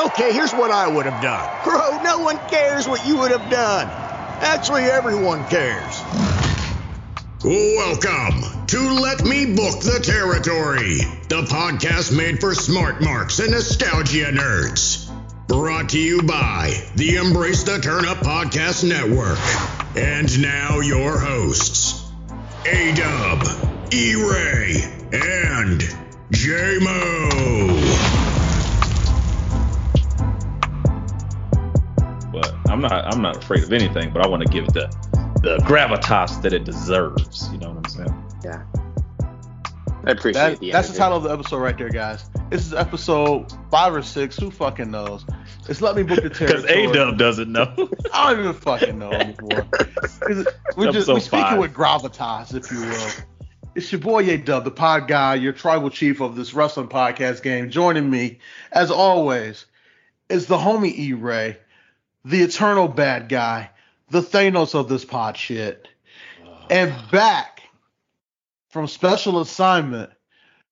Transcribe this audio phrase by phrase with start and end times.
[0.00, 1.62] Okay, here's what I would have done.
[1.62, 3.86] Bro, no one cares what you would have done.
[4.40, 6.02] Actually, everyone cares.
[7.44, 14.32] Welcome to Let Me Book the Territory, the podcast made for smart marks and nostalgia
[14.32, 15.10] nerds.
[15.48, 19.38] Brought to you by the Embrace the Turnip Podcast Network.
[19.98, 22.10] And now your hosts,
[22.64, 24.82] A Dub, E Ray,
[25.12, 25.82] and
[26.30, 28.19] J Mo.
[32.32, 34.86] But I'm not I'm not afraid of anything, but I want to give it the
[35.42, 37.48] the gravitas that it deserves.
[37.52, 38.24] You know what I'm saying?
[38.44, 38.62] Yeah.
[40.04, 42.24] I appreciate That, the that's the title of the episode right there, guys.
[42.48, 44.36] This is episode five or six.
[44.38, 45.24] Who fucking knows?
[45.68, 46.46] It's let me book the territory.
[46.46, 46.90] Because territory.
[46.90, 47.74] A Dub doesn't know.
[48.14, 49.66] I don't even fucking know anymore.
[50.20, 53.10] 'Cause We're just Episode we speaking with gravitas, if you will.
[53.74, 57.42] It's your boy A Dub, the pod guy, your tribal chief of this wrestling podcast
[57.42, 57.70] game.
[57.70, 58.38] Joining me,
[58.72, 59.66] as always,
[60.28, 61.56] is the homie E Ray,
[62.24, 63.70] the eternal bad guy,
[64.10, 65.88] the Thanos of this pod shit,
[66.68, 67.62] and back
[68.68, 70.10] from special assignment,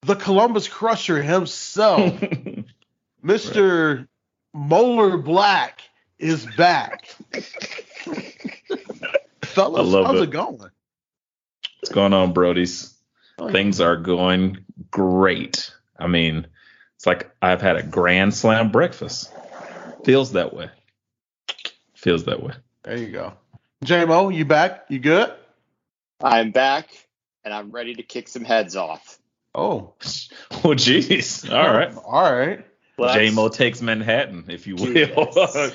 [0.03, 2.13] the Columbus Crusher himself,
[3.25, 4.07] Mr.
[4.55, 5.83] Molar Black
[6.19, 7.07] is back.
[9.43, 10.25] Fellas, I love how's it.
[10.25, 10.59] it going?
[10.59, 12.93] What's going on, Brodies?
[13.39, 14.59] Oh, Things are going
[14.91, 15.73] great.
[15.99, 16.47] I mean,
[16.97, 19.33] it's like I've had a grand slam breakfast.
[20.05, 20.71] Feels that way.
[21.99, 22.53] Feels that way.
[22.85, 23.33] There you go.
[23.85, 24.85] JMO, you back?
[24.89, 25.33] You good?
[26.23, 26.89] I'm back
[27.45, 29.19] and I'm ready to kick some heads off.
[29.53, 29.95] Oh,
[30.53, 31.51] Oh, jeez.
[31.53, 31.93] All right.
[32.07, 32.65] All right.
[32.97, 34.93] Let's- J-Mo takes Manhattan, if you will.
[34.95, 35.75] this.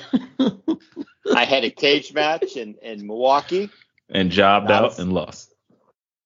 [1.34, 3.68] I had a cage match in, in Milwaukee.
[4.08, 5.50] and jobbed That out was- and lost.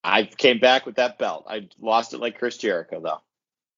[0.04, 1.46] I came back with that belt.
[1.48, 3.20] I lost it like Chris Jericho though.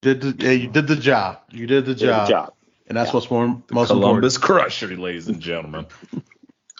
[0.03, 1.39] Did the, yeah, you did the job.
[1.51, 2.27] You did the Did job.
[2.27, 2.53] the job.
[2.91, 3.15] And that's Yeah.
[3.15, 5.87] what's more most Columbus Crusher, ladies and gentlemen.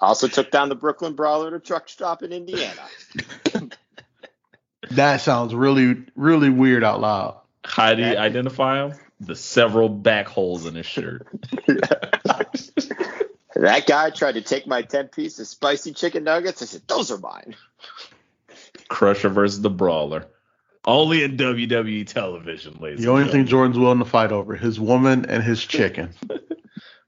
[0.03, 2.81] Also took down the Brooklyn Brawler to truck stop in Indiana.
[4.93, 7.43] That sounds really, really weird out loud.
[7.63, 8.95] How do you identify him?
[9.21, 11.29] The several back holes in his shirt.
[13.55, 16.63] that guy tried to take my 10 piece of spicy chicken nuggets.
[16.63, 17.55] I said, those are mine.
[18.89, 20.27] Crusher versus the Brawler.
[20.85, 23.05] Only in WWE television, ladies.
[23.05, 23.47] The only and thing.
[23.47, 26.11] Jordan's willing to fight over his woman and his chicken.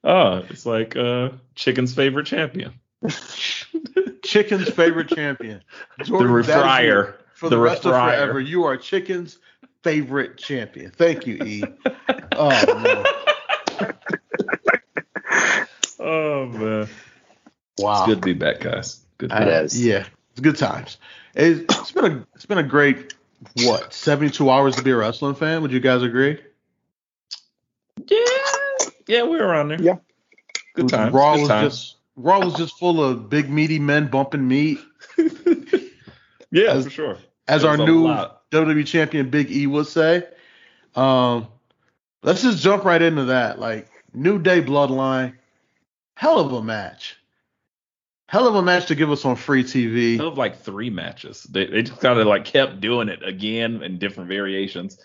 [0.04, 2.72] Oh, it's like uh, Chicken's favorite champion.
[4.24, 5.62] Chicken's favorite champion.
[5.98, 7.14] The Jordan, that is refrier.
[7.34, 9.38] For the, The rest of forever, you are chicken's
[9.84, 10.90] favorite champion.
[10.90, 11.62] Thank you, E.
[12.32, 13.04] oh man.
[16.00, 16.88] Oh man.
[17.78, 17.98] Wow.
[17.98, 19.00] It's good to be back, guys.
[19.18, 19.64] Good to I- be It back.
[19.66, 19.84] is.
[19.86, 20.98] Yeah, it's good times.
[21.34, 23.14] It, it's been a it's been a great
[23.64, 25.62] what seventy two hours to be a wrestling fan.
[25.62, 26.38] Would you guys agree?
[28.06, 28.18] Yeah.
[29.06, 29.82] Yeah, we were around there.
[29.82, 29.96] Yeah.
[30.74, 31.12] Good time.
[31.12, 31.74] Raw good was times.
[31.74, 34.78] just Raw was just full of big meaty men bumping meat.
[36.50, 37.18] yeah, as- for sure.
[37.48, 38.48] As our new lot.
[38.52, 40.26] WWE champion Big E would say.
[40.94, 41.48] Um,
[42.22, 43.58] let's just jump right into that.
[43.58, 45.34] Like New Day Bloodline,
[46.14, 47.16] hell of a match.
[48.32, 50.18] Hell of a match to give us on free TV.
[50.18, 51.42] of like three matches.
[51.42, 54.98] They, they just kind of like kept doing it again in different variations.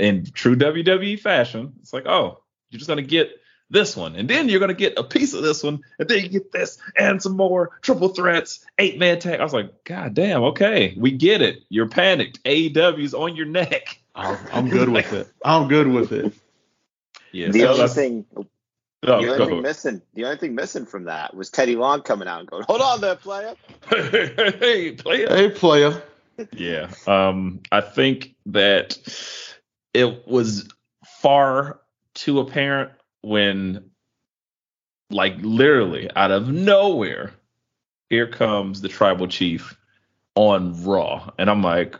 [0.00, 4.48] In true WWE fashion, it's like, oh, you're just gonna get this one, and then
[4.48, 7.36] you're gonna get a piece of this one, and then you get this and some
[7.36, 9.38] more triple threats, eight man tag.
[9.38, 11.62] I was like, God damn, okay, we get it.
[11.68, 12.42] You're panicked.
[12.42, 14.00] AEW's on your neck.
[14.16, 15.28] I'm, I'm good with it.
[15.44, 16.32] I'm good with it.
[17.34, 18.26] Yeah, The so only thing
[19.04, 22.02] oh, the only go thing missing the only thing missing from that was Teddy Long
[22.02, 23.54] coming out and going, Hold on there, player.
[23.90, 25.30] hey, play it.
[25.30, 26.02] Hey, player.
[26.52, 26.90] Yeah.
[27.06, 28.98] Um, I think that
[29.94, 30.68] it was
[31.20, 31.80] far
[32.14, 32.92] too apparent
[33.22, 33.90] when,
[35.10, 37.32] like, literally out of nowhere,
[38.08, 39.76] here comes the tribal chief
[40.34, 41.30] on Raw.
[41.38, 41.96] And I'm like,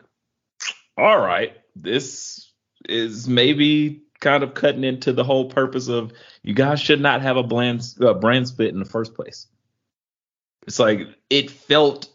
[0.96, 2.50] all right, this
[2.88, 7.36] is maybe kind of cutting into the whole purpose of you guys should not have
[7.36, 7.82] a brand,
[8.20, 9.46] brand split in the first place.
[10.66, 12.08] It's like, it felt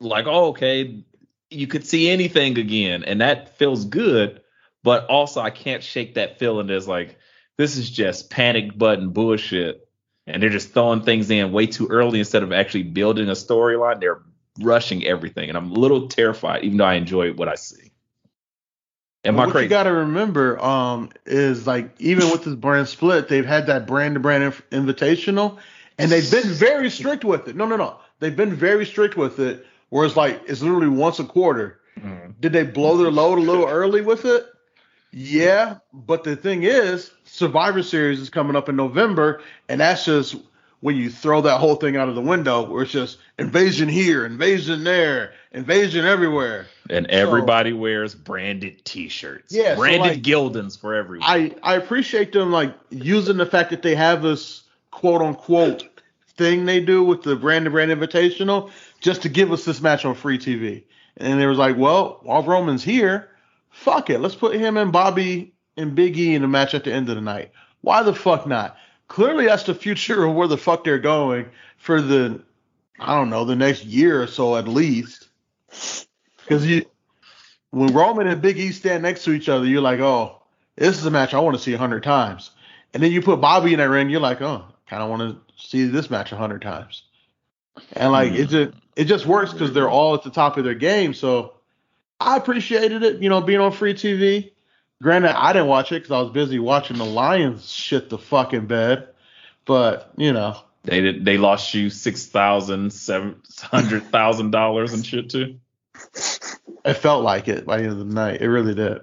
[0.00, 1.04] like, oh, okay,
[1.48, 4.40] you could see anything again, and that feels good.
[4.82, 7.16] But also, I can't shake that feeling that's like
[7.56, 9.88] this is just panic button bullshit,
[10.26, 14.00] and they're just throwing things in way too early instead of actually building a storyline.
[14.00, 14.22] They're
[14.58, 17.91] rushing everything, and I'm a little terrified, even though I enjoy what I see.
[19.24, 19.64] Am I what crazy?
[19.64, 23.86] you got to remember um, is like even with this brand split, they've had that
[23.86, 25.58] brand to brand invitational,
[25.98, 27.54] and they've been very strict with it.
[27.54, 29.64] No, no, no, they've been very strict with it.
[29.90, 31.78] Whereas like it's literally once a quarter.
[32.00, 32.34] Mhm.
[32.40, 34.46] Did they blow their load a little early with it?
[35.12, 40.36] Yeah, but the thing is, Survivor Series is coming up in November, and that's just
[40.82, 44.26] when you throw that whole thing out of the window, where it's just invasion here,
[44.26, 46.66] invasion there, invasion everywhere.
[46.90, 49.54] And everybody wears branded T-shirts.
[49.54, 51.26] Yeah, so, branded like, Gildans for everyone.
[51.28, 55.88] I I appreciate them like using the fact that they have this quote unquote
[56.36, 58.70] thing they do with the Brand to Brand Invitational
[59.00, 60.82] just to give us this match on free TV.
[61.16, 63.28] And they was like, well, while Roman's here,
[63.70, 66.92] fuck it, let's put him and Bobby and Big E in a match at the
[66.92, 67.52] end of the night.
[67.82, 68.76] Why the fuck not?
[69.12, 71.44] Clearly, that's the future of where the fuck they're going
[71.76, 72.40] for the,
[72.98, 75.28] I don't know, the next year or so at least.
[76.38, 76.86] Because you,
[77.72, 80.40] when Roman and Big E stand next to each other, you're like, oh,
[80.76, 82.52] this is a match I want to see a hundred times.
[82.94, 85.62] And then you put Bobby in that ring, you're like, oh, kind of want to
[85.62, 87.02] see this match a hundred times.
[87.92, 88.36] And like hmm.
[88.36, 91.12] it just it just works because they're all at the top of their game.
[91.12, 91.52] So
[92.18, 94.52] I appreciated it, you know, being on free TV.
[95.02, 98.66] Granted, I didn't watch it because I was busy watching the Lions shit the fucking
[98.66, 99.08] bed.
[99.64, 101.24] But you know, they did.
[101.24, 105.58] They lost you six thousand, seven hundred thousand dollars and shit too.
[106.84, 108.40] it felt like it by the end of the night.
[108.40, 109.00] It really did.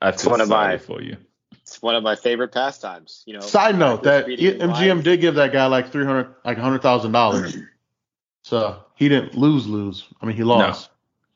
[0.00, 1.16] I It's feel one of sorry my- for you.
[1.62, 3.22] It's one of my favorite pastimes.
[3.26, 3.40] You know.
[3.40, 5.04] Side note that MGM Lions.
[5.04, 7.56] did give that guy like three hundred, like hundred thousand dollars.
[8.42, 10.04] So he didn't lose, lose.
[10.20, 10.90] I mean, he lost.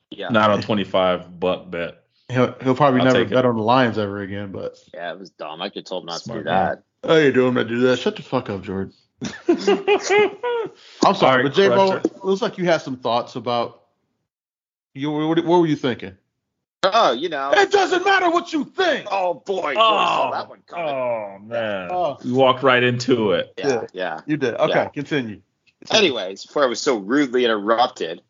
[0.09, 0.29] Yeah.
[0.29, 2.03] Not on twenty five buck bet.
[2.29, 3.33] He'll he'll probably I'll never take it.
[3.35, 4.51] bet on the Lions ever again.
[4.51, 5.61] But Yeah, it was dumb.
[5.61, 6.79] I could told him not Smart to do man.
[7.03, 7.07] that.
[7.09, 7.99] how you're doing to do that?
[7.99, 8.93] Shut the fuck up, Jordan.
[9.47, 13.83] I'm sorry, right, but J Mo, it looks like you had some thoughts about.
[14.93, 16.17] You what, what were you thinking?
[16.83, 17.51] Oh, you know.
[17.53, 19.07] It doesn't matter what you think.
[19.11, 20.85] Oh boy, Jordan saw oh, that one coming.
[20.89, 21.89] oh man.
[21.91, 22.17] Oh.
[22.23, 23.53] We walked right into it.
[23.57, 23.81] yeah, yeah.
[23.93, 24.19] yeah.
[24.25, 24.55] You did.
[24.55, 24.87] Okay, Yeah.
[24.89, 25.41] continue.
[25.91, 28.21] Anyways, before I was so rudely interrupted,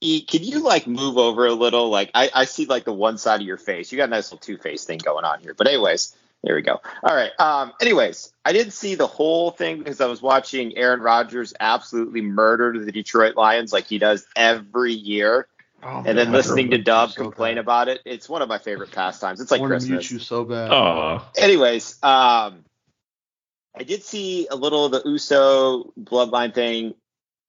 [0.00, 1.90] E, can you like move over a little?
[1.90, 3.92] Like I, I see like the one side of your face.
[3.92, 5.54] You got a nice little two face thing going on here.
[5.54, 6.80] But anyways, there we go.
[7.02, 7.30] All right.
[7.38, 7.72] Um.
[7.82, 12.82] Anyways, I didn't see the whole thing because I was watching Aaron Rodgers absolutely murder
[12.82, 15.46] the Detroit Lions like he does every year,
[15.82, 17.60] Oh, and then man, listening to Dub so complain bad.
[17.60, 18.00] about it.
[18.06, 19.40] It's one of my favorite pastimes.
[19.40, 20.70] It's I like want to mute Christmas you so bad.
[20.72, 21.26] Oh.
[21.36, 22.64] anyways, um,
[23.76, 26.94] I did see a little of the Uso bloodline thing,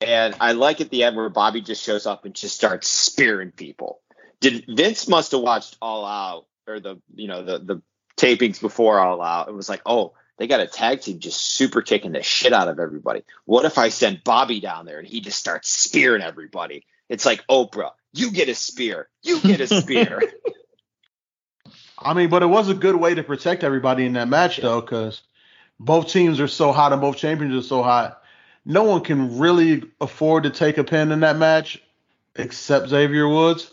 [0.01, 3.51] and I like at the end where Bobby just shows up and just starts spearing
[3.51, 4.01] people.
[4.39, 7.81] Did Vince must have watched All Out or the you know the the
[8.17, 9.47] tapings before All Out?
[9.47, 12.67] It was like, oh, they got a tag team just super kicking the shit out
[12.67, 13.23] of everybody.
[13.45, 16.85] What if I send Bobby down there and he just starts spearing everybody?
[17.09, 17.91] It's like Oprah.
[18.13, 19.07] You get a spear.
[19.21, 20.21] You get a spear.
[22.03, 24.81] I mean, but it was a good way to protect everybody in that match, though,
[24.81, 25.21] because
[25.79, 28.20] both teams are so hot and both champions are so hot.
[28.65, 31.81] No one can really afford to take a pin in that match
[32.35, 33.71] except Xavier Woods.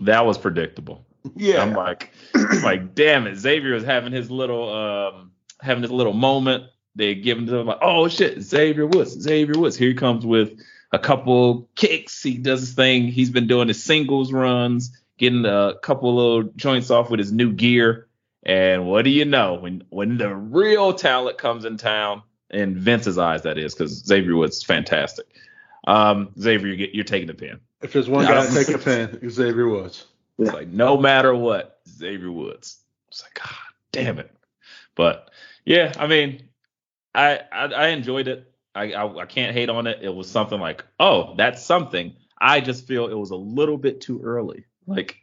[0.00, 1.04] That was predictable.
[1.36, 1.62] Yeah.
[1.62, 6.12] I'm like, I'm like, damn it, Xavier is having his little um having his little
[6.12, 6.64] moment.
[6.94, 9.76] They give him to him like, oh shit, Xavier Woods, Xavier Woods.
[9.76, 10.60] Here he comes with
[10.92, 12.22] a couple kicks.
[12.22, 13.08] He does his thing.
[13.08, 17.52] He's been doing his singles runs, getting a couple little joints off with his new
[17.52, 18.08] gear.
[18.42, 19.54] And what do you know?
[19.54, 24.36] When when the real talent comes in town, in Vince's eyes, that is, because Xavier
[24.36, 25.26] Woods is fantastic.
[25.86, 27.60] Um, Xavier, you get, you're taking the pin.
[27.82, 28.46] if there's one Yeah.
[28.46, 30.06] guy taking a pin, it's Xavier Woods.
[30.38, 32.78] It's like no matter what, Xavier Woods.
[33.08, 33.54] It's like God
[33.92, 34.30] damn it.
[34.94, 35.30] But
[35.64, 36.42] yeah, I mean,
[37.14, 38.52] I I, I enjoyed it.
[38.74, 39.98] I, I I can't hate on it.
[40.02, 42.14] It was something like, oh, that's something.
[42.38, 44.64] I just feel it was a little bit too early.
[44.86, 45.16] Like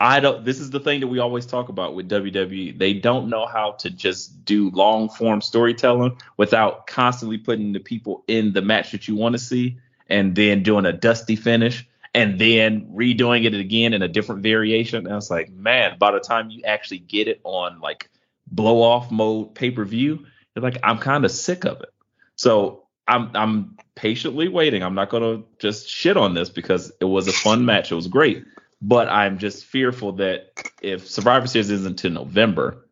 [0.00, 0.44] I don't.
[0.44, 2.76] This is the thing that we always talk about with WWE.
[2.78, 8.24] They don't know how to just do long form storytelling without constantly putting the people
[8.26, 12.38] in the match that you want to see, and then doing a dusty finish, and
[12.40, 15.04] then redoing it again in a different variation.
[15.04, 18.10] And I was like, man, by the time you actually get it on like
[18.48, 21.90] blow off mode pay per view, you're like, I'm kind of sick of it.
[22.36, 24.82] So I'm I'm patiently waiting.
[24.82, 27.92] I'm not gonna just shit on this because it was a fun match.
[27.92, 28.44] It was great.
[28.86, 32.84] But I'm just fearful that if Survivor Series isn't until November,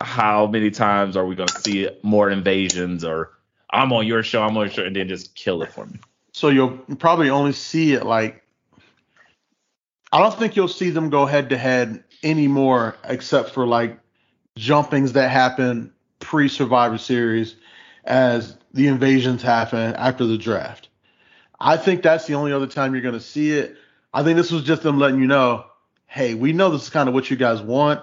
[0.00, 3.32] how many times are we gonna see more invasions or
[3.68, 5.98] I'm on your show, I'm on your show, and then just kill it for me?
[6.32, 8.44] So you'll probably only see it like.
[10.12, 13.98] I don't think you'll see them go head to head anymore, except for like
[14.56, 17.56] jumpings that happen pre Survivor Series
[18.04, 20.90] as the invasions happen after the draft.
[21.58, 23.76] I think that's the only other time you're going to see it.
[24.14, 25.66] I think this was just them letting you know,
[26.06, 28.00] hey, we know this is kind of what you guys want.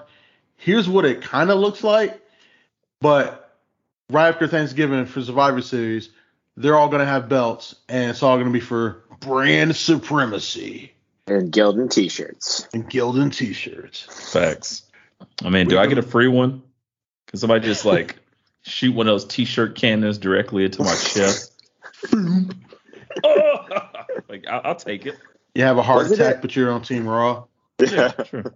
[0.58, 2.22] Here's what it kind of looks like,
[3.00, 3.58] but
[4.10, 6.10] right after Thanksgiving for Survivor Series,
[6.58, 10.94] they're all going to have belts, and it's all going to be for brand supremacy.
[11.28, 12.68] And Gildan t-shirts.
[12.74, 14.34] And Gildan t-shirts.
[14.34, 14.84] Facts.
[15.44, 16.62] I mean, do I get a free one?
[17.28, 18.18] Can somebody just like
[18.64, 21.54] shoot one of those t-shirt cannons directly into my chest?
[24.28, 25.16] like I'll, I'll, take it.
[25.56, 26.42] You have a heart Wasn't attack, it?
[26.42, 27.46] but you're on Team Raw.
[27.80, 28.54] Yeah, sure.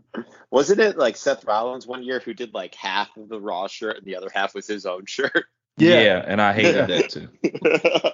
[0.52, 3.98] Wasn't it like Seth Rollins one year who did like half of the Raw shirt
[3.98, 5.46] and the other half was his own shirt?
[5.78, 8.12] Yeah, yeah and I hated that too.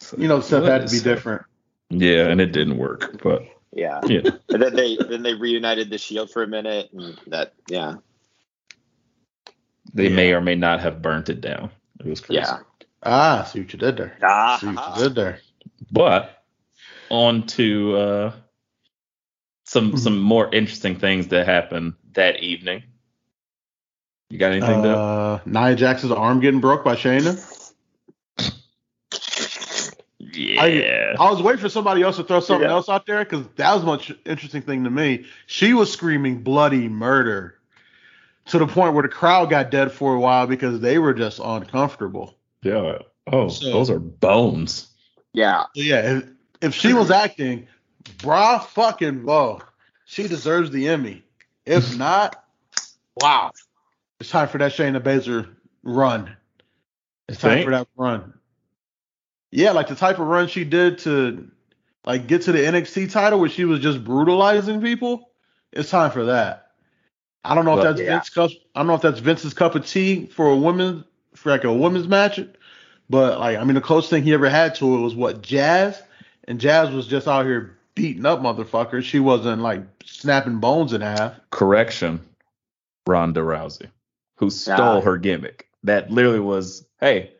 [0.00, 1.42] so, you know, Seth had to be different.
[1.90, 4.22] Yeah, and it didn't work, but yeah, yeah.
[4.48, 7.96] and then they then they reunited the Shield for a minute, and that yeah.
[9.92, 10.16] They yeah.
[10.16, 11.70] may or may not have burnt it down.
[12.00, 12.40] It was crazy.
[12.40, 12.60] Yeah.
[13.02, 14.16] Ah, see what you did there.
[14.22, 15.40] Ah, see what you did there.
[15.92, 16.33] But
[17.14, 18.32] on to uh,
[19.64, 19.96] some mm-hmm.
[19.98, 22.82] some more interesting things that happened that evening.
[24.30, 25.48] You got anything uh, to?
[25.48, 27.40] Nia Jax's arm getting broke by Shayna.
[30.18, 31.14] Yeah.
[31.18, 32.74] I, I, was waiting for somebody else to throw something yeah.
[32.74, 35.26] else out there because that was a much interesting thing to me.
[35.46, 37.54] She was screaming bloody murder
[38.46, 41.38] to the point where the crowd got dead for a while because they were just
[41.38, 42.36] uncomfortable.
[42.62, 42.98] Yeah.
[43.26, 44.88] Oh, so, those are bones.
[45.32, 45.64] Yeah.
[45.74, 46.20] Yeah.
[46.64, 47.66] If, she was acting,
[48.18, 49.60] bra fucking low,
[50.04, 51.22] she deserves the Emmy.
[51.66, 52.44] If not,
[53.20, 53.52] wow.
[54.20, 55.48] It's time for that Shayna Baszler
[55.82, 56.36] run.
[57.28, 57.64] It's time Think?
[57.66, 58.34] for that run.
[59.50, 61.50] Yeah, like the type of run she did to
[62.04, 65.30] like get to the NXT title where she was just brutalizing people.
[65.72, 66.72] It's time for that.
[67.44, 68.14] I don't know well, if that's yeah.
[68.16, 71.04] Vince cup, I don't know if that's Vince's cup of tea for a woman
[71.34, 72.40] for like a women's match,
[73.10, 76.02] but like I mean the closest thing he ever had to it was what Jazz,
[76.48, 79.04] and Jazz was just out here beating up motherfuckers.
[79.04, 81.34] She wasn't like snapping bones in half.
[81.50, 82.20] Correction,
[83.06, 83.88] Ronda Rousey,
[84.36, 85.68] who stole her gimmick.
[85.84, 87.32] That literally was, hey,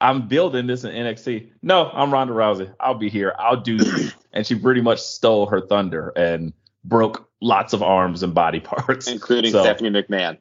[0.00, 1.50] I'm building this in NXT.
[1.62, 2.72] No, I'm Ronda Rousey.
[2.80, 3.34] I'll be here.
[3.38, 4.14] I'll do this.
[4.32, 6.52] and she pretty much stole her thunder and
[6.84, 10.38] broke lots of arms and body parts, including so, Stephanie McMahon.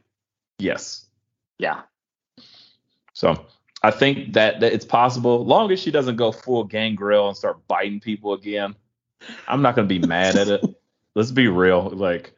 [0.59, 1.05] Yes.
[1.57, 1.81] Yeah.
[3.13, 3.45] So
[3.81, 7.65] I think that, that it's possible, long as she doesn't go full gangrel and start
[7.67, 8.75] biting people again.
[9.48, 10.65] I'm not gonna be mad at it.
[11.15, 12.33] Let's be real, like,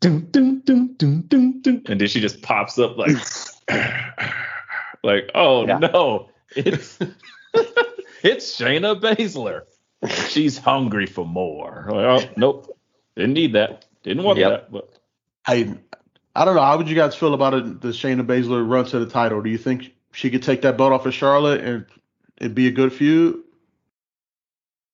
[0.00, 3.16] dun, dun, dun, dun, dun, dun, and then she just pops up like,
[5.02, 5.78] like, oh yeah.
[5.78, 6.98] no, it's
[8.22, 9.62] it's Shayna Baszler.
[10.28, 11.86] She's hungry for more.
[11.88, 12.78] Like, oh, nope,
[13.16, 13.86] didn't need that.
[14.02, 14.50] Didn't want yep.
[14.50, 14.72] that.
[14.72, 14.98] But
[15.46, 15.74] I,
[16.34, 16.62] I don't know.
[16.62, 17.80] How would you guys feel about it?
[17.80, 19.42] The Shayna Baszler run to the title.
[19.42, 21.86] Do you think she could take that belt off of Charlotte and
[22.38, 23.42] it'd be a good feud?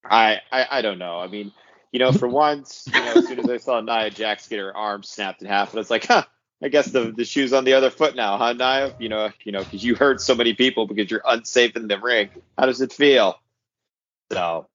[0.05, 1.19] I, I, I don't know.
[1.19, 1.53] I mean,
[1.93, 4.77] you know, for once, you know, as soon as I saw Nia Jax get her
[4.77, 6.25] arm snapped in half, and it's like, huh,
[6.63, 8.95] I guess the the shoe's on the other foot now, huh, Nia?
[8.99, 11.99] You know, you know, because you hurt so many people because you're unsafe in the
[11.99, 12.29] ring.
[12.59, 13.41] How does it feel?
[14.33, 14.67] So,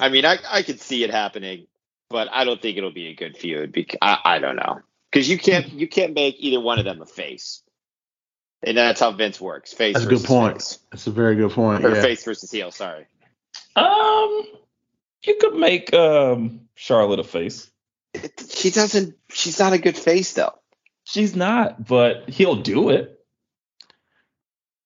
[0.00, 1.66] I mean, I I could see it happening,
[2.08, 3.72] but I don't think it'll be a good feud.
[3.72, 4.80] Because I, I don't know,
[5.10, 7.61] because you can't you can't make either one of them a face,
[8.62, 9.72] and that's how Vince works.
[9.72, 9.94] Face.
[9.94, 10.56] That's a good point.
[10.56, 10.78] Face.
[10.90, 11.84] That's a very good point.
[11.84, 12.02] Or yeah.
[12.02, 12.70] face versus heel.
[12.70, 13.06] Sorry.
[13.76, 14.44] Um,
[15.24, 17.70] you could make um Charlotte a face.
[18.50, 19.16] She doesn't.
[19.30, 20.54] She's not a good face though.
[21.04, 23.18] She's not, but he'll do it.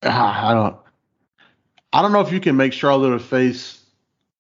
[0.03, 0.77] I don't.
[1.93, 3.83] I don't know if you can make Charlotte a face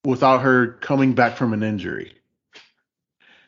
[0.04, 2.12] without her coming back from an injury.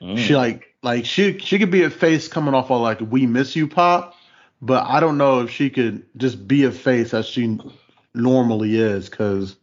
[0.00, 0.18] Mm.
[0.18, 3.56] She like like she she could be a face coming off of like we miss
[3.56, 4.14] you pop,
[4.60, 7.58] but I don't know if she could just be a face as she
[8.14, 9.56] normally is because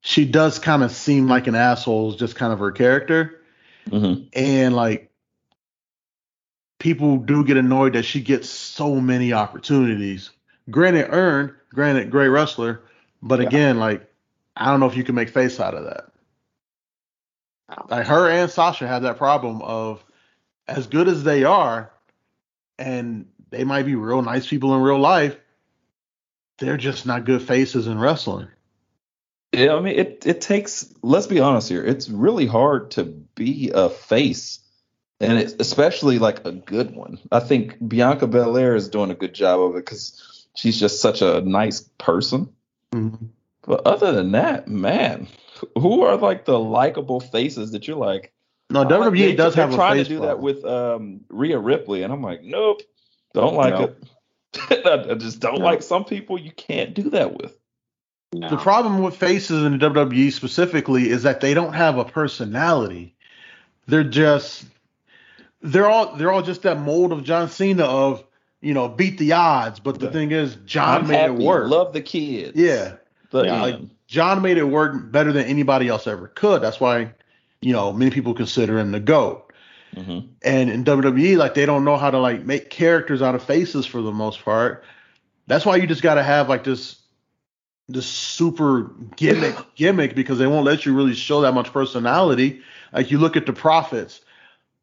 [0.00, 3.40] she does kind of seem like an asshole, is just kind of her character.
[3.88, 4.28] Mm-hmm.
[4.34, 5.10] And like
[6.78, 10.30] people do get annoyed that she gets so many opportunities.
[10.70, 12.82] Granted, earned, granted, great wrestler,
[13.22, 13.46] but yeah.
[13.46, 14.08] again, like
[14.56, 16.04] I don't know if you can make face out of that.
[17.88, 20.04] Like her and Sasha have that problem of
[20.66, 21.90] as good as they are,
[22.78, 25.36] and they might be real nice people in real life,
[26.58, 28.48] they're just not good faces in wrestling.
[29.52, 30.92] Yeah, I mean, it it takes.
[31.02, 31.84] Let's be honest here.
[31.84, 34.60] It's really hard to be a face,
[35.20, 37.18] and it's especially like a good one.
[37.32, 41.22] I think Bianca Belair is doing a good job of it because she's just such
[41.22, 42.50] a nice person.
[42.92, 43.26] Mm-hmm.
[43.62, 45.28] But other than that, man,
[45.76, 48.32] who are like the likable faces that you're like?
[48.70, 50.36] No, WWE like, they, does have a trying face to do problem.
[50.36, 52.82] that with um, Rhea Ripley, and I'm like, nope,
[53.40, 54.04] don't like nope.
[54.70, 54.86] it.
[55.10, 55.62] I just don't nope.
[55.62, 57.56] like some people you can't do that with.
[58.32, 58.50] No.
[58.50, 63.14] The problem with faces in the WWE specifically is that they don't have a personality.
[63.86, 64.66] They're just
[65.62, 68.22] they're all they're all just that mold of John Cena of
[68.60, 69.80] you know beat the odds.
[69.80, 71.70] But the thing is, John I'm made happy, it work.
[71.70, 72.54] Love the kids.
[72.54, 72.96] Yeah,
[73.30, 76.60] but yeah, like John made it work better than anybody else ever could.
[76.60, 77.14] That's why
[77.60, 79.47] you know, many people consider him the GOAT.
[79.94, 83.42] Hmm And in WWE, like they don't know how to like make characters out of
[83.42, 84.84] faces for the most part.
[85.46, 86.96] That's why you just gotta have like this
[87.88, 92.62] this super gimmick gimmick because they won't let you really show that much personality.
[92.92, 94.20] Like you look at the Profits,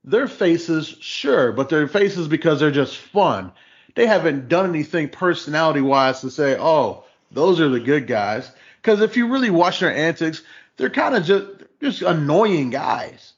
[0.03, 3.51] their faces, sure, but their faces because they're just fun.
[3.95, 8.51] They haven't done anything personality wise to say, oh, those are the good guys.
[8.81, 10.43] Because if you really watch their antics,
[10.77, 11.45] they're kind of just
[11.81, 13.33] just annoying guys.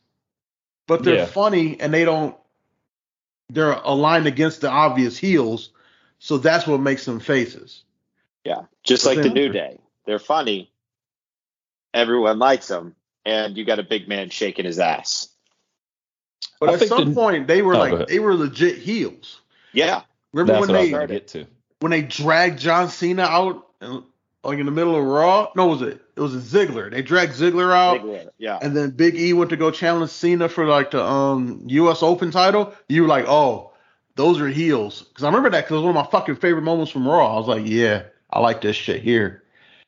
[0.87, 1.25] But they're Yeah.
[1.25, 2.35] funny and they don't
[3.49, 5.69] they're aligned against the obvious heels.
[6.19, 7.83] So that's what makes them faces.
[8.43, 9.79] Yeah, just But like the New Day.
[10.05, 10.69] They're funny.
[11.93, 15.29] Everyone likes them, and you got a big man shaking his ass.
[16.59, 19.39] But I at some the- point they were Oh, like they were legit heels.
[19.73, 20.01] Yeah,
[20.33, 21.47] Remember That's when what I was they to get to.
[21.79, 24.03] when they dragged John Cena out and
[24.47, 25.51] like in the middle of Raw?
[25.55, 26.01] No, was it?
[26.15, 26.89] It was a Ziggler.
[26.89, 28.57] They dragged Ziggler out, Ziggler, yeah.
[28.61, 32.01] and then Big E went to go challenge Cena for like the um U.S.
[32.01, 32.73] Open title.
[32.87, 33.73] You were like, oh,
[34.15, 35.03] those are heels.
[35.03, 37.35] Because I remember that because it was one of my fucking favorite moments from Raw.
[37.35, 39.43] I was like, yeah, I like this shit here,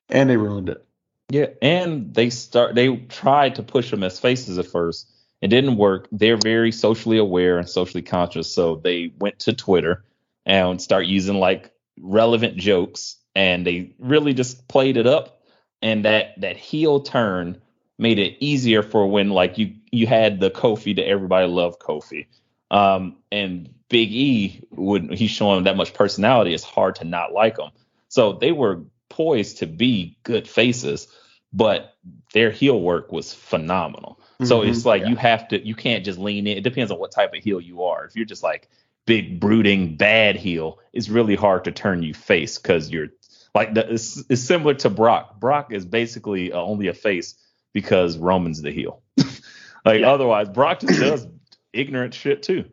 [0.10, 0.86] and they ruined it.
[1.30, 5.10] Yeah, and they start they tried to push them as faces at first.
[5.42, 6.10] It didn't work.
[6.12, 10.04] They're very socially aware and socially conscious, so they went to Twitter
[10.46, 15.42] and start using like relevant jokes and they really just played it up
[15.82, 17.62] and that that heel turn
[17.98, 22.28] made it easier for when like you you had the Kofi that everybody loved Kofi.
[22.70, 27.58] Um and Big E would he's showing that much personality, it's hard to not like
[27.58, 27.70] him.
[28.10, 31.08] So they were poised to be good faces,
[31.54, 31.94] but
[32.34, 34.20] their heel work was phenomenal.
[34.44, 34.70] So Mhm.
[34.70, 36.58] it's like you have to you can't just lean in.
[36.58, 38.04] It depends on what type of heel you are.
[38.04, 38.68] If you're just like
[39.06, 43.08] big brooding bad heel, it's really hard to turn you face because you're
[43.56, 45.40] like the, it's, it's similar to Brock.
[45.40, 47.36] Brock is basically uh, only a face
[47.74, 49.02] because Roman's the heel.
[49.86, 50.12] like Yeah.
[50.12, 51.28] otherwise, Brock just does
[51.74, 52.66] ignorant shit too.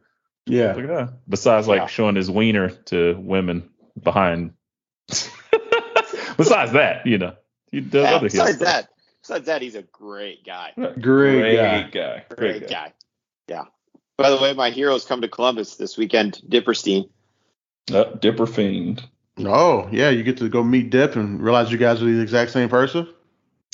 [0.47, 0.75] Yeah.
[0.75, 1.13] Look at that.
[1.29, 1.87] Besides like Yeah.
[1.87, 3.71] showing his wiener to women
[4.03, 4.53] behind.
[6.37, 7.35] Besides that, you know,
[7.71, 8.67] he does Yeah, other heel besides stuff.
[8.69, 8.89] that,
[9.23, 10.73] besides that, he's a great guy.
[11.01, 11.83] Great guy.
[11.91, 12.25] guy.
[12.37, 12.93] Great guy.
[13.49, 13.65] Yeah.
[14.19, 16.41] By the way, my heroes come to Columbus this weekend.
[16.49, 17.09] Dipperstein.
[17.93, 19.03] Uh, Dipper Fiend.
[19.39, 22.51] Oh, yeah, you get to go meet Dip and realize you guys are the exact
[22.53, 23.07] same person.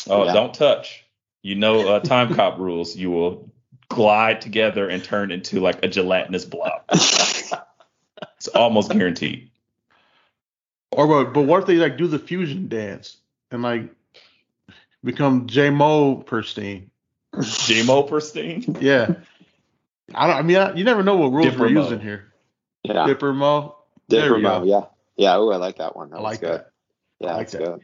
[0.09, 0.33] Oh, Yeah.
[0.33, 1.05] don't touch.
[1.42, 2.96] You know, uh, time cop rules.
[2.96, 3.51] You will
[3.88, 6.83] glide together and turn into like a gelatinous blob.
[8.37, 9.51] It's almost guaranteed.
[10.90, 11.33] Or what?
[11.33, 13.16] But what if they like do the fusion dance
[13.53, 13.88] and like
[15.05, 16.88] become J Mo Perstein?
[17.40, 18.77] J-Mo Pristine.
[18.81, 19.14] Yeah.
[20.14, 20.37] I don't.
[20.37, 21.83] I mean, I, you never know what rules Dipper we're Mo.
[21.83, 22.33] using here.
[22.83, 23.07] yeah.
[23.07, 23.77] Dipper Mo.
[24.09, 24.64] There Dipper we Mo.
[24.64, 24.85] Yeah.
[25.16, 25.37] Yeah.
[25.37, 26.11] Oh, I like that one.
[26.11, 26.51] That I was like good.
[26.61, 26.70] that.
[27.20, 27.64] Yeah, I like that's that.
[27.64, 27.81] good.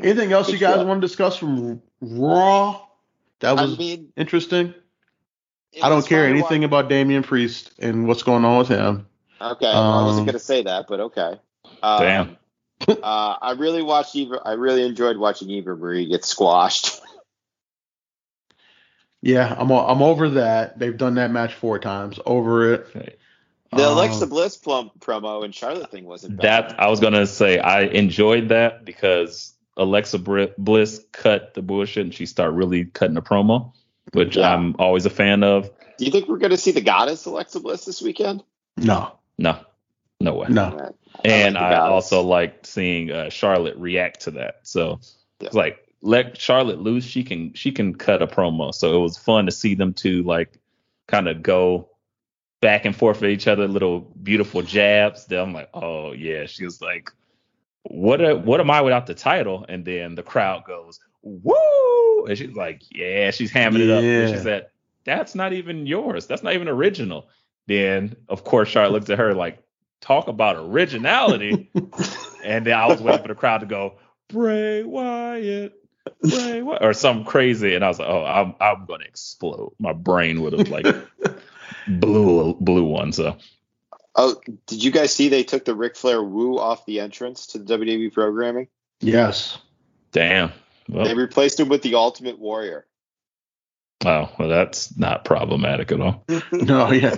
[0.00, 0.86] Anything else Good you guys shit.
[0.86, 2.80] want to discuss from Raw?
[3.40, 4.74] That I was mean, interesting.
[5.82, 9.06] I don't care anything watch- about Damian Priest and what's going on with him.
[9.40, 11.34] Okay, I wasn't Um, gonna say that, but okay.
[11.82, 12.36] Um, Damn.
[12.88, 14.40] uh, I really watched Eva.
[14.44, 17.00] I really enjoyed watching Eva Marie get squashed.
[19.20, 20.78] Yeah, I'm o- I'm over that.
[20.78, 22.20] They've done that match four times.
[22.24, 23.18] Over it.
[23.70, 26.70] The Um, Alexa Bliss plum promo and Charlotte thing wasn't bad.
[26.70, 32.04] That I was gonna say I enjoyed that because Alexa Br- Bliss cut the bullshit
[32.04, 33.72] and she started really cutting the promo,
[34.12, 34.52] which Yeah.
[34.54, 35.70] I'm always a fan of.
[35.98, 38.42] Do you think we're gonna see the goddess Alexa Bliss this weekend?
[38.78, 39.58] No, No,
[40.20, 40.46] no way.
[40.48, 40.92] no.
[41.24, 41.30] Yeah.
[41.30, 41.92] and like I, goddess.
[41.92, 44.60] also liked seeing uh, Charlotte react to that.
[44.62, 45.00] So
[45.40, 47.04] it's like let Charlotte loose.
[47.04, 48.72] She can she can cut a promo.
[48.72, 50.58] So it was fun to see them two like
[51.06, 51.87] kind of go
[52.60, 55.26] back and forth with each other, little beautiful jabs.
[55.26, 56.46] Then I'm like, oh yeah.
[56.46, 57.10] She was like,
[57.82, 59.64] what a, what am I without the title?
[59.68, 63.30] And then the crowd goes woo, and she's like, yeah.
[63.30, 64.02] She's hamming it up.
[64.02, 64.68] And she said,
[65.04, 66.26] that's not even yours.
[66.26, 67.28] That's not even original.
[67.66, 69.62] Then of course Charlotte looks at her like,
[70.00, 71.70] talk about originality.
[72.44, 75.74] And then I was waiting for the crowd to go, Bray Wyatt,
[76.22, 77.74] Bray Wyatt, or something crazy.
[77.74, 79.74] And I was like, oh, I'm I'm gonna explode.
[79.78, 80.86] My brain would have like
[81.88, 83.12] blew blew one.
[83.12, 83.36] So
[84.14, 87.58] Oh, did you guys see they took the Ric Flair woo off the entrance to
[87.58, 88.66] the WWE programming?
[89.00, 89.58] Yes.
[90.12, 90.50] damn.
[90.88, 92.86] Well, They replaced him with the Ultimate Warrior.
[94.04, 96.24] oh, well, that's not problematic at all.
[96.52, 97.16] No, yeah.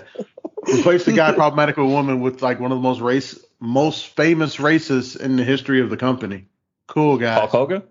[0.69, 4.09] Replace the guy problematic with a woman with like one of the most race most
[4.09, 6.49] famous racists in the history of the company.
[6.87, 7.35] Cool guy.
[7.35, 7.83] Hulk Hogan?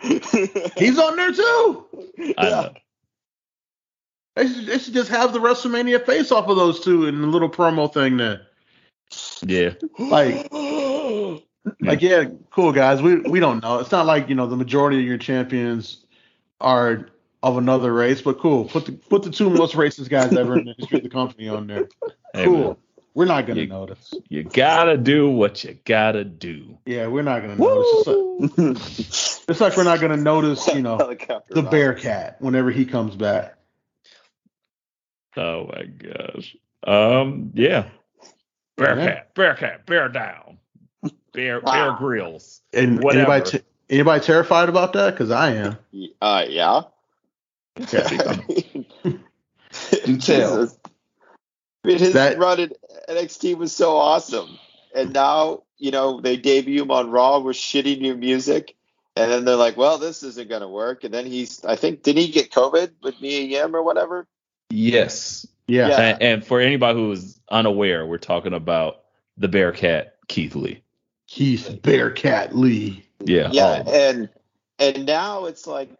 [0.00, 1.86] He's on there too.
[2.38, 2.72] I know.
[4.40, 7.26] They should, they should just have the WrestleMania face off of those two in the
[7.26, 8.46] little promo thing there.
[9.42, 9.74] Yeah.
[9.98, 10.48] Like,
[11.82, 13.02] like yeah, cool guys.
[13.02, 13.80] We we don't know.
[13.80, 16.06] It's not like you know the majority of your champions
[16.58, 17.08] are
[17.42, 18.64] of another race, but cool.
[18.64, 21.48] Put the put the two most racist guys ever in the history of the company
[21.48, 21.88] on there.
[22.32, 22.58] Hey, cool.
[22.58, 22.76] man,
[23.12, 24.14] We're not gonna You- notice.
[24.30, 26.78] you gotta do what you gotta do.
[26.86, 28.06] Yeah, we're not gonna notice.
[28.06, 31.70] It's like, it's like we're not gonna notice, you know, the ride.
[31.70, 33.56] Bearcat whenever he comes back.
[35.36, 36.56] Oh my gosh.
[36.84, 37.86] Um, yeah.
[38.76, 40.58] Bearcat, Bearcat, bear down.
[41.32, 41.96] Bear, bear Ah.
[41.98, 42.60] grills.
[42.72, 43.30] And Whatever.
[43.32, 45.10] anybody t- anybody terrified about that?
[45.12, 45.76] Because I am.
[46.20, 46.82] Uh, yeah.
[47.76, 48.34] Do tell.
[50.04, 50.78] Jesus.
[51.84, 52.72] I mean, his That- run at
[53.08, 54.58] NXT was so awesome,
[54.94, 58.76] and now you know they debut him on Raw with shitty new music,
[59.16, 62.16] and then they're like, "Well, this isn't gonna work." And then he's, I think, did
[62.16, 64.26] he get COVID with Mia Yim or whatever?
[64.70, 65.46] Yes.
[65.66, 65.88] Yeah.
[65.88, 66.00] Yeah.
[66.00, 69.02] And, and for anybody who is unaware, we're talking about
[69.36, 70.82] the Bearcat Keith Lee.
[71.26, 73.04] Keith Bearcat Lee.
[73.24, 73.50] Yeah.
[73.52, 74.28] Yeah, oh, and
[74.78, 75.90] and now it's like.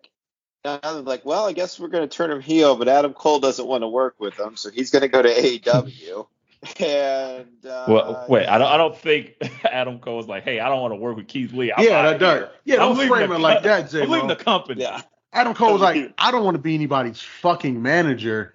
[0.63, 3.41] Now they're like, well, I guess we're going to turn him heel, but Adam Cole
[3.41, 6.27] doesn't want to work with him, so he's going to go to AEW.
[6.81, 8.47] and uh, well, wait.
[8.47, 8.69] I don't.
[8.69, 11.55] I don't think Adam Cole was like, "Hey, I don't want to work with Keith
[11.55, 12.49] Lee." I'm yeah, outta that does.
[12.65, 14.03] Yeah, I'm don't frame the it like co- that, J.
[14.03, 14.83] I'm leaving the company.
[14.83, 15.01] Yeah,
[15.33, 18.53] Adam Cole was like, I don't want to be anybody's fucking manager.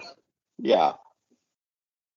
[0.59, 0.93] yeah.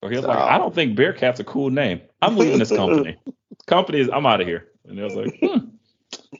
[0.00, 2.00] Or he was like, "I don't think Bearcat's a cool name.
[2.22, 3.16] I'm leaving this company.
[3.66, 4.08] company is.
[4.12, 5.70] I'm out of here." And it was like, hmm,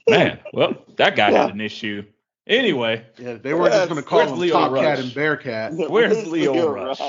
[0.09, 1.43] "Man, well, that guy Yeah.
[1.47, 2.05] had an issue."
[2.47, 4.83] Anyway, Yeah, they weren't just going to call Where's him Lio Top Rush?
[4.85, 5.73] Cat and Bearcat.
[5.91, 7.01] Where's Lio Rush?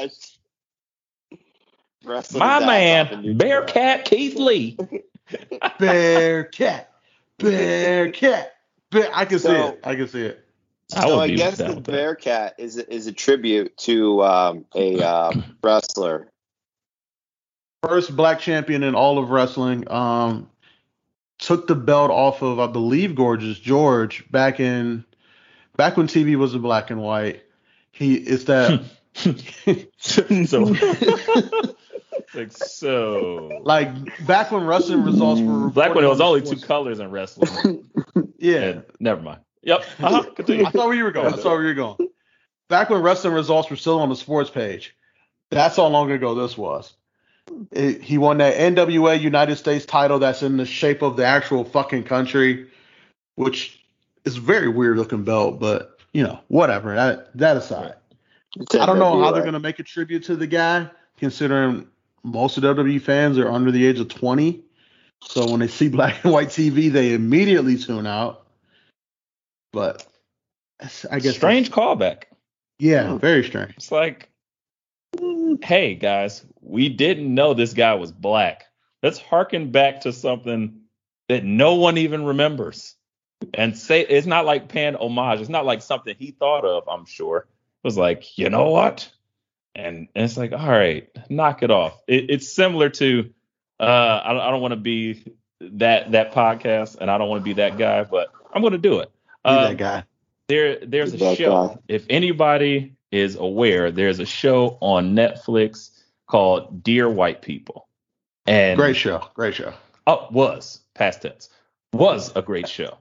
[2.04, 4.76] Wrestling my his ass off in man, New Bearcat Keith Lee.
[5.80, 6.90] Bearcat.
[7.38, 8.54] Bearcat.
[8.90, 9.80] Bear- I can see So- it.
[9.84, 10.46] I can see it.
[10.96, 11.92] I So would I be guess down the with that.
[11.92, 16.32] Bearcat is is a tribute to um, a um, wrestler.
[17.84, 19.90] First black champion in all of wrestling.
[19.90, 20.50] Um,
[21.38, 25.06] took the belt off of, I believe, Gorgeous George back in
[25.78, 27.44] back when TV was in black and white.
[27.92, 28.82] He is that
[29.98, 30.60] so,
[32.34, 33.62] like so.
[33.64, 37.90] like back when wrestling results were black when it was only two colors in wrestling.
[38.38, 39.42] Yeah, And never mind.
[39.64, 39.84] Yep.
[40.00, 40.24] Uh-huh.
[40.36, 40.66] Continue.
[40.66, 41.34] I saw where you were going.
[41.34, 42.10] I saw where you were going.
[42.70, 44.96] Back when wrestling results were still on the sports page.
[45.50, 46.94] That's how long ago this was.
[47.72, 51.64] It- he won that NWA United States title that's in the shape of the actual
[51.66, 52.68] fucking country,
[53.36, 53.84] which
[54.26, 56.96] is a very weird looking belt, but you know, whatever.
[56.96, 57.96] That that aside.
[58.80, 61.88] I don't know how they're gonna make a tribute to the guy, considering
[62.24, 64.62] most of WWE fans are under the age of 20.
[65.22, 68.46] So when they see black and white TV, they immediately tune out.
[69.72, 70.06] But
[71.12, 72.24] I guess Strange callback.
[72.80, 73.74] Yeah, very strange.
[73.76, 74.30] It's like,
[75.62, 78.66] hey guys, we didn't know this guy was black.
[79.04, 80.82] Let's harken back to something
[81.28, 82.96] that no one even remembers,
[83.54, 85.42] and say it's not like paying homage.
[85.42, 86.88] It's not like something he thought of.
[86.88, 87.48] I'm sure it
[87.84, 89.12] was like, you know what?
[89.76, 92.02] And, and it's like, all right, knock it off.
[92.08, 93.30] It, it's similar to,
[93.80, 95.24] uh, I, I don't want to be
[95.62, 98.80] that that podcast, and I don't want to be that guy, but I'm going to
[98.80, 99.12] do it.
[99.46, 100.04] Be Um, that guy.
[100.48, 101.78] there there's a show guy.
[101.88, 105.92] if anybody is aware there's a show on netflix
[106.28, 107.88] called dear white people
[108.46, 109.24] and Great show.
[109.34, 109.74] Great show.
[110.08, 111.50] oh was past tense
[111.94, 112.98] was a great show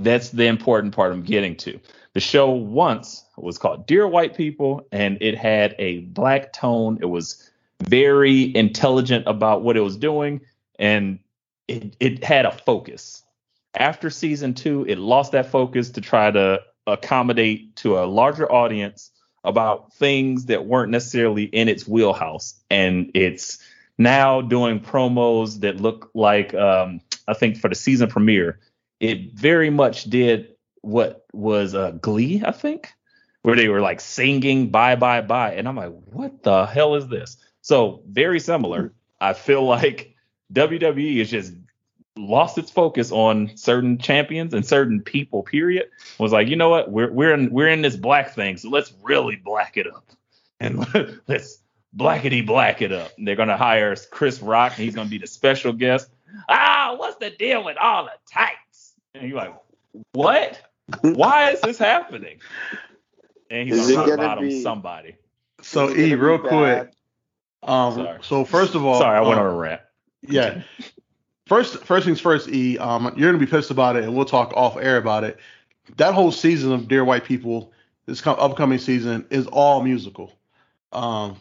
[0.00, 1.78] that's the important part i'm getting to
[2.14, 7.06] the show once was called dear white people and it had a black tone it
[7.06, 7.50] was
[7.82, 10.40] very intelligent about what it was doing
[10.78, 11.18] and
[11.68, 13.22] it, it had a focus
[13.74, 19.10] after season two, it lost that focus to try to accommodate to a larger audience
[19.44, 22.54] about things that weren't necessarily in its wheelhouse.
[22.70, 23.58] And it's
[23.98, 28.60] now doing promos that look like, um, I think for the season premiere,
[29.00, 32.92] it very much did what was uh, Glee, I think,
[33.42, 35.54] where they were like singing bye, bye, bye.
[35.54, 37.36] And I'm like, what the hell is this?
[37.62, 38.92] So, very similar.
[39.20, 40.14] I feel like
[40.52, 41.52] WWE is just
[42.16, 45.42] lost its focus on certain champions and certain people.
[45.42, 45.88] Period.
[46.18, 46.90] Was like, you know what?
[46.90, 50.04] We're we're in we're in this black thing, so let's really black it up,
[50.60, 50.86] and
[51.28, 51.58] let's
[51.96, 53.12] blackety black it up.
[53.16, 56.10] And they're gonna hire Chris Rock, and he's gonna be the special guest.
[56.48, 58.94] Ah, what's the deal with all the tights?
[59.14, 59.54] And you're like,
[60.12, 60.60] what?
[61.02, 62.38] Why is this happening?
[63.50, 65.16] And he's Is it gonna bottom be- somebody.
[65.60, 66.92] So E, real quick.
[67.62, 68.18] Um, Sorry.
[68.22, 69.80] so first of all, Sorry, I went um, on a rant.
[70.22, 70.62] Yeah.
[71.46, 72.78] First, first things first, E.
[72.78, 75.38] Um, you're gonna be pissed about it, and we'll talk off air about it.
[75.96, 77.72] That whole season of Dear White People,
[78.06, 80.32] this com- upcoming season, is all musical.
[80.92, 81.36] Um,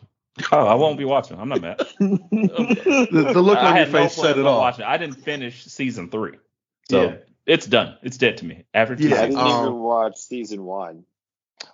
[0.52, 1.38] Oh, I won't be watching.
[1.38, 1.78] I'm not mad.
[2.00, 4.60] the, the look I on your had no face said it all.
[4.62, 4.86] watching.
[4.86, 6.38] I didn't finish season three,
[6.90, 7.16] so Yeah.
[7.46, 7.98] it's done.
[8.02, 9.36] It's dead to me after two Yeah, I seasons.
[9.36, 11.04] didn't um, even watch season one.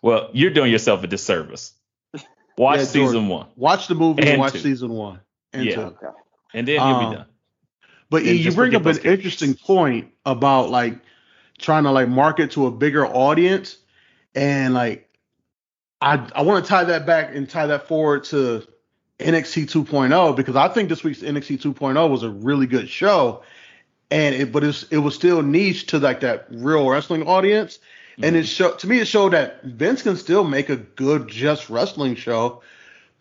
[0.01, 1.73] Well, you're doing yourself a disservice.
[2.57, 4.59] Watch Yeah, season one, Watch the movie and And watch two.
[4.59, 5.19] season one
[5.53, 5.75] and Yeah.
[5.75, 5.81] two.
[5.81, 6.07] Okay.
[6.55, 7.25] and then you'll Um, be done.
[8.10, 11.00] But you bring up an interesting point about like
[11.58, 13.78] trying to like market to a bigger audience,
[14.36, 15.10] and like
[16.02, 18.65] I I want to tie that back and tie that forward to
[19.20, 23.43] NXT 2.0 because I think this week's NXT 2.0 was a really good show,
[24.12, 27.80] and it but it's, it was still niche to like that real wrestling audience,
[28.22, 28.41] and Mm-hmm.
[28.41, 32.15] it showed to me it showed that Vince can still make a good just wrestling
[32.15, 32.62] show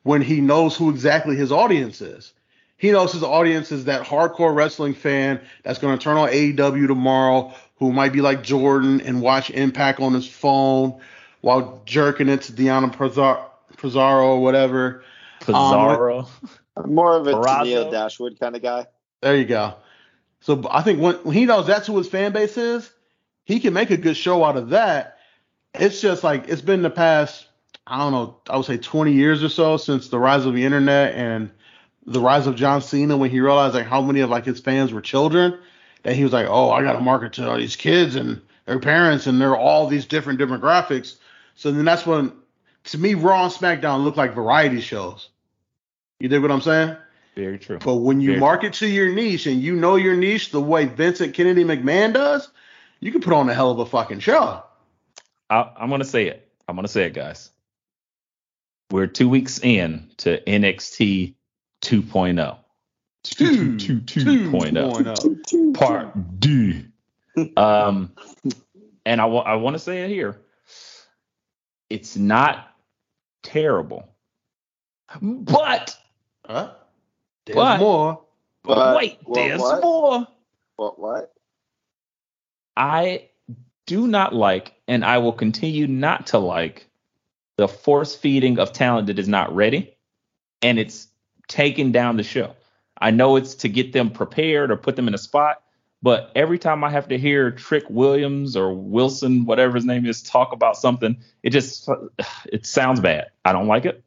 [0.04, 2.32] when he knows who exactly his audience is.
[2.76, 6.86] He knows his audience is that hardcore wrestling fan that's going to turn on AEW
[6.86, 11.00] tomorrow, who might be like Jordan and watch Impact on his phone
[11.40, 15.02] while jerking it to Deanna Pizarro, Pizarro or whatever.
[15.40, 16.20] Pizarro.
[16.20, 16.26] Um,
[16.76, 17.64] I'm more of a Barrazo?
[17.64, 18.86] Neil Dashwood kind of guy.
[19.22, 19.74] There you go.
[20.40, 22.90] So I think when, when he knows that's who his fan base is,
[23.44, 25.18] he can make a good show out of that.
[25.74, 27.46] It's just like it's been the past,
[27.86, 30.64] I don't know, I would say 20 years or so since the rise of the
[30.64, 31.50] internet and
[32.06, 34.92] the rise of John Cena when he realized like how many of like his fans
[34.92, 35.58] were children.
[36.02, 38.78] That he was like, oh, I got to market to all these kids and their
[38.78, 41.16] parents and they're all these different demographics.
[41.56, 42.32] So then that's when,
[42.84, 45.30] to me, Raw and SmackDown look like variety shows.
[46.20, 46.96] You dig what I'm saying?
[47.34, 47.78] Very true.
[47.78, 50.86] But when you Very market to your niche and you know your niche the way
[50.86, 52.48] Vincent Kennedy McMahon does,
[53.00, 54.62] you can put on a hell of a fucking show.
[55.50, 56.48] I, I'm gonna say it.
[56.66, 57.50] I'm gonna say it, guys.
[58.90, 61.34] We're two weeks in to NXT
[61.82, 62.58] 2.0.
[63.24, 65.02] Two- 2.0.
[65.04, 65.74] 2.0.
[65.74, 66.84] Part D.
[67.58, 68.12] Um,
[69.04, 70.40] and I want I want to say it here.
[71.90, 72.70] It's not
[73.42, 74.08] terrible,
[75.20, 75.94] but
[76.46, 76.72] Huh?
[77.44, 78.22] There's But- more.
[78.62, 79.82] But- wait, what- there's what?
[79.82, 80.28] more.
[80.76, 80.98] What?
[80.98, 81.32] What?
[82.76, 83.28] I
[83.86, 86.88] do not like, and I will continue not to like,
[87.56, 89.96] the force feeding of talent that is not ready,
[90.62, 91.08] and it's
[91.48, 92.54] taking down the show.
[92.98, 95.62] I know it's to get them prepared or put them in a spot,
[96.02, 100.22] but every time I have to hear Trick Williams or Wilson, whatever his name is,
[100.22, 101.88] talk about something, it just
[102.46, 103.26] it sounds bad.
[103.44, 104.02] I don't like it.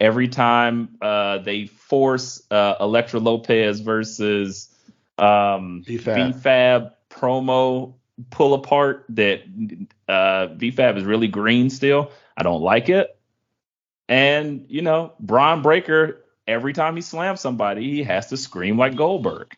[0.00, 4.72] Every time uh, they force uh, Elektra Lopez versus
[5.18, 6.32] um, B-Fab.
[6.32, 7.94] B-Fab promo
[8.30, 9.42] pull apart that
[10.08, 12.12] uh, B-Fab is really green still.
[12.36, 13.18] I don't like it.
[14.08, 18.96] And, you know, Bron Breakker, every time he slams somebody, he has to scream like
[18.96, 19.54] Goldberg.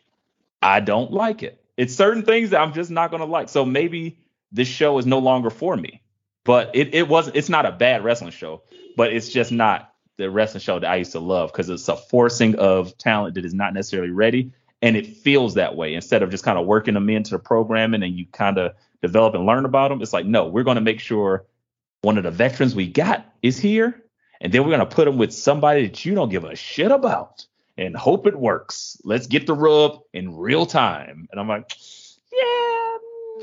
[0.61, 1.63] I don't like it.
[1.77, 3.49] It's certain things that I'm just not going to like.
[3.49, 4.19] So maybe
[4.51, 6.03] this show is no longer for me.
[6.43, 8.63] But it, it wasn't, it's not a bad wrestling show,
[8.97, 11.95] but it's just not the wrestling show that I used to love because it's a
[11.95, 14.51] forcing of talent that is not necessarily ready.
[14.81, 18.03] And it feels that way instead of just kind of working them into the programming
[18.03, 20.01] and you kind of develop and learn about them.
[20.01, 21.45] It's like, no, we're going to make sure
[22.01, 24.03] one of the veterans we got is here.
[24.41, 26.91] And then we're going to put them with somebody that you don't give a shit
[26.91, 27.45] about
[27.77, 28.99] and hope it works.
[29.03, 31.27] Let's get the rub in real time.
[31.31, 31.71] And I'm like,
[32.33, 32.97] yeah,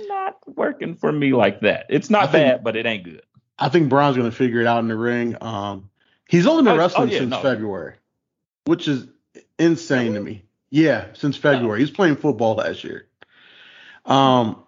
[0.08, 1.86] not working for me like that.
[1.88, 3.22] It's not I think- bad, but it ain't good.
[3.60, 5.36] I think Bron's going to figure it out in the ring.
[5.40, 5.90] Um,
[6.28, 7.42] he's only been Oh, oh, wrestling yeah, since no.
[7.42, 7.94] February,
[8.66, 9.06] which is
[9.58, 10.44] insane to me.
[10.70, 11.80] Yeah, since February.
[11.80, 13.06] He's playing football last year.
[14.04, 14.62] Um,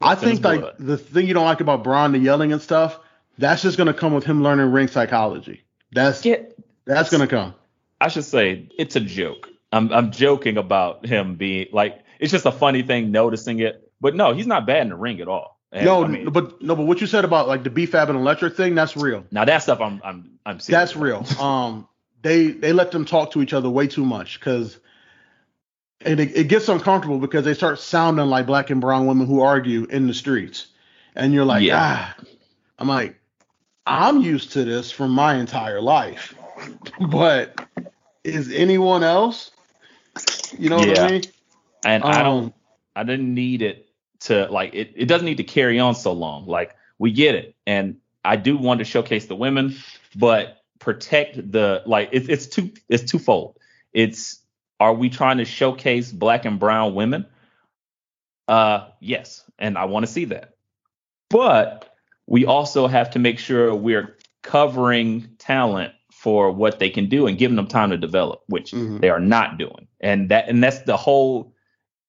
[0.00, 2.52] I That's in his think like the thing you don't like about Bron, the yelling
[2.52, 2.98] and stuff,
[3.38, 5.64] that's just going to come with him learning ring psychology.
[5.92, 7.54] That's Get that's going to come.
[8.00, 9.48] I should say it's a joke.
[9.72, 13.90] I'm I'm joking about him being like it's just a funny thing noticing it.
[14.00, 15.58] But no, he's not bad in the ring at all.
[15.72, 18.18] And, no, I mean, but no, but what you said about like the B-Fab and
[18.18, 19.24] Electric thing, that's real.
[19.30, 21.26] now that stuff I'm I'm I'm serious That's real.
[21.40, 21.88] Um,
[22.22, 24.78] they they let them talk to each other way too much because,
[26.00, 29.40] and it, it gets uncomfortable because they start sounding like black and brown women who
[29.42, 30.68] argue in the streets,
[31.14, 31.78] and you're like, Yeah.
[31.80, 32.16] ah,
[32.78, 33.18] I'm like,
[33.86, 36.34] I'm used to this from my entire life,
[37.08, 37.66] but
[38.24, 39.52] is anyone else?
[40.58, 41.22] You know what I mean?
[41.84, 42.54] And I don't Um,
[42.96, 43.88] I didn't need it
[44.20, 46.46] to like it, it doesn't need to carry on so long.
[46.46, 47.54] Like we get it.
[47.66, 49.76] And I do want to showcase the women,
[50.16, 53.58] but protect the like it's it's two it's twofold.
[53.92, 54.40] It's
[54.80, 57.26] are we trying to showcase black and brown women?
[58.48, 60.54] Uh yes, and I want to see that.
[61.30, 61.95] But
[62.26, 67.38] we also have to make sure we're covering talent for what they can do and
[67.38, 69.00] giving them time to develop, which Mhm.
[69.00, 69.86] they are not doing.
[70.00, 71.52] And that and that's the whole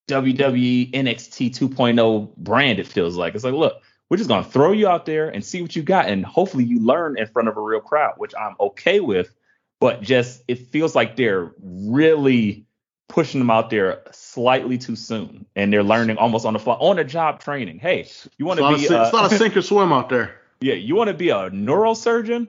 [0.08, 3.36] WWE NXT 2.0 brand, it feels like.
[3.36, 3.76] It's like, look,
[4.10, 6.80] we're just gonna throw you out there and see what you got, and hopefully you
[6.80, 9.34] learn in front of a real crowd, which I'm okay with.
[9.80, 12.66] But just it feels like they're really
[13.10, 16.98] pushing them out there slightly too soon, and they're learning almost on the fly, on
[16.98, 17.80] the job training.
[17.80, 18.80] Hey, you want to a, be?
[18.80, 20.36] sink- uh, it's not a sink or swim out there.
[20.60, 22.48] Yeah, you want to be a neurosurgeon?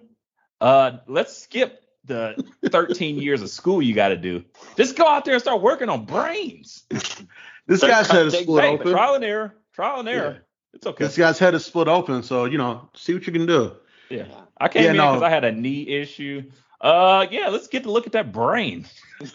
[0.61, 4.45] Uh, let's skip the 13 years of school you got to do.
[4.77, 6.85] Just go out there and start working on brains.
[7.67, 8.93] This guy's head is split open.
[8.93, 9.55] trial and error.
[9.75, 10.31] Trial and error.
[10.33, 10.39] Yeah.
[10.73, 11.05] It's okay.
[11.05, 13.77] This guy's head is split open, so you know, see what you can do.
[14.09, 14.25] yeah.
[14.59, 15.09] I came Yeah, in no.
[15.13, 16.45] because I had a knee issue.
[16.81, 18.87] Uh, yeah, let's get to look at that brain.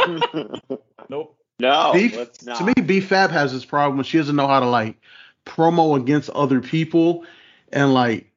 [1.09, 1.37] Nope.
[1.59, 2.57] no, Beef, let's not.
[2.59, 4.95] to me, B Fab has this problem when she doesn't know how to like
[5.45, 7.25] promo against other people,
[7.73, 8.31] and like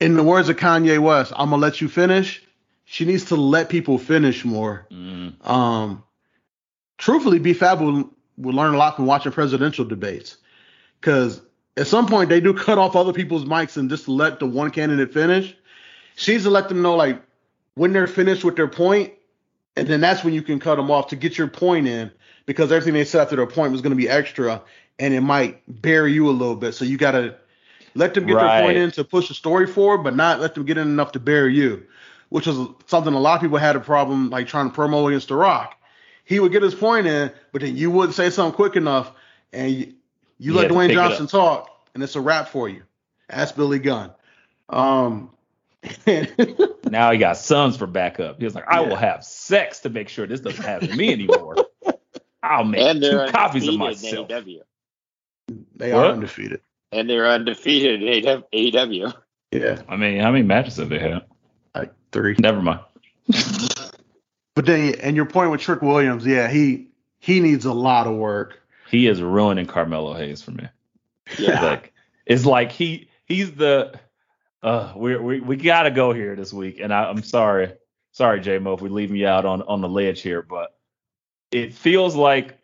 [0.00, 2.42] in the words of Kanye West, "I'm gonna let you finish."
[2.84, 4.86] She needs to let people finish more.
[4.90, 6.02] Mm, Um,
[6.98, 10.36] truthfully, B Fab will will learn a lot from watching presidential debates,
[11.00, 11.40] because
[11.76, 14.70] at some point they do cut off other people's mics and just let the one
[14.72, 15.54] candidate finish.
[16.16, 17.22] She needs to let them know like
[17.74, 19.12] when they're finished with their point,
[19.76, 22.10] and then that's when you can cut them off to get your point in,
[22.46, 24.62] because everything they said after their point was going to be extra,
[24.98, 26.74] and it might bury you a little bit.
[26.74, 27.36] So you gotta
[27.94, 30.64] let them get their point in to push the story forward, but not let them
[30.64, 31.86] get in enough to bury you,
[32.28, 35.28] which was something a lot of people had a problem like trying to promo against
[35.28, 35.76] The Rock.
[36.24, 39.12] He would get his point in, but then you wouldn't say something quick enough,
[39.52, 39.94] and you,
[40.38, 42.82] you You let Dwayne Johnson talk, and it's a wrap for you.
[43.28, 44.12] Ask Billy Gunn.
[44.68, 45.30] Um,
[46.90, 48.38] now he got sons for backup.
[48.38, 48.88] He was like, I Yeah.
[48.88, 51.56] will have sex to make sure this doesn't happen to me anymore.
[52.42, 54.28] I'll make and two copies of undefeated in myself.
[54.28, 54.60] AEW.
[55.76, 56.60] they are undefeated.
[56.92, 59.14] And they're undefeated in AEW.
[59.50, 61.22] Yeah, I mean, how many matches have they had?
[61.74, 62.36] like three.
[62.38, 62.80] Never mind.
[64.54, 66.88] But then, and your point with Trick Williams, yeah, he
[67.20, 68.60] he needs a lot of work.
[68.90, 70.68] He is ruining Carmelo Hayes for me.
[71.38, 71.62] Yeah.
[71.70, 71.92] Like
[72.26, 73.98] it's like he he's the
[74.62, 76.80] uh we we we gotta go here this week.
[76.80, 77.72] And I, I'm sorry,
[78.12, 80.76] sorry, J Mo, if we leave you out on on the ledge here, but
[81.50, 82.58] it feels like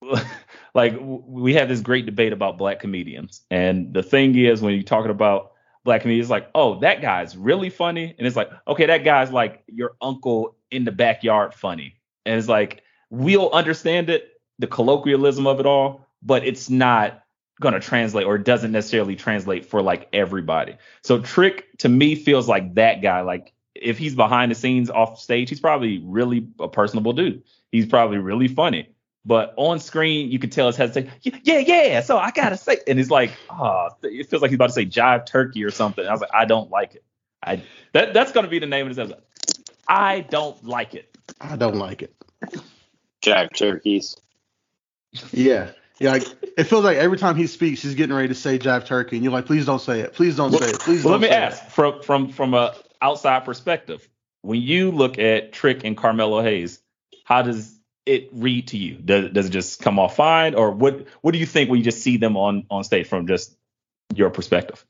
[0.74, 3.42] like we had this great debate about black comedians.
[3.50, 5.52] And the thing is when you're talking about
[5.84, 8.14] black comedians, like, oh, that guy's really funny.
[8.18, 11.96] And it's like, okay, that guy's like your uncle in the backyard funny.
[12.24, 17.21] And it's like, we'll understand it, the colloquialism of it all, but it's not
[17.60, 20.76] gonna translate or doesn't necessarily translate for like everybody.
[21.02, 23.20] So Trick to me feels like that guy.
[23.20, 27.42] Like if he's behind the scenes off stage, he's probably really a personable dude.
[27.70, 28.88] He's probably really funny.
[29.24, 31.12] But on screen, you could tell his hesitation.
[31.22, 32.00] Yeah, yeah, yeah.
[32.00, 34.86] So I gotta say, and it's like, oh, it feels like he's about to say
[34.86, 36.04] jive turkey or something.
[36.04, 37.04] I was like, I don't like it.
[37.42, 37.62] I
[37.92, 39.22] that that's gonna be the name of this episode.
[39.86, 41.16] I don't like it.
[41.40, 42.14] I don't like it.
[43.22, 44.16] Jive turkeys.
[45.30, 45.70] Yeah,
[46.02, 46.12] yeah.
[46.12, 49.16] Like, it feels like every time he speaks, he's getting ready to say Jive Turkey,
[49.16, 50.12] and you're like, please don't say it.
[50.14, 50.80] Please don't say it.
[50.80, 51.30] Please Well, don't say it.
[51.30, 54.06] let me say ask from from from a outside perspective.
[54.42, 56.80] When you look at Trick and Carmelo Hayes,
[57.24, 58.96] how does it read to you?
[58.96, 61.84] Does does it just come off fine, or what what do you think when you
[61.84, 63.56] just see them on on stage from just
[64.14, 64.84] your perspective?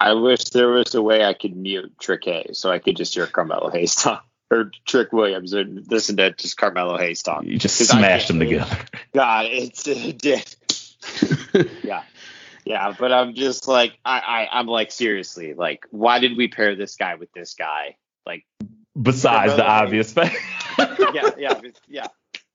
[0.00, 3.14] I wish there was a way I could mute Trick Hayes so I could just
[3.14, 4.26] hear Carmelo Hayes talk.
[4.54, 7.44] Or Trick Williams and listen to just Carmelo Hayes talk.
[7.44, 8.76] You just smashed them together.
[9.14, 10.56] God, it's it did.
[11.82, 12.04] yeah.
[12.64, 16.76] Yeah, but I'm just like I, I I'm like seriously, like why did we pair
[16.76, 17.96] this guy with this guy?
[18.24, 18.46] Like
[19.00, 20.36] Besides the obvious fact,
[20.78, 22.06] yeah, yeah, yeah.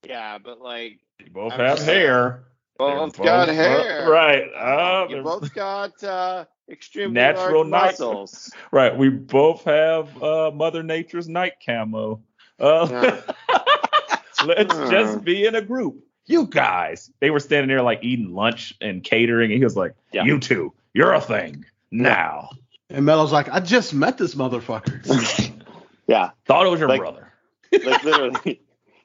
[0.08, 2.46] Yeah, but like you both I'm have just hair.
[2.78, 4.10] both They're got hair.
[4.10, 4.44] right?
[4.56, 8.52] Uh, you both got uh extremely Natural large night- muscles.
[8.72, 8.96] Right.
[8.96, 12.22] We both have uh, Mother Nature's night camo.
[12.60, 13.22] Uh,
[14.46, 14.92] let's Uh.
[14.92, 16.04] just be in a group.
[16.26, 17.12] You guys.
[17.20, 20.26] They were standing there like eating lunch and catering, and he was like, Yeah.
[20.26, 22.50] "You two, you're a thing now."
[22.92, 25.52] And Melo's like, I just met this motherfucker.
[26.08, 26.32] yeah.
[26.46, 27.32] Thought it was your Like- brother.
[27.72, 28.62] Like literally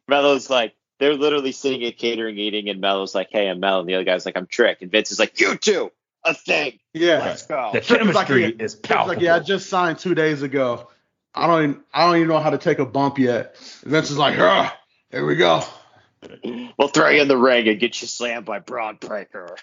[0.09, 3.88] Melo's like they're literally sitting at catering eating and Melo's like, Hey, I'm Mel and
[3.88, 5.90] the other guy's like, I'm Trick and Vince is like, You two,
[6.25, 6.79] a thing.
[6.93, 7.19] Yeah.
[7.19, 7.71] Let's go.
[7.73, 9.15] The Trick was like, chemistry yeah, is It's palpable.
[9.15, 10.89] like, yeah, I just signed two days ago.
[11.35, 13.57] I don't even, I don't even know how to take a bump yet.
[13.83, 14.77] And Vince is like, ah,
[15.11, 15.63] here we go.
[16.79, 19.57] We'll throw you in the ring and get you slammed by Bron Breakker.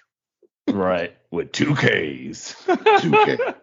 [0.68, 1.16] right.
[1.32, 2.56] With two Ks.
[2.68, 3.56] 2K.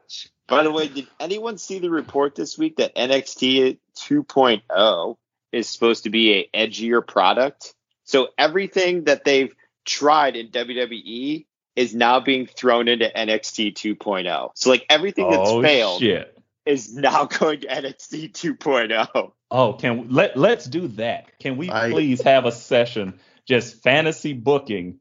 [0.48, 5.16] By the way, did anyone see the report this week that NXT 2.0
[5.52, 7.74] is supposed to be a edgier product?
[8.04, 11.44] So everything that they've tried in WWE
[11.78, 14.50] is now being thrown into NXT 2.0.
[14.54, 16.36] So like everything that's oh failed shit.
[16.66, 19.32] is now going to NXT 2.0.
[19.50, 21.38] Oh, can we, let let's do that.
[21.38, 24.98] Can we I- please have a session just fantasy booking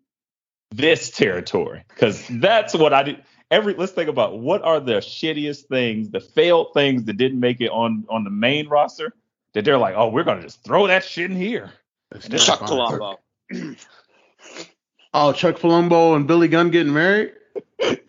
[0.69, 1.84] this territory?
[1.89, 3.23] Because that's what I did.
[3.49, 7.59] Every let's think about what are the shittiest things, the failed things that didn't make
[7.59, 9.13] it on on the main roster
[9.53, 11.71] that they're like, oh, we're gonna just throw that shit in here.
[12.11, 13.17] That's Chuck terrifying.
[15.18, 15.30] Palumbo.
[15.30, 17.34] Oh, Chuck Palumbo and Billy Gunn getting married?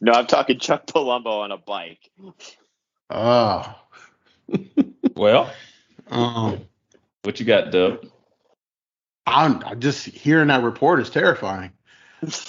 [0.00, 2.10] No, I'm talking Chuck Palumbo on a bike.
[3.10, 3.74] Oh.
[5.16, 5.50] Well,
[6.10, 6.60] Um,
[7.22, 8.04] what you got, Dub?
[9.26, 11.72] I'm, I just hearing that report is terrifying.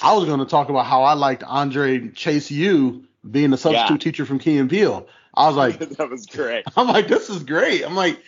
[0.03, 3.93] I was going to talk about how I liked Andre Chase U being a substitute
[4.05, 4.11] Yeah.
[4.11, 5.07] teacher from Key and Peele.
[5.33, 6.65] I was like, that was great.
[6.77, 7.83] I'm like, this is great.
[7.83, 8.19] I'm like,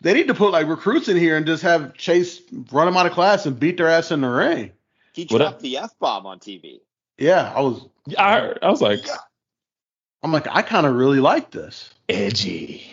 [0.00, 2.40] they need to put like recruits in here and just have Chase
[2.70, 4.70] run them out of class and beat their ass in the ring.
[5.12, 5.60] He dropped up?
[5.60, 6.80] the f bomb on TV.
[7.16, 7.86] Yeah, I was.
[8.16, 9.00] I heard, I was like,
[10.22, 11.92] I'm like, I kind of really like this.
[12.08, 12.84] edgy.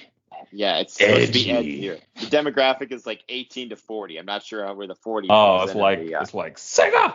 [0.51, 1.51] Yeah, it's supposed to be Edgy.
[1.51, 1.97] edgy here.
[2.15, 4.17] The demographic is like 18 to 40.
[4.17, 5.27] I'm not sure how where the 40.
[5.29, 7.13] Oh, it's like the, uh, it's like Sega,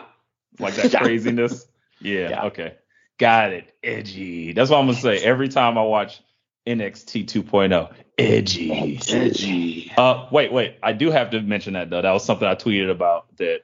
[0.59, 1.65] like that craziness.
[1.99, 2.45] Yeah, Yeah.
[2.45, 2.75] Okay.
[3.17, 3.73] Got it.
[3.83, 4.53] Edgy.
[4.53, 6.21] That's what I'm gonna say every time I watch
[6.67, 7.73] NXT 2.0.
[7.73, 7.95] oh.
[8.17, 8.99] Edgy.
[9.09, 9.91] Edgy.
[9.97, 10.77] Uh, wait, wait.
[10.83, 12.01] I do have to mention that though.
[12.01, 13.61] That was something I tweeted about that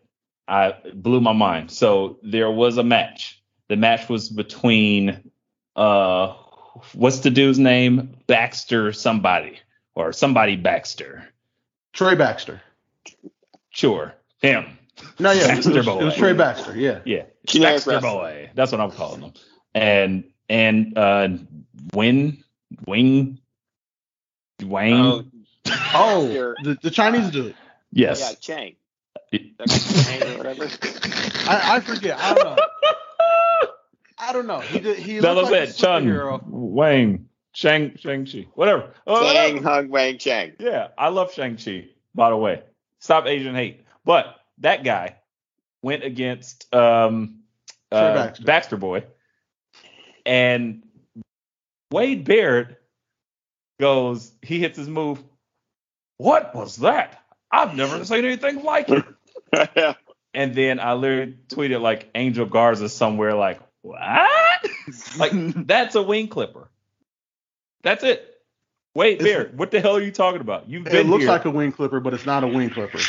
[0.47, 1.71] I blew my mind.
[1.71, 3.41] So there was a match.
[3.67, 5.31] The match was between
[5.75, 6.33] uh,
[6.93, 8.15] what's the dude's name?
[8.27, 9.59] Baxter somebody
[9.95, 11.27] or somebody Baxter.
[11.93, 12.61] Trey Baxter.
[13.69, 14.65] Sure, him.
[15.19, 16.75] No, yeah, it Baxter was, it was Trey Baxter.
[16.75, 16.99] Yeah.
[17.05, 18.09] Yeah, Generic Baxter wrestler.
[18.11, 18.49] boy.
[18.55, 19.33] That's what I'm calling him.
[19.75, 21.27] And and uh,
[21.93, 22.43] Win
[22.85, 23.39] Wing
[24.63, 24.93] Wayne.
[24.95, 25.23] Oh,
[25.93, 27.53] Oh, the, the Chinese dude.
[27.91, 28.19] yes.
[28.19, 28.29] Chang.
[28.33, 28.41] Dr.
[28.41, 28.75] Chang
[29.33, 30.69] or whatever.
[31.47, 32.19] I, I forget.
[32.19, 32.57] I don't know.
[34.19, 34.59] I don't know.
[34.59, 34.97] He did.
[34.97, 36.01] He That's looked what I like said.
[36.01, 36.41] a Chun.
[36.47, 38.47] Wang Shang Shang Chi.
[38.55, 38.93] Whatever.
[39.05, 39.63] Oh, Chang.
[39.63, 40.53] Hung Wang Chang.
[40.59, 41.89] Yeah, I love Shang Chi.
[42.15, 42.63] By the way,
[42.99, 43.85] stop Asian hate.
[44.05, 45.17] But that guy
[45.81, 47.41] went against um
[47.91, 48.43] uh, Baxter.
[48.43, 49.03] Baxter Boy,
[50.25, 50.83] and
[51.91, 52.81] Wade Barrett
[53.79, 54.31] goes.
[54.41, 55.23] He hits his move.
[56.17, 57.23] What was that?
[57.51, 59.05] I've never seen anything like it.
[59.75, 59.93] Yeah.
[60.33, 63.99] And then I literally tweeted like Angel Garza somewhere like, what?
[65.17, 65.31] like
[65.65, 66.69] that's a wing clipper.
[67.81, 68.35] That's it.
[68.93, 70.69] Wait, Bear, what the hell are you talking about?
[70.69, 71.31] You've It been looks here.
[71.31, 72.99] like a wing clipper, but it's not a wing clipper.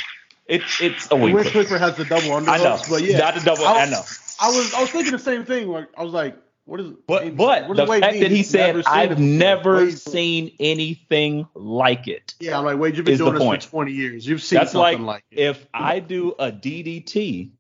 [0.46, 1.64] It, it's a wing wing clipper.
[1.66, 2.78] clipper has the double underhooks, I know.
[2.88, 3.66] but yeah, Not the double.
[3.66, 4.02] I- I, know.
[4.40, 5.68] I was I was thinking the same thing.
[5.68, 6.34] Like I was like,
[6.68, 6.90] what is?
[7.06, 8.22] But but the fact mean?
[8.22, 12.34] that he said never I've never Wade- seen anything like it.
[12.40, 13.64] Yeah, I'm like Wade, you've been doing this point.
[13.64, 14.26] for 20 years.
[14.26, 15.38] You've seen That's something like, like, it.
[15.44, 17.52] if I do a DDT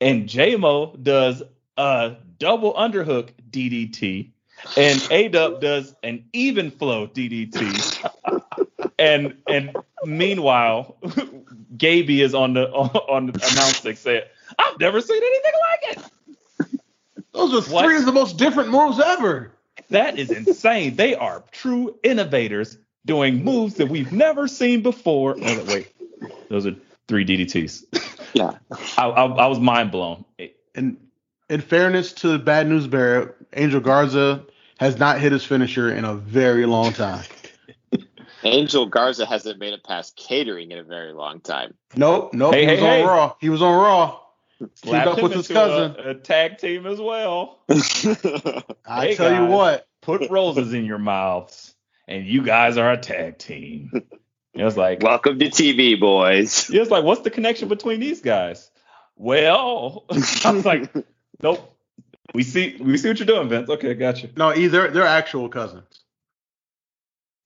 [0.00, 1.44] and JMO does
[1.76, 4.32] a double underhook DDT
[4.76, 8.10] and A-Dub does an even flow DDT
[8.98, 10.96] and and meanwhile
[11.76, 14.22] Gaby is on the on the announce deck saying
[14.58, 16.10] I've never seen anything like it.
[17.32, 17.84] Those are what?
[17.84, 19.52] three of the most different moves ever.
[19.90, 20.96] That is insane.
[20.96, 25.36] They are true innovators doing moves that we've never seen before.
[25.40, 25.92] Oh, wait,
[26.48, 26.74] those are
[27.06, 27.84] three DDTs.
[28.34, 28.58] Yeah.
[28.98, 30.24] I, I, I was mind blown.
[30.74, 30.96] And
[31.48, 34.44] in fairness to Bad News Bear, Angel Garza
[34.78, 37.24] has not hit his finisher in a very long time.
[38.44, 41.74] Angel Garza hasn't made it past catering in a very long time.
[41.96, 42.54] Nope, nope.
[42.54, 43.16] Hey, he hey, was on.
[43.16, 43.34] Raw.
[43.40, 44.20] He was on Raw.
[44.82, 46.06] Teamed up with his into a- cousin.
[46.08, 47.60] A, tag team as well.
[47.68, 51.74] I Hey, tell you what, Put roses in your mouths,
[52.06, 53.90] and you guys are a tag team.
[54.54, 56.70] It was like, Welcome to TV, boys.
[56.74, 58.70] it was like, what's the connection between these guys?
[59.16, 60.04] Well,
[60.44, 60.92] I was like,
[61.42, 61.74] nope.
[62.34, 63.68] We see, we see what you're doing, Vince.
[63.70, 64.28] Okay, gotcha.
[64.36, 66.02] no, either they're actual cousins.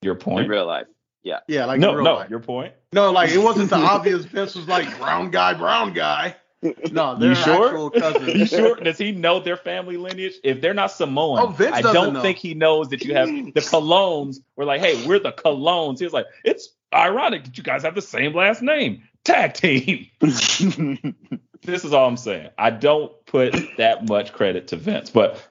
[0.03, 0.49] Your In point.
[0.49, 0.87] real life.
[1.23, 2.31] Yeah, Yeah, like no, real no, life.
[2.31, 2.75] your point.
[2.93, 4.25] No, like it wasn't the obvious.
[4.25, 6.35] Vince was like brown guy, brown guy.
[6.93, 7.67] No, they're You sure?
[7.67, 8.35] actual cousins.
[8.39, 8.77] You sure?
[8.77, 10.35] Does he know their family lineage?
[10.45, 12.23] If they're not Samoan, Oh, Vince I don't know.
[12.23, 14.37] think he knows that you have the Colognes.
[14.57, 15.99] We're like, hey, we're the Colognes.
[15.99, 19.03] He was like, it's ironic that you guys have the same last name.
[19.25, 20.07] Tag team.
[20.21, 22.51] this is all I'm saying.
[22.59, 25.43] I don't put that much credit to Vince, but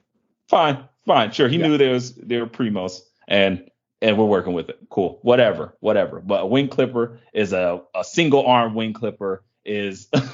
[0.48, 1.48] fine, fine, sure.
[1.48, 1.66] He Yeah.
[1.68, 3.68] knew there was there were primos, and
[4.00, 4.78] and we're working with it.
[4.90, 6.20] Cool, whatever, whatever.
[6.20, 10.28] But a wing clipper is a a single arm wing clipper is a wing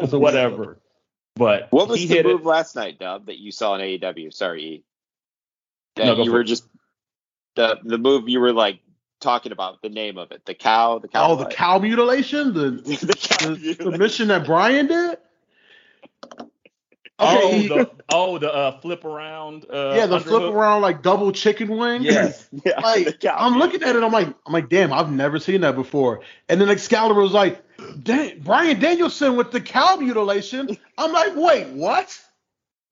[0.18, 0.56] whatever.
[0.56, 0.80] clipper.
[1.36, 2.46] But What was he the hit move it.
[2.46, 4.32] last night, Dub, that you saw in AEW?
[4.32, 4.84] Sorry, E.
[5.96, 6.44] That No, you were it.
[6.44, 6.64] just
[7.56, 8.80] the the move you were like
[9.20, 11.30] talking about the name of it, the cow, the cow.
[11.30, 12.70] Oh, the cow mutilation, the,
[13.06, 13.46] the cow.
[13.46, 13.92] the mutilation.
[13.92, 15.18] submission that Bryan did.
[17.18, 19.66] Oh, Okay, he- the oh the uh, flip around.
[19.70, 22.02] Uh, yeah, the flip around like double chicken wing.
[22.02, 22.48] Yes.
[22.64, 25.60] Yeah, like cow I'm looking at it, I'm like, I'm like, damn, I've never seen
[25.60, 26.20] that before.
[26.48, 27.62] And then Excalibur was like,
[28.02, 30.76] "Dang, Bryan Danielson with the cow mutilation.
[30.98, 32.18] I'm like, wait, what?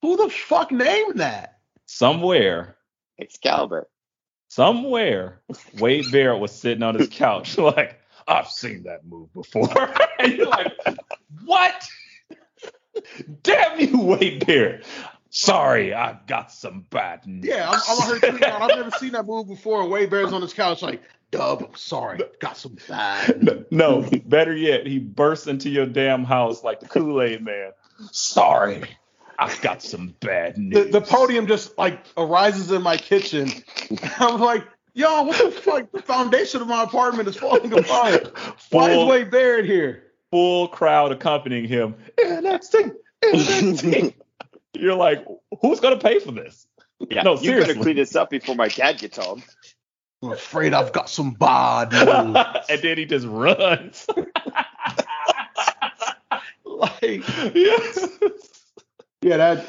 [0.03, 1.59] Who the fuck named that?
[1.87, 2.77] Somewhere,
[3.19, 3.89] Excalibur.
[4.49, 5.41] somewhere,
[5.79, 9.69] Wade Barrett was sitting on his couch like, I've seen that move before.
[10.19, 10.73] and you're like,
[11.45, 11.89] what?
[13.43, 14.85] Damn you, Wade Barrett.
[15.31, 17.47] Sorry, I've got some bad news.
[17.47, 18.63] Yeah, I'm, I'm on her out.
[18.71, 19.89] I've never seen that move before.
[19.89, 23.43] Wade Barrett's on his couch like, Dub, I'm sorry, got some bad.
[23.47, 27.71] news." No, better yet, he bursts into your damn house like the Kool Aid Man.
[28.11, 28.83] Sorry,
[29.39, 30.93] I've got some bad The, news.
[30.93, 33.51] the podium just like arises in my kitchen.
[34.19, 35.91] I'm like, yo, what the fuck?
[35.93, 38.37] The foundation of my apartment is falling apart.
[38.71, 40.05] Why is Full- Wade Barrett here?
[40.33, 41.95] Full crowd accompanying him.
[42.19, 44.15] NXT, NXT.
[44.75, 45.25] You're like,
[45.61, 46.67] who's gonna pay for this?
[47.11, 47.75] Yeah, No, you seriously.
[47.75, 49.43] better clean this up before my dad gets home.
[50.23, 52.37] I'm afraid I've got some bad news.
[52.71, 54.07] and then he just runs.
[56.65, 57.23] like,
[57.55, 58.09] yes.
[59.21, 59.67] yeah, that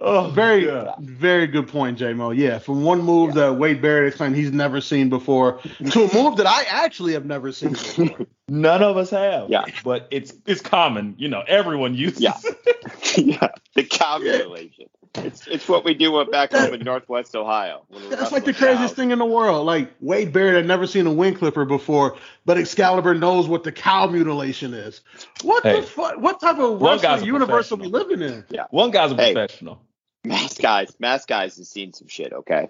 [0.00, 0.94] Oh, very, God.
[1.00, 2.30] very good point, J-Mo.
[2.30, 5.58] Yeah, from one move that Wade Barrett claimed he's never seen before
[5.90, 8.26] to a move that I actually have never seen before.
[8.48, 9.50] None of us have.
[9.50, 9.64] Yeah.
[9.82, 11.16] But it's it's common.
[11.18, 12.36] You know, everyone uses Yeah.
[13.16, 14.86] yeah, the cow mutilation.
[15.16, 17.82] It's it's what we do back home in Northwest Ohio.
[17.88, 18.92] when That's like the craziest cows.
[18.92, 19.66] thing in the world.
[19.66, 23.72] Like Wade Barrett had never seen a wing clipper before, but Excalibur knows what the
[23.72, 25.00] cow mutilation is.
[25.42, 25.80] What Hey.
[25.80, 26.18] the fuck?
[26.18, 28.44] What type of One guy's wrestling a universe are we living in?
[28.48, 29.32] Yeah, One guy's a Hey.
[29.34, 29.82] professional.
[30.24, 32.32] Mask guys, mask guys has seen some shit.
[32.32, 32.68] Okay.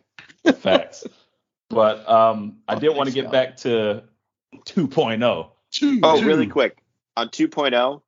[0.61, 1.05] Facts.
[1.71, 4.05] But um, I Oh, did want to thanks, get back to
[4.67, 5.51] 2.0.
[5.71, 6.27] Two, Oh, two.
[6.27, 6.79] really quick
[7.17, 8.01] on 2.0,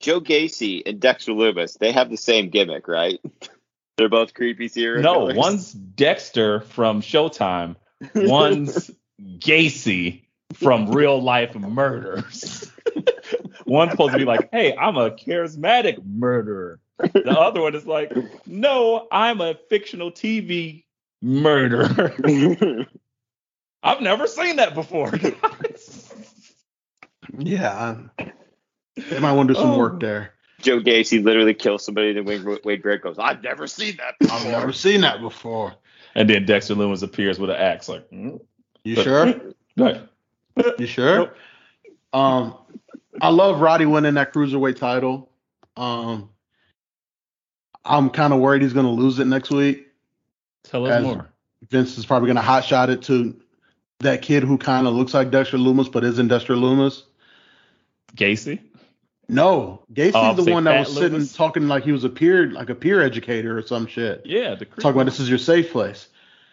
[0.00, 3.18] Joe Gacy and Dexter Loomis, they have the same gimmick, right?
[3.96, 5.36] They're both creepy serial No, killers.
[5.36, 7.74] one's Dexter from Showtime.
[8.14, 8.90] One's
[9.20, 10.22] Gacy
[10.54, 12.70] from Real Life Murders.
[13.66, 16.78] One's supposed to be like, hey, I'm a charismatic murderer.
[16.98, 18.12] The other one is like,
[18.46, 20.84] no, I'm a fictional TV
[21.22, 22.86] murderer.
[23.82, 25.12] I've never seen that before.
[27.38, 28.32] Yeah, I-
[28.96, 29.78] they might want to do some Oh.
[29.78, 30.32] work there.
[30.60, 34.36] Joe Gacy literally kills somebody, and Wade, Wade Barrett goes, "I've never seen that before."
[34.38, 35.74] I've never seen that before.
[36.14, 38.40] and then Dexter Loomis appears with an axe, like, mm,
[38.82, 39.34] You sure?
[39.76, 40.00] like,
[40.78, 41.34] You sure?
[42.12, 42.56] Um,
[43.20, 45.30] I love Roddy winning that cruiserweight title.
[45.76, 46.30] Um,
[47.88, 49.86] I'm kind of worried he's going to lose it next week.
[50.64, 51.28] tell us more.
[51.70, 53.34] Vince is probably going to hot shot it to
[54.00, 57.02] that kid who kind of looks like Dexter Loomis but isn't Dexter Loomis.
[58.16, 58.60] Gacy?
[59.28, 61.34] No, Gacy's Oh, the one that Fat was sitting Loomis?
[61.36, 64.22] talking like he was a peer, like a peer educator or some shit.
[64.24, 66.08] Yeah, the Talking about this is your safe place.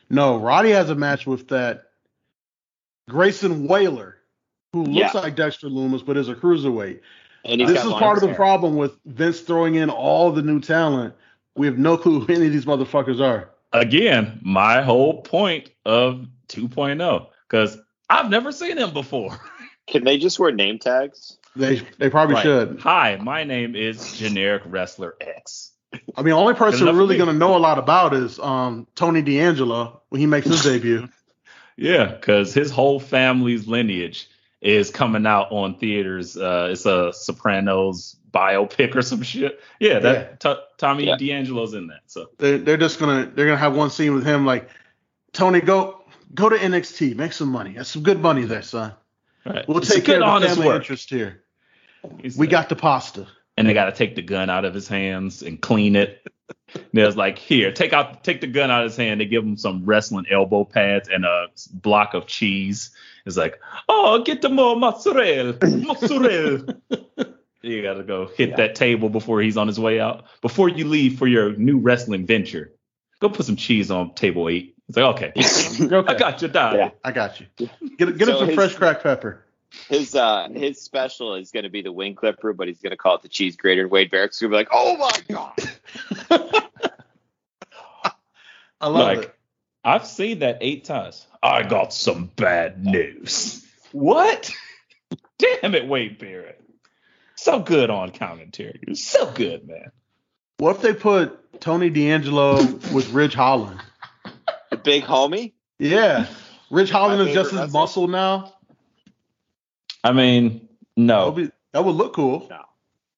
[0.09, 1.83] No, Roddy has a match with that
[3.09, 4.17] Grayson Waller,
[4.73, 5.21] who looks Yeah.
[5.21, 6.99] like Dexter Loomis but is a cruiserweight.
[7.45, 8.35] And this is part of the hair.
[8.35, 11.13] problem with Vince throwing in all the new talent.
[11.55, 13.49] We have no clue who any of these motherfuckers are.
[13.73, 17.77] again, my whole point of 2.0 because
[18.09, 19.37] I've never seen him before.
[19.87, 21.37] Can they just wear name tags?
[21.55, 22.43] They they probably Right.
[22.43, 22.79] should.
[22.81, 25.71] Hi, my name is Generic Wrestler X.
[25.93, 28.87] I mean, the only person enough we're really gonna know a lot about is um,
[28.95, 31.07] Tony D'Angelo when he makes his debut.
[31.77, 34.29] Yeah, because his whole family's lineage
[34.61, 36.35] is coming out on theaters.
[36.35, 39.59] Uh, it's a Sopranos biopic or some shit.
[39.79, 41.15] Yeah, that T- Tommy Yeah.
[41.17, 42.01] D'Angelo's in that.
[42.07, 44.69] So They they're just gonna they're gonna have one scene with him like
[45.33, 46.03] Tony go
[46.33, 47.73] go to NXT make some money.
[47.73, 48.93] That's some good money there, son.
[49.45, 49.67] right.
[49.67, 50.81] We'll It's take care good, of the family work.
[50.81, 51.43] interest here.
[52.21, 53.27] He's We like- got the pasta.
[53.57, 56.27] and they got to take the gun out of his hands and clean it.
[56.91, 59.21] There's like, here, take out, take the gun out of his hand.
[59.21, 62.89] They give him some wrestling elbow pads and a block of cheese.
[63.25, 63.57] It's like,
[63.87, 66.65] oh, get the more mozzarella, mozzarella.
[67.65, 68.55] you got to go hit Yeah.
[68.57, 70.25] that table before he's on his way out.
[70.41, 72.71] Before you leave for your new wrestling venture,
[73.19, 74.75] go put some cheese on table eight.
[74.87, 75.31] It's like, okay,
[75.97, 76.75] Okay, I got you, dog.
[76.75, 76.89] Yeah.
[77.03, 77.47] I got you.
[77.97, 79.41] Get get him So some his- fresh cracked pepper.
[79.89, 82.97] His uh his special is going to be the wing clipper, but he's going to
[82.97, 83.81] call it the cheese grater.
[83.81, 86.61] And Wade Barrett's going to be like, "Oh my god!"
[88.81, 89.35] I love Like, it.
[89.83, 91.25] I've seen that eight times.
[91.43, 93.65] I got some bad news.
[93.91, 94.51] What?
[95.37, 96.61] Damn it, Wade Barrett.
[97.37, 98.79] So good on commentary.
[98.85, 99.91] You're so good, man.
[100.57, 102.55] What if they put Tony D'Angelo
[102.93, 103.79] with Ridge Holland?
[104.71, 105.53] The big homie.
[105.79, 106.27] Yeah.
[106.69, 107.79] Ridge Holland My is just favorite as wrestler.
[107.81, 108.53] muscle now.
[110.03, 112.47] I mean, That no, would, be, that would look cool.
[112.49, 112.61] No.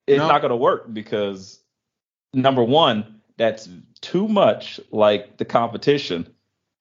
[0.07, 0.27] it's no.
[0.27, 1.59] not going to work because
[2.33, 3.69] number one, that's
[4.01, 6.27] too much like the competition,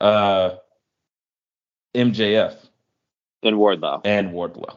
[0.00, 0.52] uh,
[1.94, 2.56] MJF
[3.42, 4.76] And Wardlow, and Wardlow.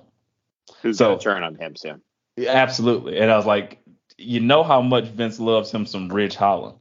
[0.82, 2.01] who's So- going to turn on him soon.
[2.48, 3.20] Absolutely.
[3.20, 3.80] And I was like,
[4.18, 6.78] you know how much Vince loves him some Ridge Holland.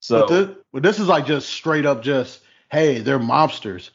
[0.00, 2.40] So But this, but this is like just straight up just,
[2.70, 3.90] hey, they're mobsters.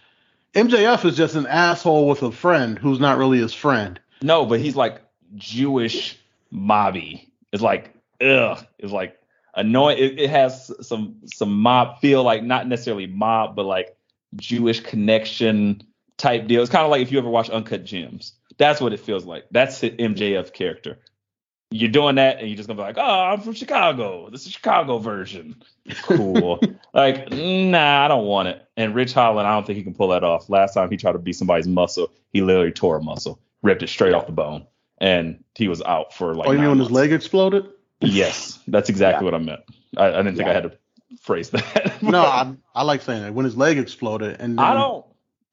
[0.53, 3.99] MJF is just an asshole with a friend who's not really his friend.
[4.22, 5.01] no, but he's like
[5.36, 6.18] Jewish
[6.53, 7.28] mobby.
[7.51, 8.66] It's like, ugh.
[8.80, 9.20] It's like
[9.55, 9.97] annoying.
[9.97, 13.97] It, it has some some mob feel, like not necessarily mob, but like
[14.36, 15.82] Jewish connection
[16.18, 16.61] type deal.
[16.61, 18.34] It's kind of like if you ever watch Uncut Gems.
[18.58, 19.45] That's what it feels like.
[19.51, 20.99] That's the MJF character.
[21.72, 24.30] You're doing that, and you're just gonna be like, "Oh, I'm from Chicago.
[24.30, 25.62] This is Chicago version."
[26.03, 26.60] Cool.
[26.93, 28.66] like, nah, I don't want it.
[28.78, 30.47] And Ridge Holland, I don't think he can pull that off.
[30.49, 33.89] Last time he tried to beat somebody's muscle, he literally tore a muscle, ripped it
[33.89, 34.68] straight off the bone,
[34.99, 36.47] and he was out for like.
[36.47, 37.68] Oh, you mean when his leg exploded?
[37.99, 39.32] Yes, that's exactly Yeah.
[39.32, 39.62] what I meant.
[39.97, 40.78] I, I didn't think I had to
[41.22, 41.93] phrase that.
[42.01, 45.06] No, I, I like saying that when his leg exploded, and then I don't.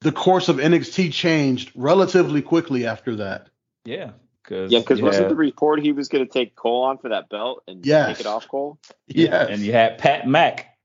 [0.03, 3.47] The course of NXT changed relatively quickly after that.
[3.85, 4.11] Yeah,
[4.43, 7.29] because Yeah, because wasn't the report he was going to take Cole on for that
[7.29, 8.09] belt and Yes.
[8.17, 8.77] take it off Cole?
[9.07, 9.49] Yes.
[9.49, 10.77] and you had Pat Mack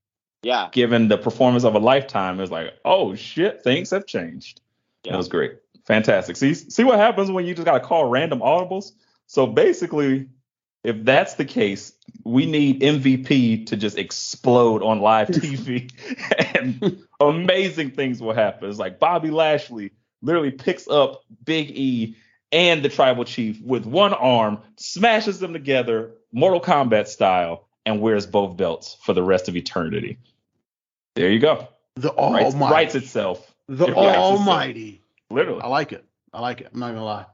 [0.43, 2.39] Yeah, given the performance of a lifetime.
[2.39, 4.61] It was like, oh shit, things have changed.
[5.05, 5.15] Yeah.
[5.15, 5.53] It was great,
[5.85, 6.37] fantastic.
[6.37, 8.93] See, see what happens when you just gotta call random audibles.
[9.27, 10.29] So basically,
[10.85, 11.93] if that's the case,
[12.25, 15.91] we need MVP to just explode on live TV,
[16.55, 18.69] and amazing things will happen.
[18.69, 22.17] It's like Bobby Lashley literally picks up Big E
[22.53, 28.27] and the Tribal Chief with one arm, smashes them together, Mortal Kombat style, and wears
[28.27, 30.19] both belts for the rest of eternity.
[31.15, 31.69] There you go.
[31.97, 32.73] the Writes, Almighty.
[32.73, 33.55] writes itself.
[33.67, 34.39] the It writes itself.
[34.39, 35.03] Almighty.
[35.31, 35.61] Literally.
[35.63, 36.05] I like it.
[36.33, 36.69] I like it.
[36.73, 37.27] I'm not gonna lie.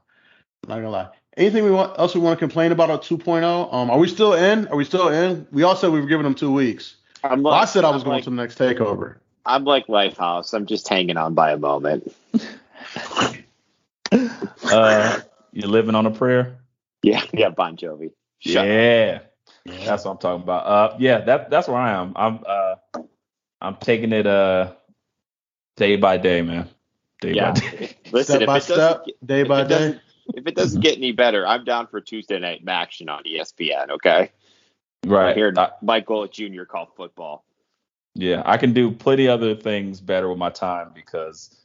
[0.63, 1.09] I'm not gonna lie.
[1.37, 3.73] Anything we want else we want to complain about on 2.0?
[3.73, 4.67] Um, are we still in?
[4.69, 5.45] Are we still in?
[5.51, 6.95] We all said we were giving them two weeks.
[7.23, 9.17] I'm Well, I said I was I'm going like, to the next takeover.
[9.45, 10.53] I'm like Lifehouse.
[10.53, 12.13] I'm just hanging on by a moment.
[14.71, 15.19] Uh,
[15.51, 16.57] you're living on a prayer.
[17.03, 18.11] Yeah, yeah, Bon Jovi.
[18.39, 18.65] Shut up.
[18.65, 19.19] yeah,
[19.65, 20.65] that's what I'm talking about.
[20.65, 22.13] Uh, yeah, that that's where I am.
[22.15, 22.75] I'm uh,
[23.61, 24.73] I'm taking it uh,
[25.75, 26.69] day by day, man.
[27.21, 27.51] Day Yeah.
[27.51, 27.95] by day.
[28.11, 29.99] Listen, step if by it doesn't step, get- day if by it day.
[30.33, 33.89] If it doesn't get any better, I'm down for Tuesday night action on ESPN.
[33.91, 34.31] Okay,
[35.03, 35.35] I Right.
[35.35, 36.63] hear I- Michael Jr.
[36.63, 37.45] call football.
[38.15, 41.55] Yeah, I can do plenty other things better with my time because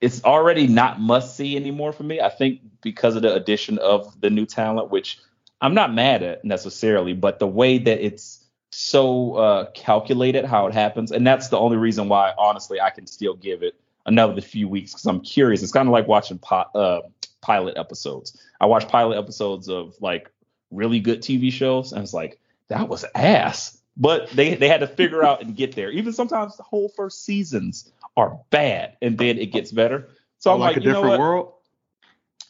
[0.00, 2.20] it's already not must see anymore for me.
[2.20, 5.18] I think because of the addition of the new talent, which
[5.60, 10.74] I'm not mad at necessarily, but the way that it's so uh, calculated how it
[10.74, 13.74] happens, and that's the only reason why, honestly, I can still give it
[14.06, 15.62] another few weeks because I'm curious.
[15.62, 17.02] It's kind of like watching pi- uh,
[17.42, 18.40] pilot episodes.
[18.60, 20.30] I watch pilot episodes of like
[20.70, 23.78] really good TV shows, and it's like that was ass.
[23.96, 25.90] But they they had to figure out and get there.
[25.90, 30.08] Even sometimes the whole first seasons are bad, and then it gets better.
[30.38, 31.20] So I'm like like, a you know different what?
[31.20, 31.52] world.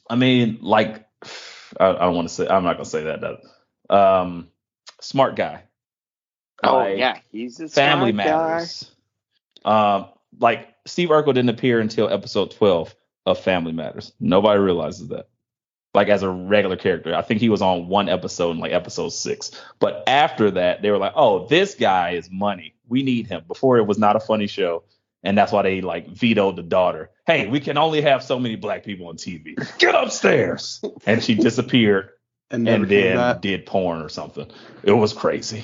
[0.09, 1.07] I mean, like,
[1.81, 2.47] I, I don't want to say.
[2.47, 3.21] I'm not gonna say that.
[3.21, 3.39] Though.
[3.95, 4.49] Um,
[5.01, 5.65] smart guy.
[6.63, 8.35] Oh Like, yeah, he's a Family smart guy.
[8.35, 8.91] Matters.
[9.65, 10.07] Um,
[10.39, 12.95] like Steve Urkel didn't appear until episode 12
[13.27, 14.13] of Family Matters.
[14.21, 15.29] Nobody realizes that.
[15.95, 19.11] Like as a regular character, I think he was on one episode in like episode
[19.11, 19.51] six.
[19.79, 22.75] But after that, they were like, "Oh, this guy is money.
[22.89, 24.85] We need him." Before it was not a funny show,
[25.23, 27.11] and that's why they like vetoed the daughter.
[27.27, 29.55] Hey, we can only have so many black people on TV.
[29.79, 30.83] Get upstairs.
[31.07, 32.09] and she disappeared
[32.51, 33.43] And, and then back.
[33.43, 34.51] did porn or something.
[34.83, 35.63] It was crazy.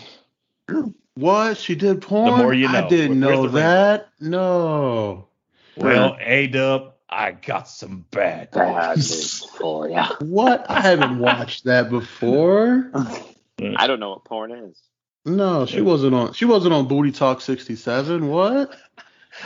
[1.14, 1.56] What?
[1.56, 2.30] She did porn?
[2.32, 2.84] The more you know.
[2.84, 3.54] I didn't Where's know the ring?
[3.54, 4.08] that.
[4.20, 5.28] No.
[5.76, 9.10] Well, A Dub, I got some bad Bad news.
[9.10, 10.08] news for ya.
[10.20, 10.66] What?
[10.70, 12.90] I haven't watched that before.
[12.94, 14.80] I don't know what porn is.
[15.24, 16.32] No, she wasn't on.
[16.34, 18.28] She wasn't on Booty Talk 67.
[18.28, 18.74] What?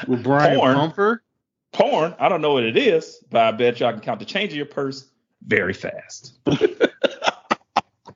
[0.07, 0.75] With Brian Porn?
[0.75, 1.23] Pumper?
[1.73, 4.27] Porn, I don't know what it is, but I bet you I can count the
[4.27, 5.09] change in your purse
[5.47, 6.39] very fast.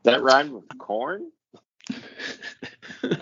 [0.03, 1.33] That rhyme with corn?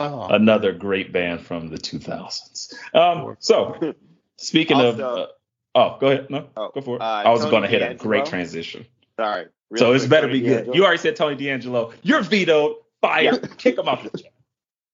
[0.00, 2.72] Oh, Another great band from the 2000s.
[2.94, 3.94] Um, so,
[4.38, 5.26] speaking of, uh,
[5.74, 6.30] oh, go ahead.
[6.30, 7.02] No, Oh, go for it.
[7.02, 8.86] uh, I was going to hit a great transition.
[9.18, 9.46] Sorry.
[9.70, 10.54] Real so it's better Tony be good.
[10.56, 10.74] D'Angelo.
[10.76, 11.92] You already said Tony D'Angelo.
[12.02, 12.76] You're vetoed.
[13.02, 13.38] Fire.
[13.58, 14.32] Kick him off the chat.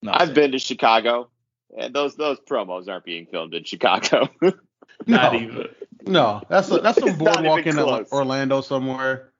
[0.03, 1.31] No, I've been to Chicago,
[1.79, 4.29] and those those promos aren't being filmed in Chicago.
[4.43, 5.69] not no, even.
[6.07, 7.79] no, that's a, that's some boardwalk in.
[7.79, 9.31] Orlando somewhere.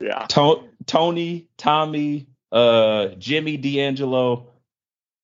[0.00, 0.26] yeah.
[0.26, 4.48] To- Tony, Tommy, uh, Jimmy D'Angelo,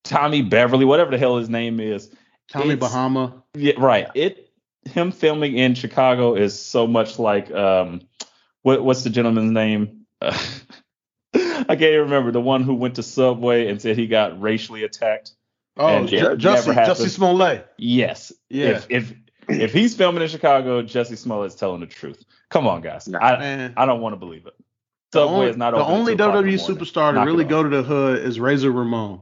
[0.04, 2.10] Tommy Beverly, whatever the hell his name is.
[2.50, 3.42] Tommy It's- Bahama.
[3.54, 4.08] Yeah, right.
[4.14, 4.50] It
[4.84, 8.02] him filming in Chicago is so much like um,
[8.62, 10.06] what what's the gentleman's name?
[10.20, 10.38] Uh,
[11.34, 14.84] I can't even remember the one who went to Subway and said he got racially
[14.84, 15.32] attacked.
[15.76, 16.96] Oh, And J- it Jussie, never happened.
[16.96, 17.66] Jussie Smollett.
[17.76, 18.32] Yes.
[18.48, 18.68] Yeah.
[18.68, 19.14] If if
[19.48, 22.24] if he's filming in Chicago, Jussie Smollett's telling the truth.
[22.50, 23.08] Come on, guys.
[23.08, 23.18] No.
[23.18, 23.74] I Man.
[23.76, 24.54] I don't want to believe it.
[25.12, 27.26] The Subway only, is not the only until 5 in the WWE superstar to Knock
[27.26, 29.20] really go to the hood is Razor Ramon.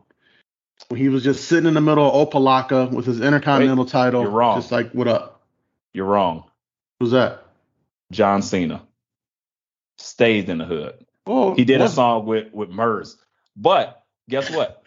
[0.88, 4.22] When he was just sitting in the middle of Opa-locka with his Intercontinental title.
[4.22, 4.58] you're wrong.
[4.60, 5.42] Just like, what up?
[5.92, 6.44] You're wrong.
[7.00, 7.42] Who's that?
[8.12, 8.82] John Cena
[9.98, 10.94] stays in the hood.
[11.26, 13.16] Oh, He did a song with with Murs.
[13.56, 14.82] But guess what?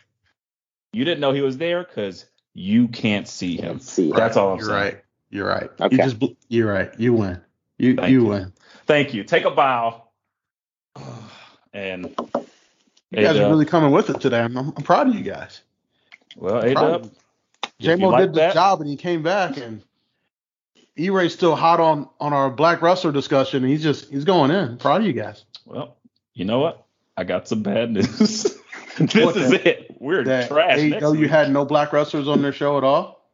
[0.94, 3.74] You didn't know he was there because you can't see him.
[3.74, 4.12] Let's see.
[4.12, 4.84] That's all I'm You're saying.
[4.84, 5.02] right.
[5.30, 5.70] You're right.
[5.82, 5.96] Okay.
[5.96, 6.18] You just
[6.48, 6.92] you're right.
[7.00, 7.42] You win.
[7.78, 8.28] You Thank you you.
[8.28, 8.54] win.
[8.86, 9.24] Thank you.
[9.24, 10.04] Take a bow.
[11.74, 12.06] And
[13.12, 14.40] You guys are A-Dub- really coming with it today.
[14.42, 15.62] I'm, I'm proud of you guys.
[16.38, 17.04] Well, I'm A Dub.
[17.04, 17.12] you.
[17.64, 19.82] if you J-Mo like did the that- job and he came back and
[21.00, 23.64] E-Ray's still hot on on our black wrestler discussion.
[23.64, 24.78] And he's just he's going in.
[24.78, 25.44] Proud of you guys.
[25.66, 25.96] Well,
[26.34, 26.86] you know what?
[27.16, 28.08] I got some bad news.
[28.98, 29.96] this What is the- it.
[30.00, 30.80] We're That trash.
[30.80, 31.30] next AEW week.
[31.30, 33.28] had no black wrestlers on their show at all.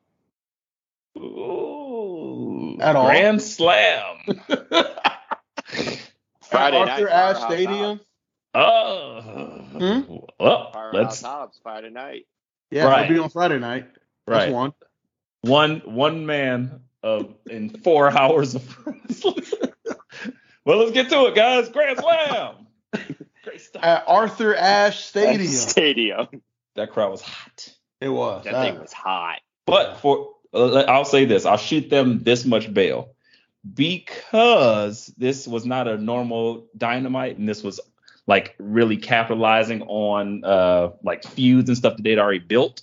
[1.18, 3.06] Ooh, At all.
[3.06, 4.18] Grand Slam.
[6.42, 8.00] Friday At night, Arthur Ashe Powerhouse Stadium.
[8.56, 9.22] Oh.
[9.22, 10.16] Hmm?
[10.40, 12.26] Well, Firehouse let's Hobbs Friday night.
[12.72, 13.06] Yeah, Right.
[13.06, 13.88] it'll be on Friday night.
[14.28, 14.52] That's right.
[14.54, 14.74] one.
[15.42, 19.44] One one man of in four hours of wrestling.
[20.66, 21.70] well, let's get to it, guys.
[21.70, 22.56] Grand Slam.
[23.44, 23.84] Great stuff.
[23.84, 25.52] At Arthur Ashe Stadium.
[25.52, 26.28] Stadium.
[26.76, 27.74] That crowd was hot.
[28.00, 28.46] It was.
[28.46, 29.40] That thing was hot.
[29.66, 33.10] But for uh, I'll say this, I'll shoot them this much bail
[33.74, 37.80] because this was not a normal dynamite, and this was
[38.28, 42.82] like really capitalizing on uh like feuds and stuff that they'd already built.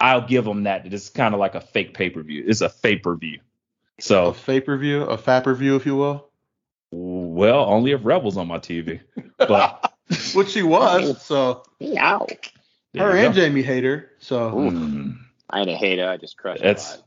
[0.00, 0.92] I'll give them that.
[0.92, 2.44] It's kind of like a fake pay per view.
[2.46, 3.40] It's a fake per view.
[4.00, 6.28] So pay per view, a fat per view, if you will.
[6.90, 9.00] well, only if Rebels on my TV.
[9.38, 9.92] But
[10.34, 11.22] Which she was.
[11.22, 12.26] So Meow.
[12.92, 13.40] there her and go.
[13.40, 14.10] Jamie Hayter.
[14.18, 15.18] So Mm.
[15.50, 16.08] I ain't a hater.
[16.08, 17.02] I just crushed It's- it.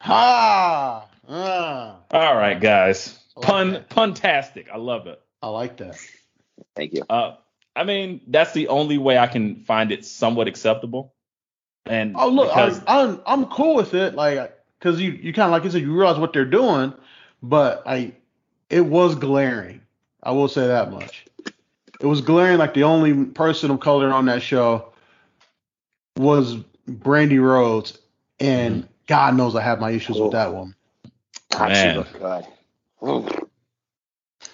[0.00, 1.08] ha.
[1.28, 3.18] Ah, All right, guys.
[3.36, 3.88] I like Pun that.
[3.90, 4.66] puntastic.
[4.72, 5.20] I love it.
[5.42, 5.98] I like that.
[6.74, 7.04] Thank you.
[7.08, 7.36] Uh,
[7.74, 11.14] I mean, that's the only way I can find it somewhat acceptable.
[11.86, 15.46] And Oh look, I, because, I'm I'm cool with it, like because you you kind
[15.46, 16.92] of like I said, you realize what they're doing,
[17.42, 18.14] but I
[18.70, 19.82] it was glaring.
[20.22, 21.26] I will say that much.
[22.00, 22.58] It was glaring.
[22.58, 24.92] Like the only person of color on that show
[26.16, 26.56] was
[26.88, 27.98] Brandi Rhodes,
[28.40, 28.86] and Mm-hmm.
[29.06, 30.24] God knows I have my issues Oh.
[30.24, 30.74] with that one.
[31.52, 31.92] Man.
[31.92, 32.44] she looked good.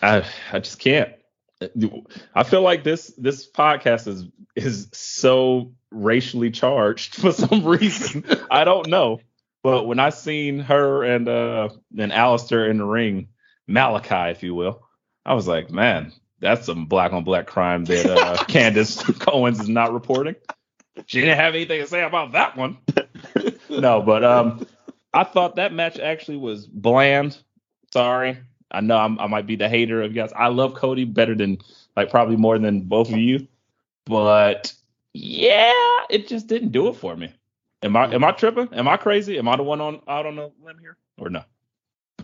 [0.02, 1.12] I I just can't.
[2.34, 4.24] I feel like this this podcast is
[4.56, 8.24] is so racially charged for some reason.
[8.50, 9.20] I don't know.
[9.62, 13.28] But when I seen her and uh and Aleister in the ring,
[13.68, 14.82] Malakai, if you will,
[15.24, 19.68] I was like, man, that's some black on black crime that uh Candace Owens is
[19.68, 20.34] not reporting.
[21.06, 22.78] She didn't have anything to say about that one.
[23.70, 24.66] no, but um
[25.14, 27.38] I thought that match actually was bland.
[27.92, 28.38] Sorry.
[28.72, 30.32] I know I'm, I might be the hater of you guys.
[30.34, 31.58] I love Cody better than
[31.96, 33.46] like probably more than both of you,
[34.06, 34.72] but
[35.12, 35.72] yeah,
[36.10, 37.32] it just didn't do it for me.
[37.82, 38.68] Am I am I tripping?
[38.72, 39.38] Am I crazy?
[39.38, 41.42] Am I the one on out on a limb here or no?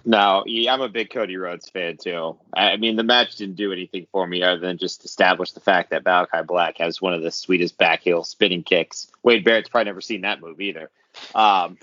[0.04, 2.38] No, yeah, I'm a big Cody Rhodes fan too.
[2.54, 5.60] I I mean, the match didn't do anything for me other than just establish the
[5.60, 9.10] fact that Malakai Black has one of the sweetest back heel spinning kicks.
[9.22, 10.90] Wade Barrett's probably never seen that move either.
[11.34, 11.78] Um,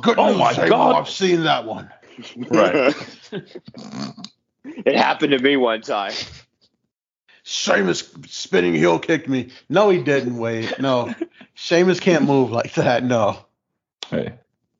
[0.00, 0.96] Good Oh news, my Sable, God.
[0.96, 1.90] I've seen that one.
[2.36, 2.94] Right.
[4.64, 6.12] it happened to me one time.
[7.42, 9.50] Sheamus spinning heel kicked me.
[9.68, 10.38] No, he didn't.
[10.38, 11.14] Wait, no.
[11.54, 13.04] Sheamus can't move like that.
[13.04, 13.44] No.
[14.08, 14.34] Hey,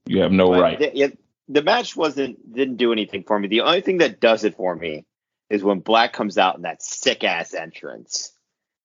[0.06, 0.78] you have no But right.
[0.78, 1.08] The, yeah,
[1.48, 3.48] the match wasn't didn't do anything for me.
[3.48, 5.04] The only thing that does it for me
[5.50, 8.32] is when Black comes out in that sick ass entrance.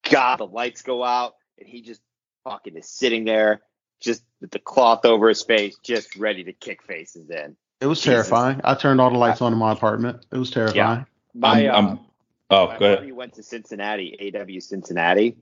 [0.10, 2.02] God, the lights go out and he just
[2.44, 3.62] fucking is sitting there,
[4.02, 7.56] just with the cloth over his face, just ready to kick faces in.
[7.82, 8.14] It was Jesus.
[8.14, 8.62] terrifying.
[8.64, 10.26] I turned all the lights on in my apartment.
[10.32, 11.06] It was terrifying.
[11.34, 12.00] My, I'm- uh, I'm-
[12.50, 13.00] oh, my go ahead.
[13.00, 15.38] buddy went to Cincinnati, AW Cincinnati,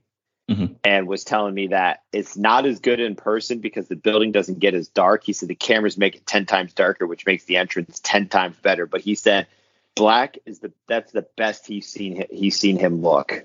[0.48, 0.76] Mhm.
[0.84, 4.60] and was telling me that it's not as good in person because the building doesn't
[4.60, 5.24] get as dark.
[5.24, 8.56] He said the cameras make it ten times darker, which makes the entrance ten times
[8.62, 8.86] better.
[8.86, 9.46] But he said
[9.96, 13.44] Black is the that's the best he's seen he's seen him look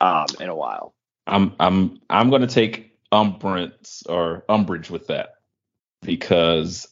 [0.00, 0.92] um, in a while.
[1.26, 5.34] I'm I'm I'm gonna take umbrance or umbrage with that
[6.02, 6.88] because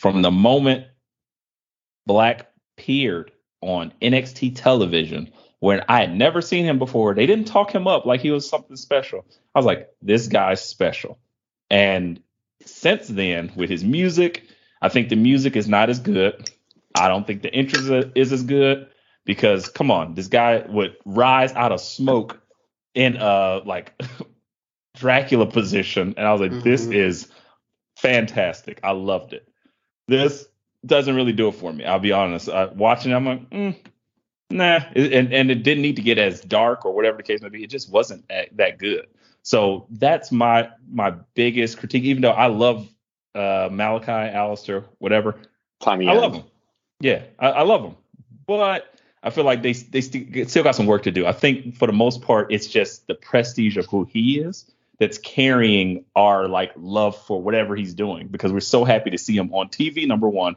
[0.00, 0.86] from the moment
[2.06, 3.30] Black appeared
[3.60, 8.06] on NXT television when I had never seen him before, they didn't talk him up
[8.06, 9.26] like he was something special.
[9.54, 11.18] I was like, this guy's special.
[11.68, 12.18] And
[12.64, 14.44] since then, with his music,
[14.80, 16.48] I think the music is not as good.
[16.94, 18.88] I don't think the entrance is as good
[19.26, 22.40] because come on, this guy would rise out of smoke
[22.94, 24.00] in a like
[24.96, 26.94] Dracula position, and I was like, this Mhm.
[26.94, 27.28] is
[27.96, 28.80] fantastic.
[28.82, 29.46] I loved it.
[30.10, 30.48] This
[30.84, 31.84] doesn't really do it for me.
[31.84, 32.48] I'll be honest.
[32.48, 33.76] Uh, watching, it, I'm like, mm,
[34.50, 37.40] nah, It- and and it didn't need to get as dark or whatever the case
[37.40, 37.62] may be.
[37.62, 39.06] It just wasn't a- that good.
[39.42, 42.02] So that's my my biggest critique.
[42.02, 42.88] Even though I love
[43.36, 45.36] uh, Malakai, Aleister, whatever,
[45.78, 46.44] Tommy I love him.
[46.98, 47.96] Yeah, I, I love him.
[48.48, 48.92] But
[49.22, 51.24] I feel like they they st- still got some work to do.
[51.24, 54.70] I think for the most part, it's just the prestige of who he is
[55.00, 59.34] that's carrying our like love for whatever he's doing because we're so happy to see
[59.36, 60.06] him on TV.
[60.06, 60.54] Number one,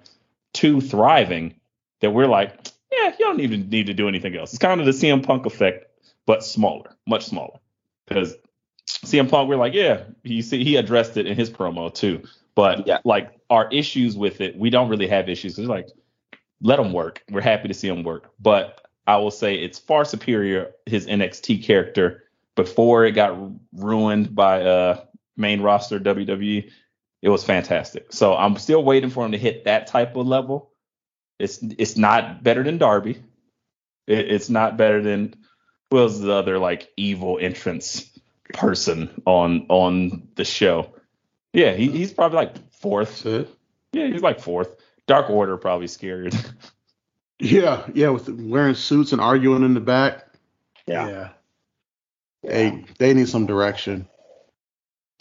[0.52, 1.56] two, thriving
[2.02, 2.54] that we're like,
[2.92, 4.52] yeah, you don't even need to do anything else.
[4.52, 5.86] It's kind of the CM Punk effect,
[6.26, 7.58] but smaller, much smaller.
[8.06, 8.36] Because
[8.86, 12.22] CM Punk, we're like, yeah, he see he addressed it in his promo too.
[12.54, 13.00] But Yeah.
[13.06, 15.58] like our issues with it, we don't really have issues.
[15.58, 15.88] It's like
[16.62, 17.24] let him work.
[17.32, 18.32] We're happy to see him work.
[18.42, 22.24] But I will say it's far superior his NXT character
[22.56, 23.38] before it got
[23.74, 25.06] ruined by uh
[25.38, 26.70] main roster WWE.
[27.22, 28.12] It was fantastic.
[28.12, 30.72] So I'm still waiting for him to hit that type of level.
[31.40, 33.22] It's it's not better than Darby.
[34.08, 35.36] It, it's not better than
[35.90, 38.10] who was the other like evil entrance
[38.54, 40.94] person on on the show.
[41.54, 43.26] Yeah, he, he's probably like fourth.
[43.26, 44.76] Yeah, he's like fourth.
[45.08, 46.36] Dark Order probably scared.
[47.40, 50.26] Yeah, yeah, with wearing suits and arguing in the back.
[50.88, 51.08] Yeah.
[51.08, 51.30] Yeah.
[52.44, 54.08] Hey, they need some direction.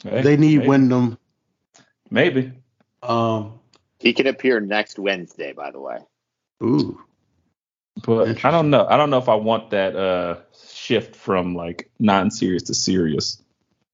[0.02, 1.18] Hey, they need maybe, Windham.
[2.10, 2.52] Maybe.
[3.02, 3.60] Um,
[4.00, 5.98] He can appear next Wednesday, by the way.
[6.62, 7.00] ooh,
[8.04, 8.86] But I don't know.
[8.86, 10.36] I don't know if I want that uh
[10.68, 13.40] shift from like non-serious to serious.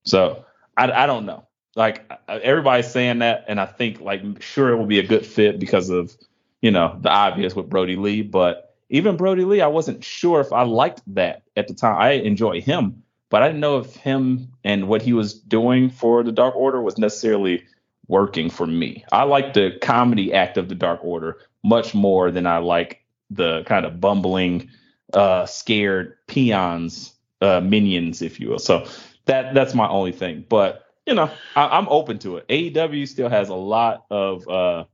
[0.03, 1.45] So I, I don't know.
[1.75, 5.59] Like everybody's saying that, and I think like sure it will be a good fit
[5.59, 6.15] because of
[6.61, 8.23] you know the obvious with Brodie Lee.
[8.23, 12.01] But even Brodie Lee, I wasn't sure if I liked that at the time.
[12.01, 16.23] I enjoy him, but I didn't know if him and what he was doing for
[16.23, 17.63] the Dark Order was necessarily
[18.07, 19.05] working for me.
[19.11, 23.63] I like the comedy act of the Dark Order much more than I like the
[23.65, 24.69] kind of bumbling,
[25.13, 28.59] uh, scared peons, uh, minions, if you will.
[28.59, 28.87] So
[29.25, 30.45] that that's my only thing.
[30.49, 32.47] But you know, I, I'm open to it.
[32.47, 34.85] AEW still has a lot of uh,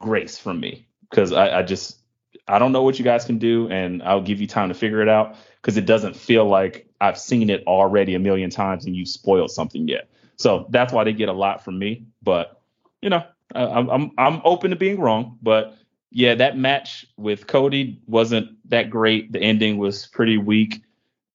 [0.00, 1.98] grace from me because I, I just
[2.46, 5.02] I don't know what you guys can do, and I'll give you time to figure
[5.02, 8.96] it out because it doesn't feel like I've seen it already a million times and
[8.96, 10.08] you've spoiled something yet.
[10.36, 12.06] So that's why they get a lot from me.
[12.22, 12.60] But
[13.02, 13.24] you know,
[13.54, 15.76] I, I'm I'm I'm open to being wrong, but
[16.10, 19.32] yeah, that match with Cody wasn't that great.
[19.32, 20.82] The ending was pretty weak.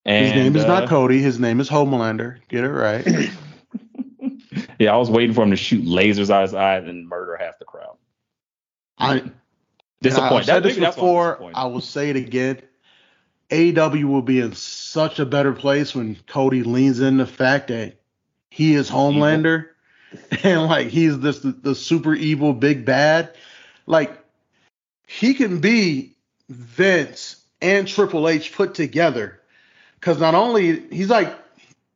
[0.05, 1.19] And, his name is uh, not Cody.
[1.19, 2.39] His name is Homelander.
[2.49, 3.05] Get it right.
[4.79, 7.59] Yeah, I was waiting for him to shoot lasers out his eyes and murder half
[7.59, 7.97] the crowd.
[8.97, 9.23] I
[10.01, 10.35] Disappointed.
[10.35, 11.51] I've said That- this maybe that's why I'm before.
[11.55, 12.61] I will say it again.
[13.49, 17.99] AEW will be in such a better place when Cody leans in the fact that
[18.49, 19.67] he is Homelander
[20.43, 23.35] and like he's this the, the super evil big bad.
[23.85, 24.17] Like
[25.07, 26.15] he can be
[26.49, 29.39] Vince and Triple H put together.
[30.01, 31.33] Cause not only he's like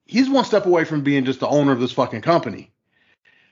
[0.06, 2.72] he's one step away from being just the owner of this fucking company.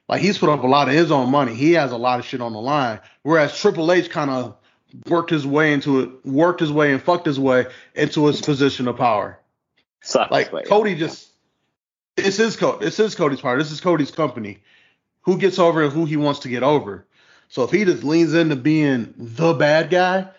[0.07, 1.55] Like he's put up a lot of his own money.
[1.55, 2.99] He has a lot of shit on the line.
[3.23, 4.57] Whereas Triple H kind of
[5.07, 8.87] worked his way into it, worked his way and fucked his way into his position
[8.87, 9.39] of power.
[10.01, 11.29] Sucks, Like Cody just
[12.17, 13.59] it's his co it's his Cody's part.
[13.59, 14.59] This is Cody's company.
[15.21, 17.05] Who gets over and who he wants to get over.
[17.49, 20.29] So if he just leans into being the bad guy,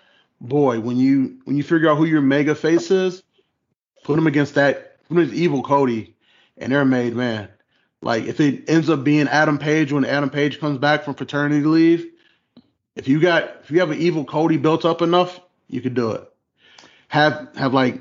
[0.40, 3.22] boy, when you when you figure out who your mega face is,
[4.04, 6.14] put him against that put him against evil Cody,
[6.56, 7.48] and they're made man.
[8.02, 11.64] Like if it ends up being Adam Page when Adam Page comes back from paternity
[11.64, 12.06] leave,
[12.96, 15.38] if you got if you have an evil Cody built up enough,
[15.68, 16.32] you could do it.
[17.08, 18.00] Have have like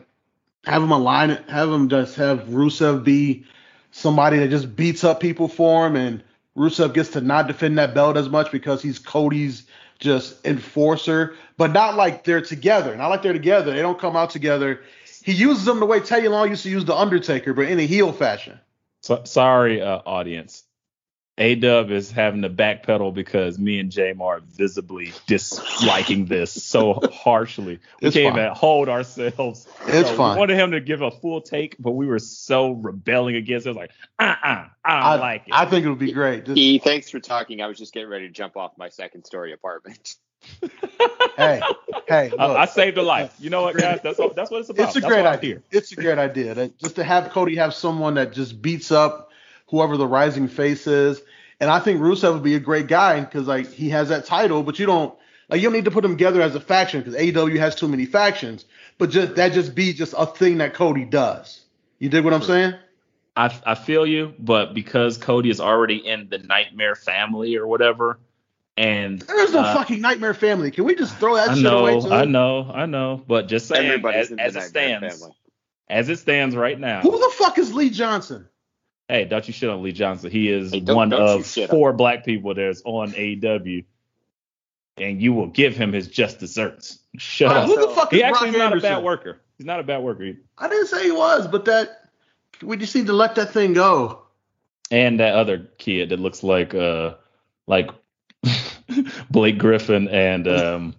[0.64, 3.46] have him align it, have him just have Rusev be
[3.92, 6.24] somebody that just beats up people for him, and
[6.58, 9.68] Rusev gets to not defend that belt as much because he's Cody's
[10.00, 12.96] just enforcer, but not like they're together.
[12.96, 13.74] Not like they're together.
[13.74, 14.82] They don't come out together.
[15.24, 17.86] He uses them the way Teddy Long used to use the Undertaker, but in a
[17.86, 18.60] heel fashion.
[19.02, 20.65] So, sorry, uh, audience.
[21.38, 26.94] A Dub is having to backpedal because me and Jam are visibly disliking this so
[27.12, 27.80] harshly.
[28.02, 28.44] We It's can't fine.
[28.46, 29.68] even hold ourselves.
[29.88, 30.36] It's So fine.
[30.36, 33.72] We wanted him to give a full take, but we were so rebelling against it.
[33.72, 35.54] It was like, uh uh I don't like it.
[35.54, 36.46] I think it would be great.
[36.46, 37.62] Just, E, thanks for talking.
[37.62, 40.16] I was just getting ready to jump off my second story apartment.
[41.38, 41.62] hey,
[42.08, 43.34] hey, look, I, I saved a life.
[43.40, 44.00] You know what, guys?
[44.04, 44.88] That's all, that's what it's about.
[44.88, 45.62] it's a That's great why I'm idea.
[45.72, 46.54] It's a great idea.
[46.54, 49.32] That just to have Cody have someone that just beats up
[49.68, 51.22] whoever the rising face is.
[51.60, 54.64] And I think Rusev would be a great guy because like he has that title,
[54.64, 55.18] but you don't
[55.50, 57.88] like you don't need to put them together as a faction because AEW has too
[57.88, 58.66] many factions.
[58.98, 61.62] But just that just be just a thing that Cody does.
[62.00, 62.76] You dig what I'm saying?
[63.38, 68.20] I, I feel you, but because Cody is already in the Nightmare family or whatever,
[68.78, 70.72] and There's no uh, fucking Nightmare Family.
[70.72, 71.96] Can we just throw that I shit away?
[71.96, 72.14] know, Too?
[72.14, 75.36] I know, I know, but just saying, Everybody's as, in the as it stands, family.
[75.90, 77.02] as it stands right now.
[77.02, 78.48] Who the fuck is Lee Johnson?
[79.08, 80.32] Hey, don't you shit onLee Johnson?
[80.32, 83.84] He is Hey, don't- one don't of shit on four black people that's on AEW.
[84.98, 87.00] and you will give him his just desserts.
[87.18, 87.70] Shut All right, up.
[87.70, 89.42] who the fuck is He actually Brock is not a bad worker.
[89.58, 90.24] He's not a bad worker.
[90.24, 90.40] either.
[90.58, 92.10] I didn't say he was, but that
[92.64, 94.22] we just need to let that thing go.
[94.92, 97.16] And that other kid that looks like uh
[97.68, 97.90] like
[99.30, 100.96] Blake Griffin and um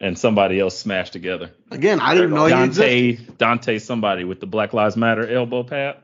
[0.00, 1.50] and somebody else smashed together.
[1.70, 3.16] Again, I didn't know he existed.
[3.16, 5.96] Dante Dante somebody with the Black Lives Matter elbow pad.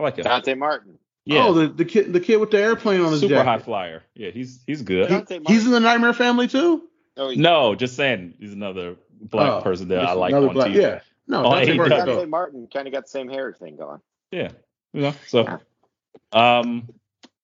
[0.00, 0.24] I like him.
[0.24, 0.98] Dante Martin.
[1.26, 1.46] Yeah.
[1.46, 3.48] Oh, the, the kid the kid with the airplane on his super jacket.
[3.48, 4.02] high flyer.
[4.14, 5.08] Yeah, he's he's good.
[5.08, 5.54] Dante Martin.
[5.54, 6.88] He's in the Nightmare Family too.
[7.16, 10.70] Oh, he- No, just saying he's another black Oh, person that I like on black-
[10.70, 10.80] TV.
[10.80, 11.98] Yeah, no, Oh, Dante Martin.
[12.06, 14.00] Dante Martin kind of got the same hair thing going.
[14.32, 14.48] Yeah.
[14.94, 15.58] You know, so
[16.32, 16.88] um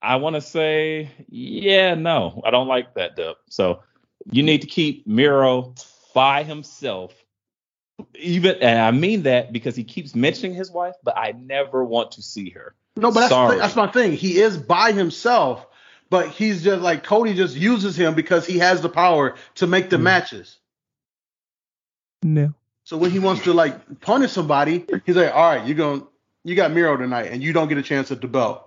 [0.02, 2.40] I want to say yeah, no.
[2.44, 3.36] I don't like that dub.
[3.50, 3.82] So
[4.30, 5.74] you need to keep Miro
[6.14, 7.12] by himself.
[8.18, 12.12] Even and I mean that because he keeps mentioning his wife, but I never want
[12.12, 12.74] to see her.
[12.96, 13.50] No, but that's, the Sorry.
[13.52, 14.12] thing, that's my thing.
[14.12, 15.66] He is by himself,
[16.10, 19.86] but he's just like Cody just uses him because he has the power to make
[19.86, 19.90] Mm.
[19.90, 20.56] the matches.
[22.22, 22.52] No.
[22.84, 26.06] So when he wants to like punish somebody, he's like, "All right, you're going,
[26.44, 28.62] you got Miro tonight, and you don't get a chance at the belt."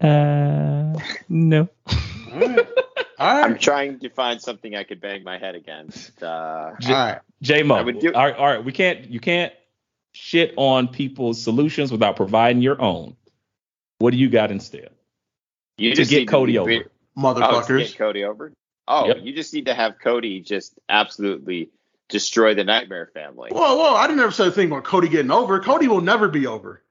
[0.00, 1.68] Uh no.
[3.18, 6.22] All right, all I'm trying to find something I could bang my head against.
[6.22, 7.20] Uh, all right.
[7.42, 7.90] J Mo.
[7.90, 9.52] Do- All right, all right, we can't you can't
[10.12, 13.16] shit on people's solutions without providing your own.
[13.98, 14.90] What do you got instead?
[15.78, 16.72] you To just get need Cody be- over.
[17.18, 17.78] Oh, Motherfuckers.
[17.78, 18.52] get Cody over.
[18.88, 19.16] Oh, Yep.
[19.22, 21.70] you just need to have Cody just absolutely
[22.08, 23.50] destroy the Nightmare Family.
[23.52, 23.94] Whoa, whoa!
[23.94, 25.58] I didn't ever say a thing about Cody getting over.
[25.60, 26.82] Cody will never be over.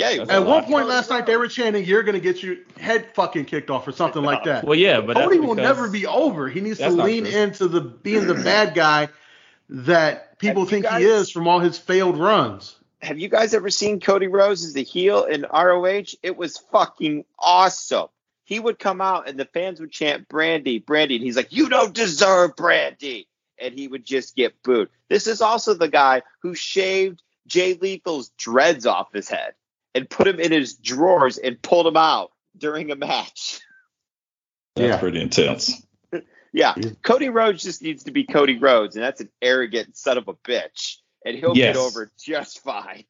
[0.00, 0.64] Yeah, That's At one lot.
[0.64, 3.92] point last night, they were chanting, "You're gonna get your head fucking kicked off" or
[3.92, 4.64] something like that.
[4.64, 6.48] Well, yeah, but Cody will never be over.
[6.48, 7.38] He needs to lean true.
[7.38, 9.10] into the being the bad guy
[9.68, 12.76] that people Have you think he is from all his failed runs.
[13.02, 16.14] Have you guys ever seen Cody Rhodes as the heel in ROH?
[16.22, 18.08] It was fucking awesome.
[18.44, 21.68] He would come out and the fans would chant Brandi, Brandi, and he's like, "You
[21.68, 23.26] don't deserve Brandi,"
[23.58, 24.88] and he would just get booed.
[25.10, 29.52] This is also the guy who shaved Jay Lethal's dreads off his head
[29.94, 33.60] and put him in his drawers and pulled him out during a match.
[34.76, 34.98] That's Yeah.
[34.98, 35.82] pretty intense.
[36.52, 36.90] Yeah, Yeah.
[37.02, 40.34] Cody Rhodes just needs to be Cody Rhodes, and that's an arrogant son of a
[40.34, 41.76] bitch, and he'll Yes.
[41.76, 43.04] get over just fine.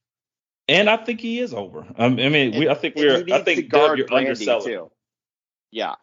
[0.69, 1.87] And I think he is over.
[1.99, 3.17] I mean, we, I think we're.
[3.17, 4.65] I to think Dub, guard you're Brandi, underselling.
[4.67, 4.91] too.
[5.73, 5.95] Yeah,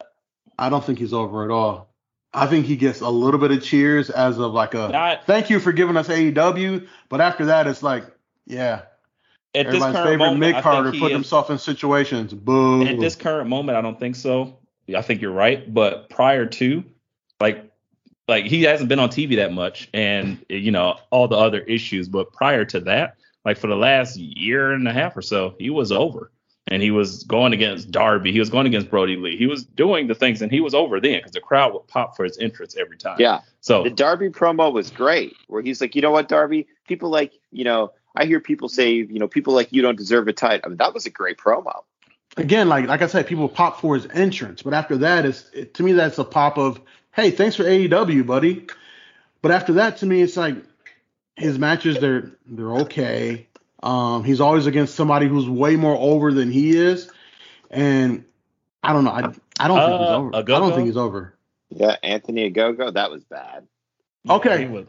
[0.58, 1.94] I don't think he's over at all.
[2.34, 5.48] I think he gets a little bit of cheers as of like a Not thank
[5.48, 8.04] you for giving us AEW, but after that it's like,
[8.46, 8.82] yeah,
[9.54, 10.54] at this everybody's current favorite moment.
[10.54, 12.34] Mick I Carter think he put is- himself in situations.
[12.34, 12.84] Boo.
[12.86, 14.58] At this current moment, I don't think so.
[14.96, 15.72] I think you're right.
[15.72, 16.84] But prior to,
[17.40, 17.70] like,
[18.26, 22.08] like he hasn't been on TV that much, and you know all the other issues.
[22.08, 25.70] But prior to that, like for the last year and a half or so, he
[25.70, 26.30] was over,
[26.66, 28.32] and he was going against Darby.
[28.32, 29.36] He was going against Brodie Lee.
[29.36, 32.16] He was doing the things, and he was over then because the crowd would pop
[32.16, 33.16] for his entrance every time.
[33.18, 33.40] yeah.
[33.60, 37.32] So The Darby promo was great, where he's like, you know what, Darby, people like,
[37.50, 40.60] you know, I hear people say, you know, people like you don't deserve a title.
[40.64, 41.82] I mean, that was a great promo.
[42.36, 45.74] Again, like like I said, people pop for his entrance, but after that, it's it,
[45.74, 46.80] to me that's a pop of
[47.12, 48.66] hey, thanks for AEW, buddy.
[49.42, 50.56] But after that, to me, it's like
[51.36, 53.46] his matches they're they're okay.
[53.82, 57.10] Um, he's always against somebody who's way more over than he is,
[57.70, 58.24] and
[58.82, 59.10] I don't know.
[59.12, 60.36] I I don't think he's Uh, over.
[60.36, 61.34] I don't think he's over.
[61.70, 63.66] Yeah, Anthony Ogogo, that was bad.
[64.28, 64.60] Okay.
[64.62, 64.86] he was-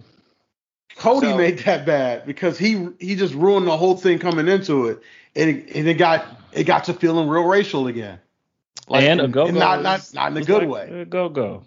[1.00, 4.88] Cody So- made that bad because he he just ruined the whole thing coming into
[4.88, 5.02] it,
[5.36, 8.20] and it, and it got it got to feeling real racial again.
[8.92, 11.06] and a go and not not not in a good way.
[11.10, 11.64] Go go.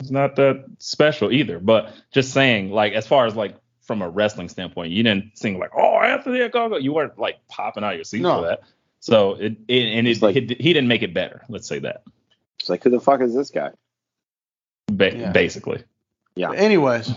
[0.00, 1.58] It's not that special either.
[1.60, 5.58] But just saying, like as far as like from a wrestling standpoint, you didn't sing
[5.58, 8.40] like, "Oh, Anthony go go." You weren't like popping out your seat No.
[8.40, 8.60] for that.
[9.00, 11.42] So it, it and it, like- he, he didn't make it better.
[11.48, 12.02] Let's say that.
[12.58, 13.70] It's like, who the fuck is this guy?
[14.88, 15.32] Ba- Yeah.
[15.32, 15.82] Basically.
[16.34, 16.48] Yeah.
[16.48, 17.10] But anyways,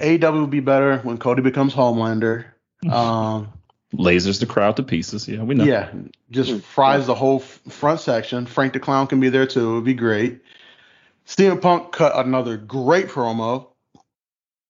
[0.00, 2.46] AEW will be better when Cody becomes Homelander.
[2.90, 3.52] Um,
[3.92, 5.28] Lasers the crowd to pieces.
[5.28, 5.64] Yeah, we know.
[5.64, 5.90] yeah,
[6.30, 8.46] just fries the whole f- front section.
[8.46, 9.70] Frank the Clown can be there too.
[9.70, 10.40] It would be great.
[11.26, 13.66] CM Punk cut another great promo,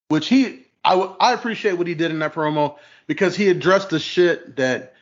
[0.08, 3.90] which he I w- I appreciate what he did in that promo because he addressed
[3.90, 4.94] the shit that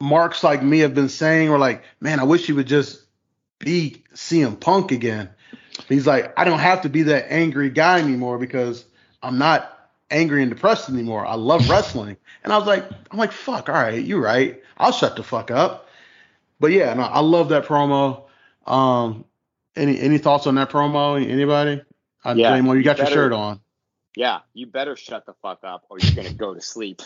[0.00, 1.48] marks like me have been saying.
[1.48, 3.02] Or like, man, I wish he would just
[3.60, 5.30] be CM Punk again.
[5.88, 8.84] He's like, I don't have to be that angry guy anymore because
[9.22, 11.26] I'm not angry and depressed anymore.
[11.26, 12.16] I love wrestling.
[12.44, 14.62] And I was like, I'm like, fuck, all right, you're right.
[14.78, 15.88] I'll shut the fuck up.
[16.60, 18.22] But yeah, no, I love that promo.
[18.66, 19.24] Um,
[19.76, 21.22] any any thoughts on that promo?
[21.24, 21.82] Anybody?
[22.24, 23.60] Uh, Yeah, J-Mo, you got you your shirt on.
[24.16, 27.02] Yeah, you better shut the fuck up or you're going to go to sleep.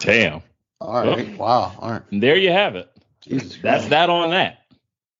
[0.00, 0.42] Damn.
[0.80, 1.36] All right.
[1.38, 1.72] Wow.
[1.78, 2.02] All right.
[2.10, 2.90] And there you have it.
[3.20, 3.90] Jesus That's Christ.
[3.90, 4.64] that on that.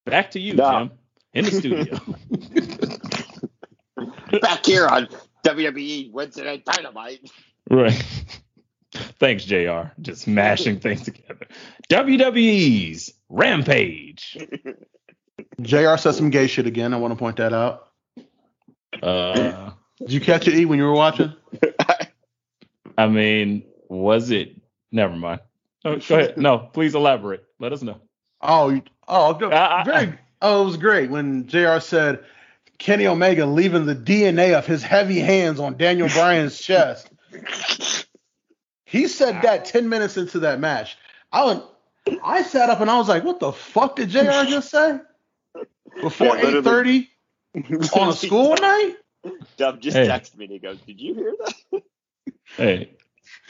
[0.05, 0.71] Back to you, No.
[0.71, 0.91] Jim,
[1.35, 2.01] in the studio.
[4.41, 5.09] Back here on
[5.45, 7.31] WWE Wednesday Night Dynamite.
[7.71, 8.03] Right.
[8.93, 9.93] Thanks, JR.
[10.01, 11.47] Just mashing things together.
[11.91, 14.37] WWE's Rampage.
[15.61, 16.93] JR said some gay shit again.
[16.93, 17.89] I want to point that out.
[19.03, 21.33] Uh, Did you catch it, E, when you were watching?
[22.99, 24.57] I mean, was it?
[24.93, 25.41] Never mind.
[25.85, 26.37] Oh, go ahead.
[26.37, 27.45] No, please elaborate.
[27.59, 28.01] Let us know.
[28.43, 29.53] Oh, oh, good.
[29.53, 30.19] I- I- very.
[30.43, 32.25] Oh, it was great when JR said
[32.81, 37.09] Kenny Omega leaving the DNA of his heavy hands on Daniel Bryan's chest.
[38.87, 40.97] He said that 10 minutes into that match.
[41.31, 41.63] I went,
[42.25, 44.19] I sat up and I was like, what the fuck did JR
[44.49, 44.99] just say?
[46.01, 47.11] Before Yeah, literally.
[47.55, 48.95] 8:30 on a school night?
[49.59, 50.09] Dub just Hey.
[50.09, 51.83] texted me and he goes, "Did you hear that?"
[52.57, 52.93] Hey,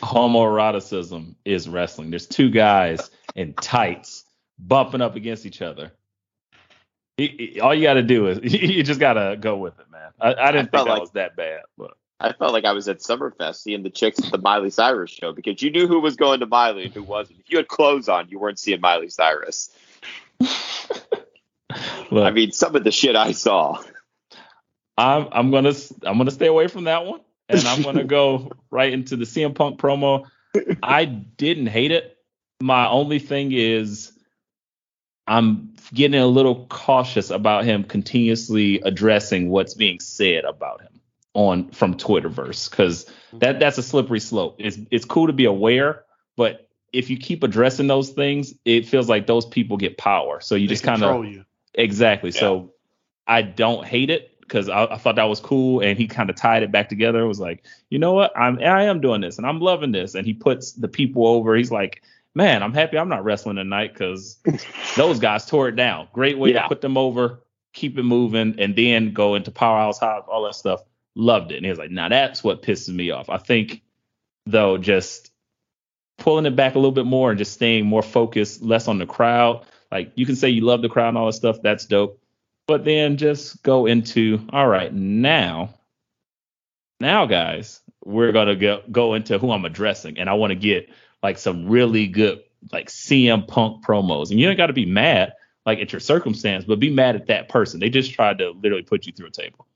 [0.02, 2.10] homoeroticism is wrestling.
[2.10, 4.24] There's two guys in tights
[4.58, 5.92] bumping up against each other.
[7.20, 9.90] Y- y- All you got to do is you just got to go with it,
[9.90, 10.10] man.
[10.20, 12.72] I, I didn't I think that like- was that bad, but I felt like I
[12.72, 16.00] was at Summerfest seeing the chicks at the Miley Cyrus show because you knew who
[16.00, 17.40] was going to Miley and who wasn't.
[17.40, 19.70] If you had clothes on, you weren't seeing Miley Cyrus.
[20.40, 23.82] look, I mean, some of the shit I saw.
[24.98, 25.72] I'm I'm gonna
[26.04, 29.54] I'm gonna stay away from that one, and I'm gonna go right into the CM
[29.54, 30.26] Punk promo.
[30.82, 32.18] I didn't hate it.
[32.60, 34.12] My only thing is,
[35.26, 41.01] I'm getting a little cautious about him continuously addressing what's being said about him
[41.34, 44.57] on from Twitterverse because that that's a slippery slope.
[44.59, 46.05] It's it's cool to be aware,
[46.36, 50.41] but if you keep addressing those things, it feels like those people get power.
[50.41, 51.45] So you They just kind of control you.
[51.74, 52.32] Exactly.
[52.32, 52.72] So
[53.26, 56.36] I don't hate it because I, I thought that was cool, and he kind of
[56.36, 57.20] tied it back together.
[57.20, 60.14] It was like, you know what, I'm I am doing this, and I'm loving this,
[60.14, 61.55] and he puts the people over.
[61.55, 62.03] He's like,
[62.34, 64.38] man, I'm happy I'm not wrestling tonight because
[64.96, 66.08] those guys tore it down.
[66.12, 66.62] Great way Yeah.
[66.62, 70.54] to put them over, keep it moving, and then go into Powerhouse Hobbs, all that
[70.54, 70.82] stuff.
[71.16, 73.28] Loved it, and he was like, now that's what pisses me off.
[73.28, 73.82] I think
[74.46, 75.30] though, just
[76.18, 79.06] pulling it back a little bit more and just staying more focused, less on the
[79.06, 79.64] crowd.
[79.90, 82.20] Like you can say you love the crowd and all that stuff, that's dope.
[82.68, 85.74] But then just go into all right, now,
[87.00, 90.88] now guys, we're gonna go go into who I'm addressing, and I want to get
[91.22, 92.42] like some really good
[92.72, 95.32] like CM Punk promos, and you ain't got to be mad
[95.66, 97.80] like at your circumstance, but be mad at that person.
[97.80, 99.66] They just tried to literally put you through a table.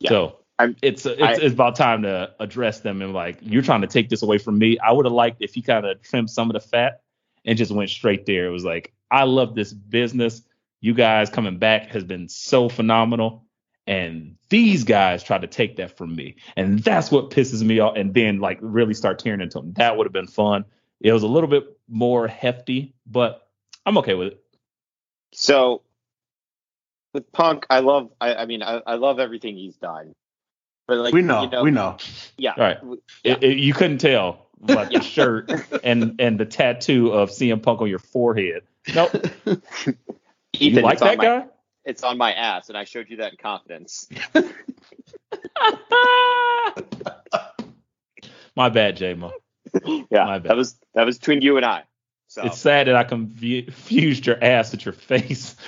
[0.00, 0.10] Yeah.
[0.10, 3.80] So I'm- it's it's, I- it's about time to address them and like you're trying
[3.80, 4.78] to take this away from me.
[4.78, 7.00] I would have liked if he kind of trimmed some of the fat
[7.44, 8.46] and just went straight there.
[8.46, 10.42] It was like I love this business.
[10.80, 13.43] You guys coming back has been so phenomenal.
[13.86, 16.36] And these guys try to take that from me.
[16.56, 17.96] And that's what pisses me off.
[17.96, 19.72] And then like really start tearing into them.
[19.74, 20.64] That would have been fun.
[21.00, 23.46] It was a little bit more hefty, but
[23.84, 24.44] I'm okay with it.
[25.32, 25.82] So
[27.12, 28.10] with Punk, I love.
[28.20, 30.14] I, I mean, I, I love everything he's done.
[30.86, 31.96] But like we know, you know, we know.
[32.36, 32.52] Yeah.
[32.56, 32.78] All right.
[33.22, 33.32] Yeah.
[33.34, 34.98] It- it- you couldn't tell, but Yeah.
[34.98, 35.50] the shirt
[35.84, 38.62] and and the tattoo of CM Punk on your forehead.
[38.94, 39.12] Nope.
[40.52, 41.46] you like that my, guy?
[41.84, 44.08] It's on my ass, and I showed you that in confidence.
[48.56, 49.32] My bad, J-Mo.
[49.84, 50.50] Yeah, My bad.
[50.50, 51.82] that was that was between you and I.
[52.28, 55.56] So It's sad that I confused your ass with your face.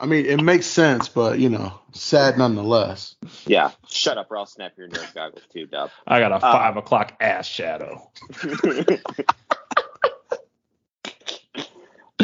[0.00, 3.16] I mean, it makes sense, but you know, sad nonetheless.
[3.46, 5.90] yeah, shut up, or I'll snap your nerd goggles too, Dub.
[6.06, 8.08] I got a Uh, five o'clock ass shadow.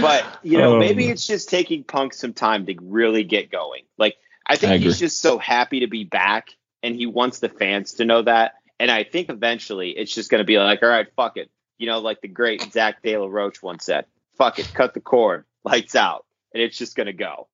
[0.04, 3.82] but you know, Oh, maybe it's just taking Punk some time to really get going.
[3.98, 4.16] Like
[4.46, 6.50] I think I he's just so happy to be back,
[6.82, 8.54] and he wants the fans to know that.
[8.78, 11.50] And I think eventually it's just going to be like, all right, fuck it.
[11.78, 14.06] You know, like the great Zack de la Rocha once said,
[14.36, 17.48] "Fuck it, cut the cord, lights out," and it's just going to go.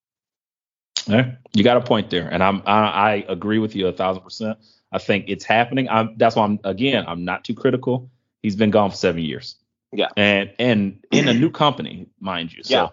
[1.06, 4.22] Yeah, you got a point there, and I'm I, I agree with you a thousand
[4.22, 4.59] percent.
[4.93, 5.89] I think it's happening.
[5.89, 8.10] I'm that's why I'm again I'm not too critical.
[8.43, 9.56] He's been gone for seven years.
[9.93, 10.09] Yeah.
[10.17, 12.62] and and in a new company, mind you.
[12.62, 12.89] So Yeah.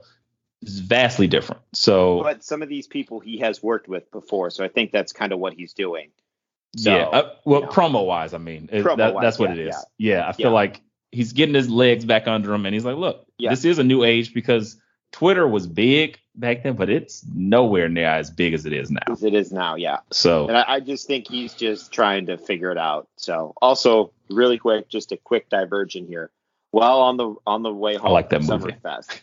[0.61, 1.61] it's vastly different.
[1.73, 5.13] So But some of these people he has worked with before, so I think that's
[5.13, 6.09] kind of what he's doing.
[6.75, 7.71] So, yeah, uh, well, you know.
[7.71, 9.85] promo wise, I mean, it- that, that's what yeah, it is.
[9.97, 10.53] Yeah, I feel Yeah.
[10.53, 13.51] like he's getting his legs back under him, and he's like, look, Yeah.
[13.51, 14.79] this is a new age because
[15.13, 18.99] Twitter was big back then, but it's nowhere near as big as it is now.
[19.09, 19.99] as it is now, yeah.
[20.11, 23.07] So And I, I just think he's just trying to figure it out.
[23.15, 26.29] So also, really quick, just a quick diversion here.
[26.77, 28.71] Well, on the on the way home, I like that movie.
[28.71, 29.19] Summerfest,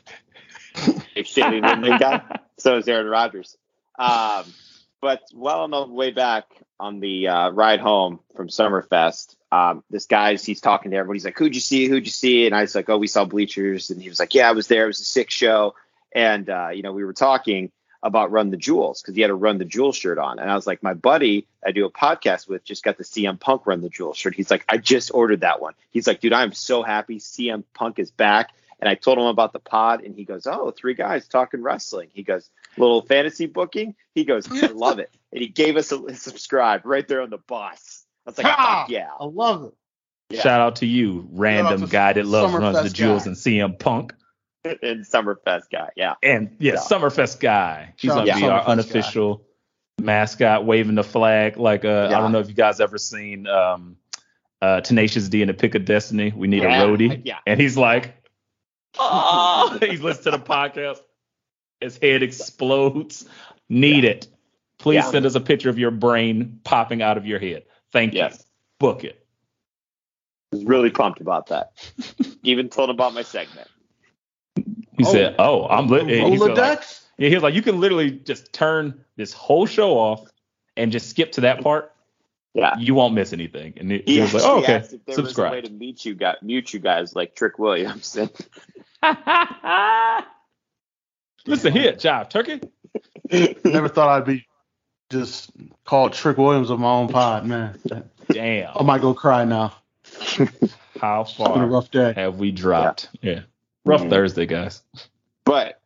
[1.14, 2.20] If Shady Lindley guy,
[2.59, 3.56] so is Aaron Rodgers.
[3.97, 4.52] Um,
[5.01, 6.47] but well on the way back
[6.81, 11.18] on the uh, ride home from Summerfest, um, this guy's he's talking to everybody.
[11.18, 11.86] He's like, "Who'd you see?
[11.86, 14.35] Who'd you see?" And I was like, "Oh, we saw Bleachers." And he was like,
[14.35, 14.82] "Yeah, I was there.
[14.82, 15.76] It was a sick show."
[16.12, 17.70] And uh, you know, we were talking
[18.05, 20.39] about Run the Jewels because he had a Run the Jewel shirt on.
[20.39, 23.40] And I was like, my buddy I do a podcast with just got the CM
[23.40, 24.36] Punk Run the Jewel shirt.
[24.36, 25.74] He's like, I just ordered that one.
[25.90, 28.51] He's like, dude, I'm so happy CM Punk is back.
[28.81, 32.10] And I told him about the pod, and he goes, "Oh, three guys talking wrestling."
[32.12, 36.05] He goes, "Little fantasy booking." He goes, "I love it," and he gave us a,
[36.05, 38.05] a subscribe right there on the bus.
[38.26, 38.86] I was like, Ha!
[38.90, 39.74] "Yeah, I love it.
[40.31, 40.43] Yeah.
[40.43, 43.28] Shout out to you, random to guy that loves runs the jewels guy.
[43.31, 44.14] and CM Punk.
[44.82, 46.78] and Summerfest guy, yeah." And yeah, Yeah.
[46.81, 47.95] Summerfest guy.
[47.99, 48.73] He's gonna out be our Summerfest guy.
[48.73, 49.47] unofficial
[50.01, 51.57] mascot, waving the flag.
[51.57, 53.97] Like uh, I don't know if you guys ever seen um,
[54.62, 56.32] uh, Tenacious D in the Pick of Destiny.
[56.35, 57.39] We need Yeah, a roadie, yeah.
[57.47, 58.15] and he's like,
[58.99, 60.99] oh, he's listening to the podcast.
[61.81, 63.28] His head explodes.
[63.69, 64.27] Need it.
[64.78, 65.11] Please Yeah.
[65.11, 67.65] send us a picture of your brain popping out of your head.
[67.93, 68.45] Thank Yes, you.
[68.78, 69.24] Book it.
[70.53, 71.73] I was really pumped about that.
[72.43, 73.69] Even told him about my segment.
[74.97, 75.12] He Oh.
[75.12, 77.05] said, "Oh, I'm lit." Oh, he said, Rolodex?
[77.19, 80.27] Yeah, he was like, you can literally just turn this whole show off
[80.77, 81.93] and just skip to that part.
[82.55, 82.75] Yeah.
[82.79, 83.75] You won't miss anything.
[83.77, 85.61] And he, he He was like, actually oh, okay, asked if there was a way
[85.61, 88.16] to meet you guys, mute you guys like Trick Williams.
[91.47, 92.61] Listen here, Jive Turkey.
[93.65, 94.47] Never thought I'd be
[95.11, 95.51] just
[95.85, 97.79] called Trick Williams on my own pod, man.
[98.29, 98.73] Damn.
[98.77, 99.75] I might go cry now.
[101.01, 102.12] How It's been a far rough day.
[102.16, 103.09] have we dropped?
[103.21, 103.41] Yeah.
[103.85, 104.11] Rough Mhm.
[104.11, 104.82] Thursday, guys.
[105.44, 105.81] But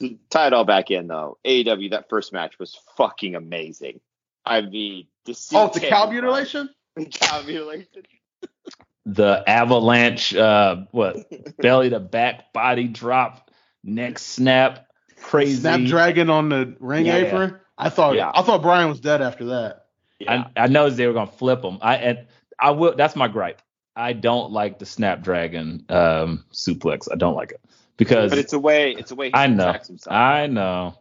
[0.00, 4.00] to tie it all back in though, AEW that first match was fucking amazing.
[4.44, 6.70] I mean, to see Oh, the Tammy cow Ryan- mutilation?
[7.12, 8.02] cow mutilation.
[9.06, 11.16] The avalanche, uh, what,
[11.58, 13.50] belly to back, body drop,
[13.82, 14.86] neck snap,
[15.16, 15.60] crazy.
[15.60, 17.16] Snapdragon on the ring Yeah.
[17.16, 17.58] apron.
[17.78, 18.30] I thought Yeah.
[18.34, 19.86] I thought Bryan was dead after that.
[20.18, 20.44] Yeah.
[20.56, 21.78] I, I know they were gonna flip him.
[21.80, 22.26] I and
[22.58, 22.94] I will.
[22.94, 23.62] That's my gripe.
[23.96, 27.08] I don't like the Snapdragon um, suplex.
[27.10, 27.60] I don't like it
[27.96, 28.92] because but it's a way.
[28.92, 29.64] It's a way he I know.
[29.66, 30.14] protects himself.
[30.14, 30.94] I know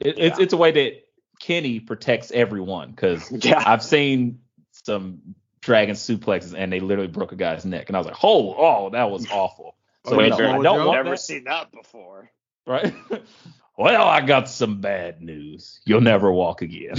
[0.00, 0.44] it, it's Yeah.
[0.44, 1.04] it's a way that
[1.40, 3.62] Kenny protects everyone because yeah.
[3.64, 4.40] I've seen
[4.72, 8.54] some dragon suplexes and they literally broke a guy's neck and I was like, oh,
[8.56, 9.76] oh, that was awful.
[10.06, 12.30] So I you don't, know I don't want Never that, seen that before.
[12.66, 12.92] right?
[13.78, 15.80] well, I got some bad news.
[15.86, 16.96] You'll never walk again.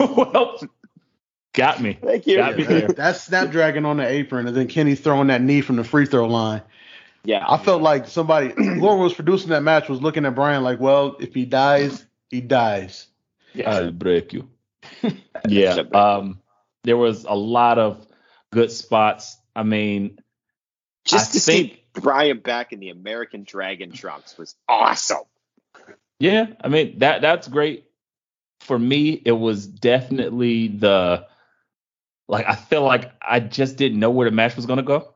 [0.00, 0.58] well,
[1.58, 1.98] got me.
[2.00, 2.36] Thank you.
[2.38, 2.88] Got me there.
[2.88, 6.26] That's Snapdragon on the apron, and then Kenny throwing that knee from the free throw
[6.26, 6.62] line.
[7.24, 7.44] Yeah.
[7.46, 11.16] I felt like somebody, whoever was producing that match, was looking at Bryan like, well,
[11.20, 13.06] if he dies, he dies.
[13.66, 14.48] I'll break you.
[15.48, 15.82] yeah.
[15.92, 16.40] Um,
[16.84, 18.06] there was a lot of
[18.52, 19.36] good spots.
[19.54, 20.18] I mean,
[21.04, 25.24] Just I to think- see Bryan back in the American Dragon trunks was awesome.
[26.20, 27.84] Yeah, I mean that that's great.
[28.60, 31.26] For me, it was definitely the
[32.28, 35.14] like I feel like I just didn't know where the match was gonna go.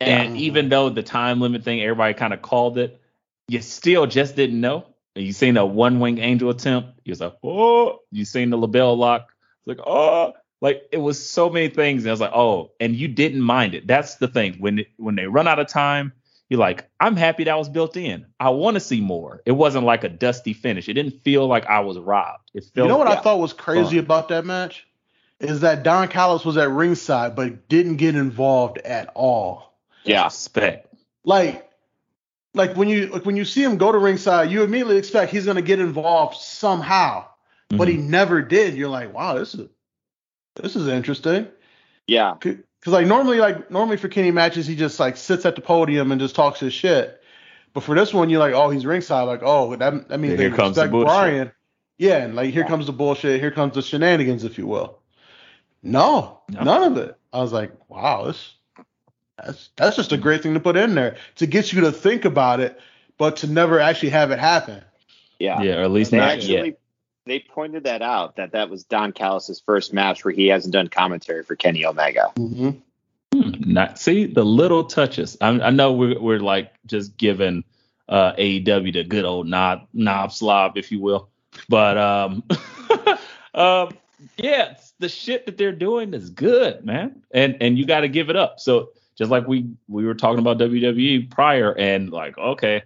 [0.00, 0.24] And Yeah.
[0.26, 0.36] Mm-hmm.
[0.36, 3.00] even though the time limit thing, everybody kind of called it,
[3.48, 4.86] you still just didn't know.
[5.16, 8.58] And you seen a one wing angel attempt, you was like, oh, you seen the
[8.58, 9.32] LeBell Lock,
[9.66, 12.04] it's like, oh, like it was so many things.
[12.04, 13.86] And I was like, oh, and you didn't mind it.
[13.86, 14.56] That's the thing.
[14.58, 16.12] When when they run out of time,
[16.48, 18.26] you're like, I'm happy that was built in.
[18.40, 19.42] I want to see more.
[19.46, 20.88] It wasn't like a dusty finish.
[20.88, 22.50] It didn't feel like I was robbed.
[22.54, 24.04] It felt You know what I thought was crazy Fun.
[24.04, 24.86] about that match?
[25.40, 29.74] Is that Don Callis was at ringside, but didn't get involved at all.
[30.04, 30.24] Yeah.
[30.24, 30.92] respect.
[31.24, 31.68] Like,
[32.54, 35.46] like when you like when you see him go to ringside, you immediately expect he's
[35.46, 37.26] gonna get involved somehow,
[37.68, 38.08] but he Mhm.
[38.08, 38.74] never did.
[38.74, 39.68] You're like, wow, this is
[40.56, 41.46] this is interesting.
[42.06, 42.34] Yeah.
[42.40, 46.10] Because like normally, like normally for Kenny matches, he just like sits at the podium
[46.10, 47.20] and just talks his shit.
[47.74, 49.24] But for this one, you're like, oh, he's ringside.
[49.24, 51.06] Like, oh, that that means Yeah, they here comes the respect bullshit.
[51.08, 51.52] Bryan.
[51.98, 53.40] Yeah, and like here comes the bullshit.
[53.40, 54.98] Here comes the shenanigans, if you will.
[55.82, 56.62] No, No.
[56.62, 57.16] none of it.
[57.32, 58.54] I was like, wow, this
[59.36, 62.24] that's that's just a great thing to put in there to get you to think
[62.24, 62.80] about it,
[63.18, 64.82] but to never actually have it happen.
[65.38, 65.60] Yeah.
[65.62, 66.80] Yeah, or at least They not actually yet.
[67.26, 70.88] they pointed that out that that was Don Callis's first match where he hasn't done
[70.88, 72.32] commentary for Kenny Omega.
[72.36, 72.70] Mm-hmm.
[73.34, 75.36] Hmm, Not see the little touches.
[75.40, 77.62] I, I know we're we're like just giving
[78.08, 81.28] uh, AEW the good old knob knob slob, if you will,
[81.68, 82.42] but um,
[83.54, 83.90] um,
[84.36, 88.08] yeah, it's- the shit that they're doing is good, man, and and you got to
[88.08, 88.60] give it up.
[88.60, 92.82] So just like we we were talking about WWE prior, and like okay,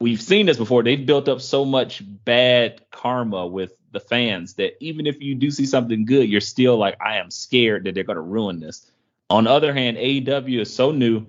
[0.00, 0.82] we've seen this before.
[0.82, 5.50] They've built up so much bad karma with the fans that even if you do
[5.50, 8.90] see something good, you're still like, I am scared that they're to ruin this.
[9.30, 11.26] On the other hand, AEW is so new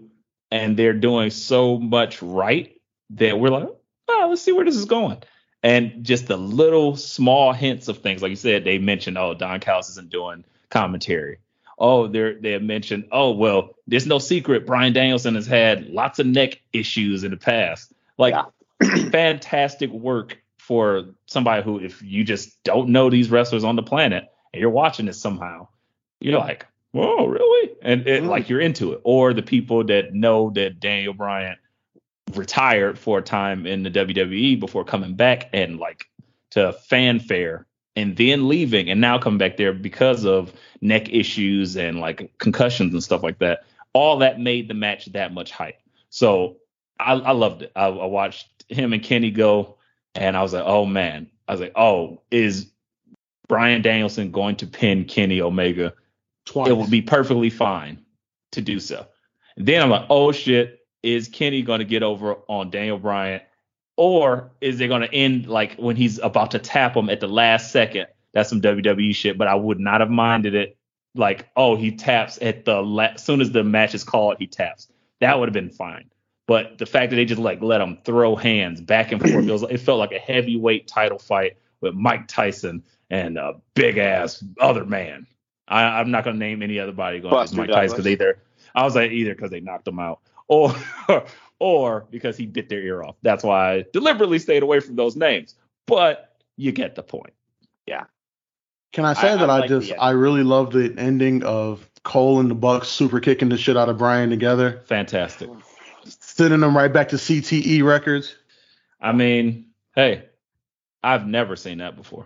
[0.52, 2.80] and they're doing so much right
[3.12, 3.70] that we're like,
[4.08, 5.18] oh, let's see where this is going.
[5.64, 9.60] And just the little small hints of things, like you said, they mentioned, oh, Don
[9.60, 11.40] Callis isn't doing commentary.
[11.80, 14.66] Oh, they're they have mentioned, oh, well, there's no secret.
[14.66, 17.92] Bryan Danielson has had lots of neck issues in the past.
[18.18, 18.36] Like,
[19.12, 24.26] fantastic work for somebody who, if you just don't know these wrestlers on the planet
[24.54, 25.68] and you're watching this somehow,
[26.20, 28.28] you're like, "Whoa, really?" And it, Mm.
[28.28, 29.02] like you're into it.
[29.04, 31.58] Or the people that know that Daniel Bryan
[32.34, 36.06] retired for a time in the WWE before coming back and like
[36.52, 42.00] to fanfare and then leaving and now coming back there because of neck issues and
[42.00, 43.66] like concussions and stuff like that.
[43.94, 45.80] All that made the match that much hype.
[46.10, 46.58] So
[47.00, 47.72] I, I loved it.
[47.76, 49.78] I, I watched him and Kenny go,
[50.14, 51.30] and I was like, oh man.
[51.48, 52.70] I was like, oh, is
[53.48, 55.94] Bryan Danielson going to pin Kenny Omega?
[56.46, 56.70] Twice.
[56.70, 58.04] It would be perfectly fine
[58.52, 59.08] to do so.
[59.56, 63.42] And then I'm like, oh shit, is Kenny going to get over on Daniel Bryan?
[63.96, 67.28] Or is it going to end like when he's about to tap him at the
[67.28, 68.08] last second?
[68.34, 70.78] That's some WWE shit, but I would not have minded it.
[71.16, 74.46] Like, oh, he taps at the la- as soon as the match is called, he
[74.46, 74.88] taps.
[75.20, 76.12] That would have been fine.
[76.48, 79.52] But the fact that they just like let him throw hands back and forth, it,
[79.52, 84.44] was, it felt like a heavyweight title fight with Mike Tyson and a big ass
[84.60, 85.28] other man.
[85.68, 88.40] I, I'm not gonna name any other body going Buster Mike Tyson because either
[88.76, 90.76] I was like either because they knocked him out or
[91.60, 93.16] or because he bit their ear off.
[93.22, 95.56] That's why I deliberately stayed away from those names.
[95.86, 97.34] But you get the point.
[97.86, 98.06] Yeah.
[98.94, 101.90] Can I say I- that I I, like just I really love the ending of
[102.04, 105.50] Cole and the Bucks super kicking the shit out of Bryan together, Fantastic.
[106.06, 108.36] sending them right back to CTE records.
[109.02, 110.26] I mean, hey,
[111.04, 112.26] I've never seen that before.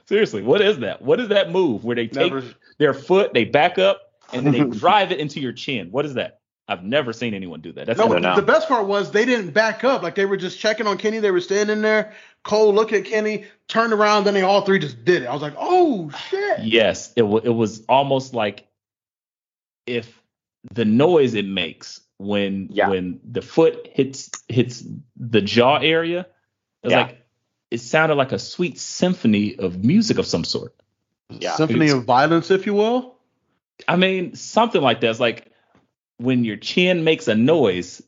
[0.05, 1.01] Seriously, what is that?
[1.03, 2.43] What is that move where they take Never,
[2.79, 5.91] their foot, they back up, and then they drive it into your chin?
[5.91, 6.39] What is that?
[6.67, 7.87] I've never seen anyone do that.
[7.87, 10.03] That's no, don't the best part was they didn't back up.
[10.03, 11.17] Like they were just checking on Kenny.
[11.17, 12.13] They were standing there.
[12.43, 15.25] Cole looked at Kenny, turned around, then they all three just did it.
[15.25, 16.59] I was like, oh shit.
[16.59, 18.67] Yes, it wa it was almost like
[19.87, 20.21] if
[20.73, 22.89] the noise it makes when Yeah.
[22.89, 24.83] when the foot hits hits
[25.17, 26.27] the jaw area, it
[26.87, 27.01] was Yeah.
[27.03, 27.25] like
[27.71, 30.75] it sounded like a sweet symphony of music of some sort.
[31.29, 31.55] Yeah.
[31.55, 33.15] Symphony of violence, if you will.
[33.87, 35.09] I mean, something like that.
[35.09, 35.51] It's like
[36.17, 38.01] when your chin makes a noise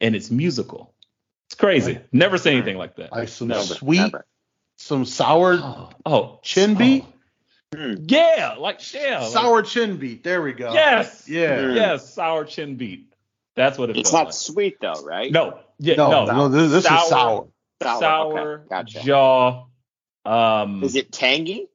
[0.00, 0.92] and it's musical.
[1.48, 1.94] It's crazy.
[1.94, 2.06] Right.
[2.12, 3.12] Never seen anything like that.
[3.12, 4.26] Like some Never, sweet, never.
[4.76, 6.74] some sour, Oh, oh Chin oh.
[6.78, 7.04] beat?
[7.74, 7.94] Hmm.
[8.06, 10.24] Yeah, like yeah, like- sour chin beat.
[10.24, 10.72] There we go.
[10.72, 11.60] yes, Yeah.
[11.68, 11.74] Hmm.
[11.76, 13.12] yes, sour chin beat.
[13.56, 14.34] That's what it It's felt not like.
[14.34, 15.30] sweet though, right?
[15.32, 17.48] No, yeah, No, no, no, this, this is sour.
[17.82, 19.00] Sour, sour, okay, gotcha.
[19.02, 19.66] jaw.
[20.24, 21.68] Um, Is it tangy?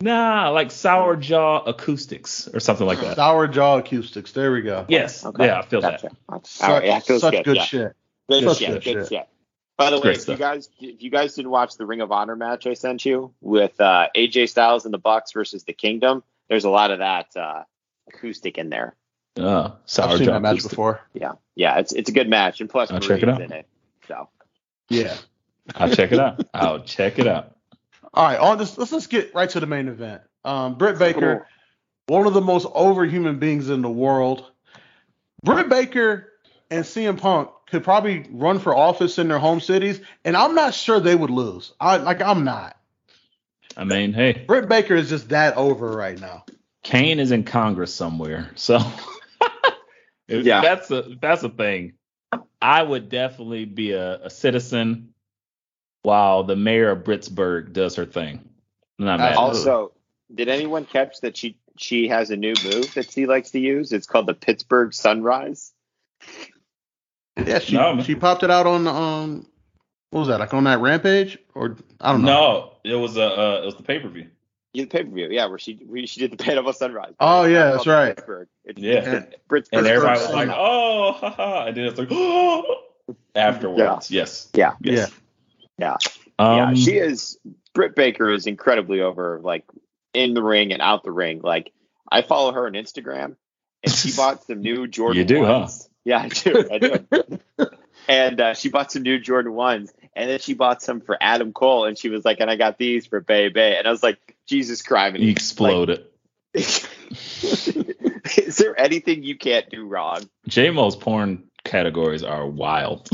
[0.00, 3.16] Nah, like sour jaw acoustics or something like that.
[3.16, 4.32] Sour jaw acoustics.
[4.32, 4.84] There we go.
[4.88, 5.46] Yes, Okay.
[5.46, 6.10] yeah, I feel Gotcha.
[6.30, 6.46] that.
[6.46, 7.44] Such, All right, yeah, feels such good.
[7.44, 7.64] good yeah.
[7.64, 7.92] shit.
[8.28, 8.68] Good Such shit.
[8.68, 9.08] good Good shit.
[9.08, 9.28] shit.
[9.76, 10.38] By the way, if stuff.
[10.38, 13.34] you guys if you guys didn't watch the Ring of Honor match I sent you
[13.40, 17.36] with uh, AJ Styles and the Bucks versus the Kingdom, there's a lot of that
[17.36, 17.64] uh,
[18.08, 18.94] acoustic in there.
[19.36, 20.70] Uh, sour I've seen jaw that match acoustic.
[20.70, 21.00] before.
[21.12, 23.40] Yeah, yeah, it's it's a good match, and plus I'll check it out.
[23.42, 23.66] in it.
[24.06, 24.28] So
[24.88, 25.16] Yeah.
[25.74, 26.46] I'll check it out.
[26.54, 27.53] I'll check it out.
[28.14, 30.22] All right, on this, let's let's get right to the main event.
[30.44, 31.48] Um, Britt Baker,
[32.06, 34.50] one of the most over human beings in the world.
[35.42, 36.32] Britt Baker
[36.70, 40.74] and CM Punk could probably run for office in their home cities, and I'm not
[40.74, 41.72] sure they would lose.
[41.80, 42.76] I like I'm not.
[43.76, 46.44] I mean, hey, Britt Baker is just that over right now.
[46.84, 48.78] Kane is in Congress somewhere, so
[50.28, 50.60] Yeah.
[50.60, 51.94] that's a that's a thing.
[52.62, 55.13] I would definitely be a, a citizen
[56.04, 58.46] while the mayor of Britsburg does her thing.
[58.98, 59.32] I'm not mad.
[59.32, 59.36] at.
[59.38, 59.92] Also,
[60.32, 63.90] did anyone catch that she she has a new move that she likes to use?
[63.92, 65.72] It's called the Pittsburgh Sunrise.
[67.44, 69.46] Yeah, she No, she popped it out on um
[70.10, 72.28] what was that like on that rampage or I don't know.
[72.28, 74.28] No, it was a uh, it was the pay per view.
[74.74, 77.14] Yeah, the pay per view, yeah, where she where she did the Panama Sunrise.
[77.18, 78.14] Oh, yeah, It's that's right.
[78.16, 78.48] Pittsburgh.
[78.64, 78.92] It's, Yeah.
[78.98, 82.82] it's Pittsburgh And everybody was like, "Oh, haha!" And then it's like, "Oh!"
[83.34, 84.74] Afterwards, yes, Yeah.
[84.80, 85.10] yes.
[85.10, 85.16] Yeah.
[86.38, 87.38] Um, yeah, she is.
[87.72, 89.64] Britt Baker is incredibly over, like
[90.12, 91.40] in the ring and out the ring.
[91.42, 91.72] Like
[92.10, 93.36] I follow her on Instagram,
[93.82, 95.18] and she bought some new Jordan.
[95.18, 95.60] You do, huh?
[95.60, 95.88] ones.
[96.04, 96.68] Yeah, I do.
[96.70, 97.38] I do.
[98.08, 101.52] and uh, she bought some new Jordan ones, and then she bought some for Adam
[101.52, 104.02] Cole, and she was like, "And I got these for Bay Bay," and I was
[104.02, 106.04] like, "Jesus Christ!" you exploded.
[106.54, 106.86] is
[108.58, 110.20] there anything you can't do wrong?
[110.46, 113.08] J Mo's porn categories are wild.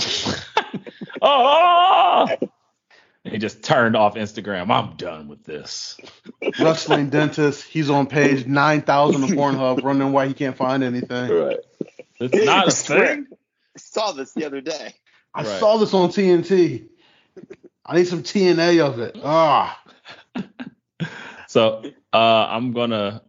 [1.23, 2.29] oh!
[3.25, 4.71] He just turned off Instagram.
[4.71, 5.99] I'm done with this.
[6.59, 11.31] Wrestling dentist, he's on page nine thousand of Pornhub, running why he can't find anything.
[11.31, 11.59] Right.
[12.19, 13.27] It's not a thing.
[13.31, 14.95] I saw this the other day.
[15.35, 15.61] I Right.
[15.61, 16.89] saw this on TNT.
[17.87, 19.17] I need some TNA of it.
[19.23, 19.81] Ah,
[21.49, 21.83] So
[22.13, 23.23] uh, I'm gonna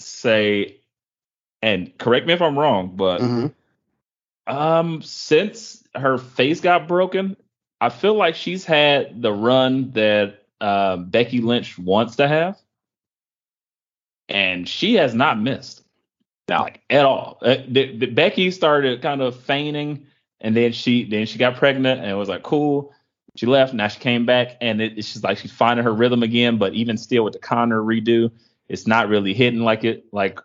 [0.00, 0.80] say,
[1.62, 3.54] and correct me if I'm wrong, but Mhm.
[4.46, 7.36] um, since her face got broken,
[7.80, 12.58] I feel like she's had the run that uh, Becky Lynch wants to have,
[14.28, 15.82] and she has not missed,
[16.48, 16.60] No.
[16.62, 17.38] like at all.
[17.42, 20.06] Uh, the- the- Becky started kind of feigning,
[20.40, 22.92] and then she then she got pregnant, and it was like cool.
[23.36, 23.72] She left.
[23.74, 26.58] Now she came back, and it, it's just like she's finding her rhythm again.
[26.58, 28.30] But even still, with the Connor redo,
[28.68, 30.38] it's not really hitting like it like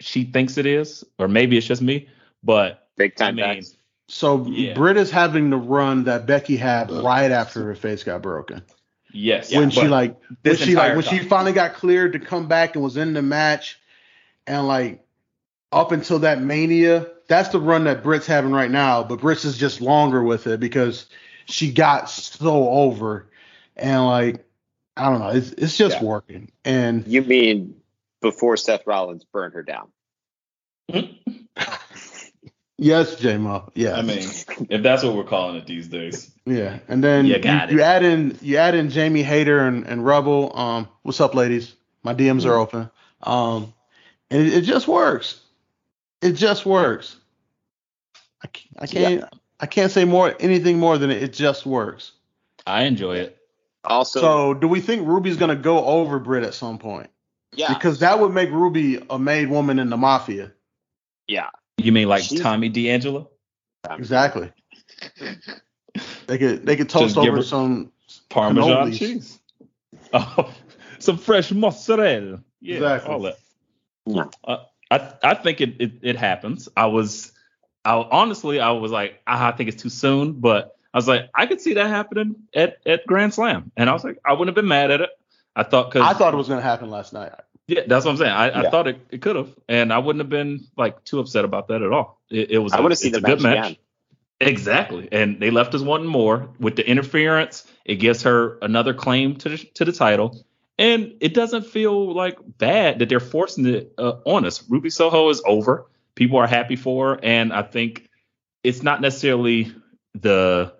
[0.00, 2.08] she thinks it is, or maybe it's just me.
[2.42, 3.76] But Big I time mean, backs.
[4.08, 4.74] So Yeah.
[4.74, 8.62] Britt is having the run that Becky had right after her face got broken.
[9.12, 12.18] yes, when she like when this she like entire when she finally got cleared to
[12.18, 13.78] come back and was in the match,
[14.46, 15.04] and like
[15.72, 19.02] up until that mania, that's the run that Britt's having right now.
[19.04, 21.06] But Britt's is just longer with it because
[21.46, 23.26] she got so over,
[23.76, 24.44] and like
[24.96, 26.04] I don't know, it's it's just Yeah.
[26.04, 26.52] working.
[26.64, 27.80] And You mean
[28.20, 29.88] before Seth Rollins burned her down?
[32.78, 34.18] yes, J Mo, yeah, I mean,
[34.68, 36.30] if that's what we're calling it these days.
[36.46, 36.78] yeah.
[36.88, 37.82] And then You you, got you it.
[37.82, 40.56] add in you add in Jamie Hayter and, and Rebel.
[40.56, 41.74] Um, what's up, ladies?
[42.02, 42.90] My DMs are open.
[43.22, 43.72] Um,
[44.30, 45.40] and it, it just works.
[46.20, 47.16] It just works.
[48.42, 49.24] I can't, I can't
[49.60, 52.12] I can't say more anything more than it, it just works.
[52.66, 53.38] I enjoy it.
[53.84, 57.08] Also, So, do we think Ruby's gonna go over Britt at some point?
[57.54, 60.52] yeah, Because that would make Ruby a made woman in the mafia.
[61.28, 61.50] yeah.
[61.84, 63.30] You mean like She's- Tommy D'Angelo?
[63.90, 64.50] Exactly.
[66.26, 67.92] They could they could toast Just over her- some
[68.28, 68.98] Parmesan Cannolis.
[68.98, 69.40] cheese.
[70.12, 70.52] Oh,
[71.00, 72.40] some fresh mozzarella.
[72.60, 73.12] Yeah, Exactly.
[73.12, 73.36] all that.
[74.06, 74.24] Yeah.
[74.44, 74.58] Uh,
[74.90, 76.68] I I think it, it it happens.
[76.76, 77.32] I was,
[77.84, 81.30] I honestly I was like ah, I think it's too soon, but I was like
[81.34, 84.48] I could see that happening at at Grand Slam, and I was like I wouldn't
[84.48, 85.10] have been mad at it.
[85.56, 87.32] I thought because I thought it was gonna happen last night.
[87.66, 88.32] Yeah, that's what I'm saying.
[88.32, 91.44] I, I thought it, it could have, and I wouldn't have been like too upset
[91.44, 92.20] about that at all.
[92.30, 92.72] It, it was.
[92.72, 93.66] I a- want to see the a good match match.
[93.66, 93.76] again.
[94.40, 97.66] Exactly, and they left us wanting more with the interference.
[97.84, 100.44] It gives her another claim to the, to the title,
[100.78, 104.62] and it doesn't feel like bad that they're forcing it uh, on us.
[104.68, 105.86] Ruby Soho is over.
[106.16, 108.10] People are happy for her, and I think
[108.62, 109.72] it's not necessarily
[110.14, 110.74] the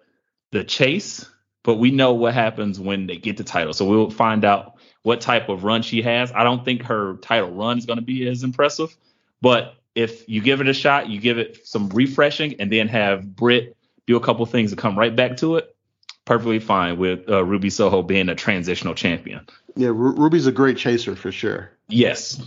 [0.51, 1.28] the chase,
[1.62, 3.73] but we know what happens when they get the title.
[3.73, 4.73] So we'll find out
[5.05, 6.32] what type of run she has.
[6.32, 8.97] I don't think her title run is going to be as impressive,
[9.40, 13.36] but if you give it a shot, you give it some refreshing, and then have
[13.36, 13.76] Britt
[14.09, 15.76] do a couple things to come right back to it.
[16.24, 19.47] Perfectly fine with uh, Ruby Soho being a transitional champion.
[19.76, 21.70] Yeah, Ru- Ruby's a great chaser for sure.
[21.89, 22.40] Yes,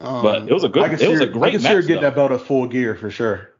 [0.00, 1.60] Um, But it was a good- I can it was her- a great I can
[1.60, 2.00] see her match, get though.
[2.00, 3.50] that belt at full gear for sure.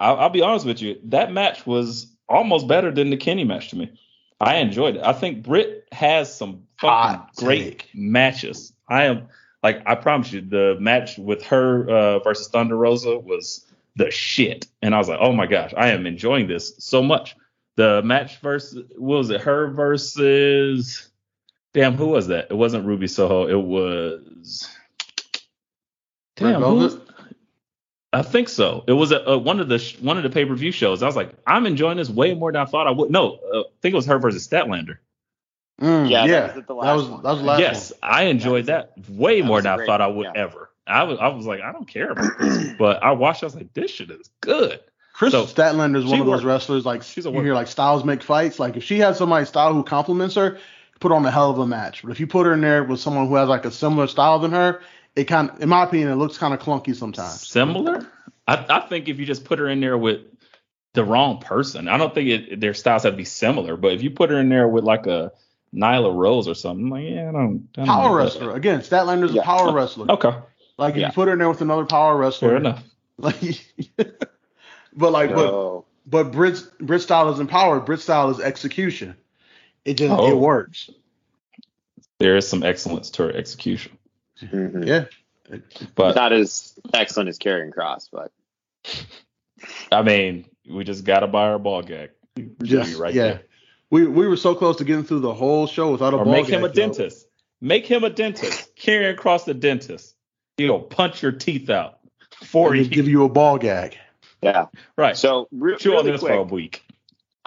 [0.00, 0.98] I'll, I'll be honest with you.
[1.04, 3.90] That match was almost better than the Kenny match to me.
[4.40, 5.02] I enjoyed it.
[5.04, 7.90] I think Britt has some fucking Hot great take.
[7.94, 8.72] matches.
[8.88, 9.28] I am
[9.62, 13.66] like I promise you, the match with her uh, versus Thunder Rosa was
[13.96, 17.34] the shit, and I was like, oh my gosh, I am enjoying this so much.
[17.76, 19.40] The match versus what was it?
[19.40, 21.08] Her versus
[21.74, 22.46] damn, who was that?
[22.50, 23.48] It wasn't Ruby Soho.
[23.48, 24.68] It was
[26.36, 26.62] damn.
[26.62, 27.07] Who was, Velvet?
[28.12, 28.84] I think so.
[28.86, 31.02] It was a, a, one of the sh- one of the pay per view shows.
[31.02, 33.10] I was like, I'm enjoying this way more than I thought I would.
[33.10, 34.96] No, uh, I think it was her versus Statlander.
[35.80, 37.22] Mm, Yeah, yeah, that was at the that was one.
[37.22, 38.10] that was the last yes, one.
[38.10, 40.42] I enjoyed that, way that more than a I great thought I would yeah.
[40.42, 40.70] ever.
[40.86, 43.42] I was I was like, I don't care about this, but I watched.
[43.42, 44.80] I was like, this shit is good.
[45.12, 46.44] Kris So, Statlander is one she of those worked.
[46.46, 47.44] wrestlers like She's a you worker.
[47.46, 48.58] hear like styles make fights.
[48.58, 50.58] Like if she has somebody style who complements her,
[51.00, 52.02] put on a hell of a match.
[52.02, 54.38] But if you put her in there with someone who has like a similar style
[54.38, 54.80] than her,
[55.16, 57.46] it kind of, in my opinion, it looks kind of clunky sometimes.
[57.48, 58.06] Similar.
[58.46, 60.20] I, I think if you just put her in there with
[60.94, 63.76] the wrong person, I don't think it, their styles have to be similar.
[63.76, 65.32] But if you put her in there with like a
[65.74, 67.68] Nyla Rose or something, like yeah, I don't.
[67.76, 68.14] I don't Power know.
[68.24, 68.80] wrestler again.
[68.80, 69.42] Statlander's Yeah.
[69.42, 70.10] a power wrestler.
[70.12, 70.32] Okay,
[70.78, 71.06] Like if Yeah.
[71.08, 72.82] you put her in there with another power wrestler, fair enough.
[73.20, 73.66] Like,
[74.92, 75.84] but like, but No.
[76.06, 77.80] but Britt Britt style isn't power.
[77.80, 79.16] Britt style is execution.
[79.84, 80.30] It just Oh.
[80.30, 80.88] it works.
[82.18, 83.97] There is some excellence to her execution,
[84.42, 84.86] Mhm.
[84.86, 85.04] Yeah.
[85.94, 88.30] but Not as excellent as Karrion Kross, but
[89.90, 92.10] I mean, we just gotta buy our ball gag.
[92.62, 93.22] Just right yeah.
[93.24, 93.42] there.
[93.90, 96.32] We we were so close to getting through the whole show without a Or ball
[96.34, 96.82] make him a gag, yo.
[96.86, 97.26] dentist.
[97.60, 98.76] Make him a dentist.
[98.76, 100.14] Karrion Kross the dentist.
[100.58, 101.98] He'll punch your teeth out
[102.44, 102.88] for And you.
[102.90, 103.96] give you a ball gag.
[104.42, 104.66] yeah.
[104.96, 105.16] right.
[105.16, 106.84] So re- Chew on really this for a week.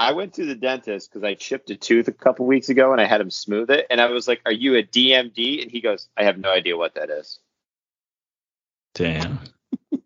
[0.01, 2.99] I went to the dentist because I chipped a tooth a couple weeks ago and
[2.99, 5.79] I had him smooth it, and I was like, "Are you a DMD?" And he
[5.79, 7.37] goes, "I have no idea what that is."
[8.95, 9.39] Damn.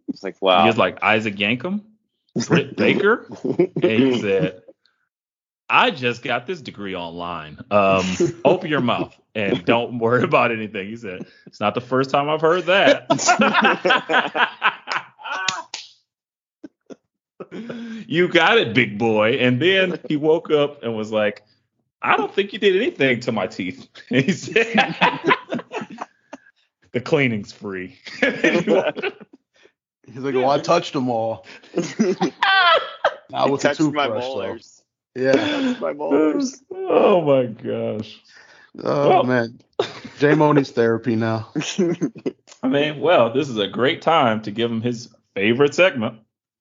[0.10, 0.64] It's like, wow.
[0.64, 1.82] He was like Isaac Yankum,
[2.48, 3.26] Britt Baker.
[3.44, 4.64] And he said,
[5.70, 7.58] I just got this degree online.
[7.72, 8.06] Um,
[8.46, 10.88] open your mouth and don't worry about anything.
[10.88, 13.08] He said, It's not the first time I've heard that.
[18.08, 19.32] you you got it, big boy.
[19.34, 21.44] And then he woke up and was like,
[22.02, 23.88] I don't think you did anything to my teeth.
[24.10, 24.74] And he said,
[26.92, 27.98] the cleaning's free.
[28.22, 28.68] He's
[30.24, 31.46] like, well, I touched them all.
[31.76, 32.34] Not
[33.34, 34.64] I with the touched my toothbrush,
[35.16, 35.22] though.
[35.22, 35.76] Yeah.
[35.80, 36.62] My molars.
[36.72, 38.22] oh my gosh.
[38.84, 39.60] Oh Well- man.
[40.20, 41.50] J Mo needs therapy now.
[42.64, 46.20] I mean, well, this is a great time to give him his favorite segment.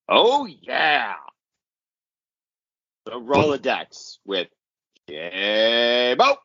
[0.09, 1.15] oh yeah.
[3.05, 4.49] The Rolodex with
[5.09, 6.37] J-Mo.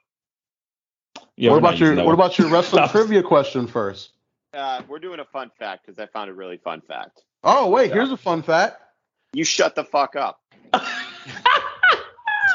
[1.38, 4.12] Yeah, what about your What about your wrestling trivia question first?
[4.54, 7.24] Uh, we're doing a fun fact because I found a really fun fact.
[7.44, 8.82] Oh wait, here's a fun fact.
[9.32, 10.42] You shut the fuck up.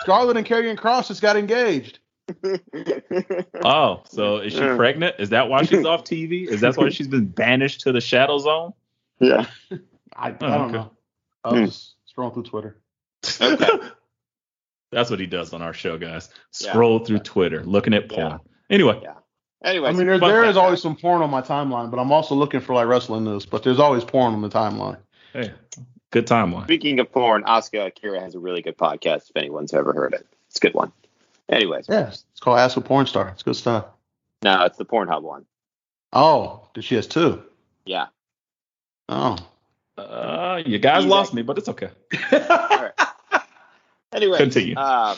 [0.02, 1.98] Scarlett and Karrion Kross just got engaged.
[3.64, 4.76] Oh, so is she Yeah.
[4.76, 5.16] pregnant?
[5.18, 6.46] Is that why she's off TV?
[6.48, 8.72] Is that why she's been banished to the shadow zone?
[9.20, 9.46] yeah.
[10.16, 10.72] I, I Oh, don't okay.
[10.74, 10.90] know.
[11.44, 12.76] I was just scrolling through Twitter.
[13.40, 13.88] Okay.
[14.94, 16.30] That's what he does on our show, guys.
[16.60, 16.70] Yeah.
[16.70, 18.40] Scroll through Twitter, looking at porn.
[18.70, 19.14] Anyway, Yeah.
[19.62, 20.50] Anyway, I mean, there, fun there fact.
[20.50, 23.46] is always some porn on my timeline, but I'm also looking for like wrestling news.
[23.46, 24.98] But there's always porn on the timeline.
[25.32, 25.52] hey,
[26.10, 26.64] good timeline.
[26.64, 29.30] speaking of porn, Asa Akira has a really good podcast.
[29.30, 30.92] If anyone's ever heard it, it's a good one.
[31.48, 33.28] Anyways, Yeah, it's called Ask a Porn Star.
[33.30, 33.86] It's good stuff.
[34.42, 35.46] no, it's the Pornhub one.
[36.12, 37.42] Oh, did she has two?
[37.86, 38.06] Yeah.
[39.08, 39.36] Oh,
[39.96, 41.08] Uh, you guys Easy.
[41.08, 41.88] lost me, but it's okay.
[44.14, 44.76] Anyway, Continue.
[44.76, 45.16] Uh,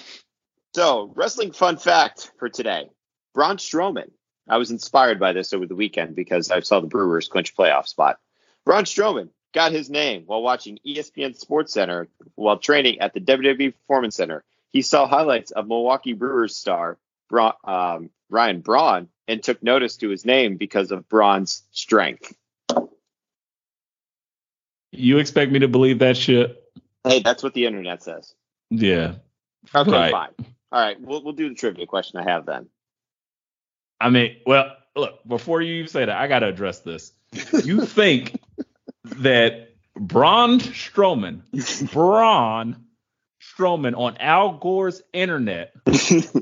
[0.74, 2.88] so, wrestling fun fact for today:
[3.34, 4.10] Braun Strowman.
[4.48, 7.86] I was inspired by this over the weekend because I saw the Brewers clinch playoff
[7.88, 8.18] spot.
[8.64, 13.74] Braun Strowman got his name while watching ESPN Sports Center while training at the WWE
[13.74, 14.44] Performance Center.
[14.70, 16.98] He saw highlights of Milwaukee Brewers star
[17.28, 22.34] Bra- um, Ryan Braun and took notice to his name because of Braun's strength.
[24.92, 26.62] You expect me to believe that shit?
[27.04, 28.34] Hey, that's what the internet says.
[28.70, 29.14] Yeah.
[29.74, 30.10] Okay, Right.
[30.12, 30.30] fine.
[30.72, 32.68] All right, we'll we'll do the trivia question I have then.
[34.00, 37.12] I mean, well, look, before you even say that, I got to address this.
[37.64, 38.38] You think
[39.04, 41.40] that Braun Strowman,
[41.92, 42.84] Braun
[43.40, 46.34] Strowman on Al Gore's internet, this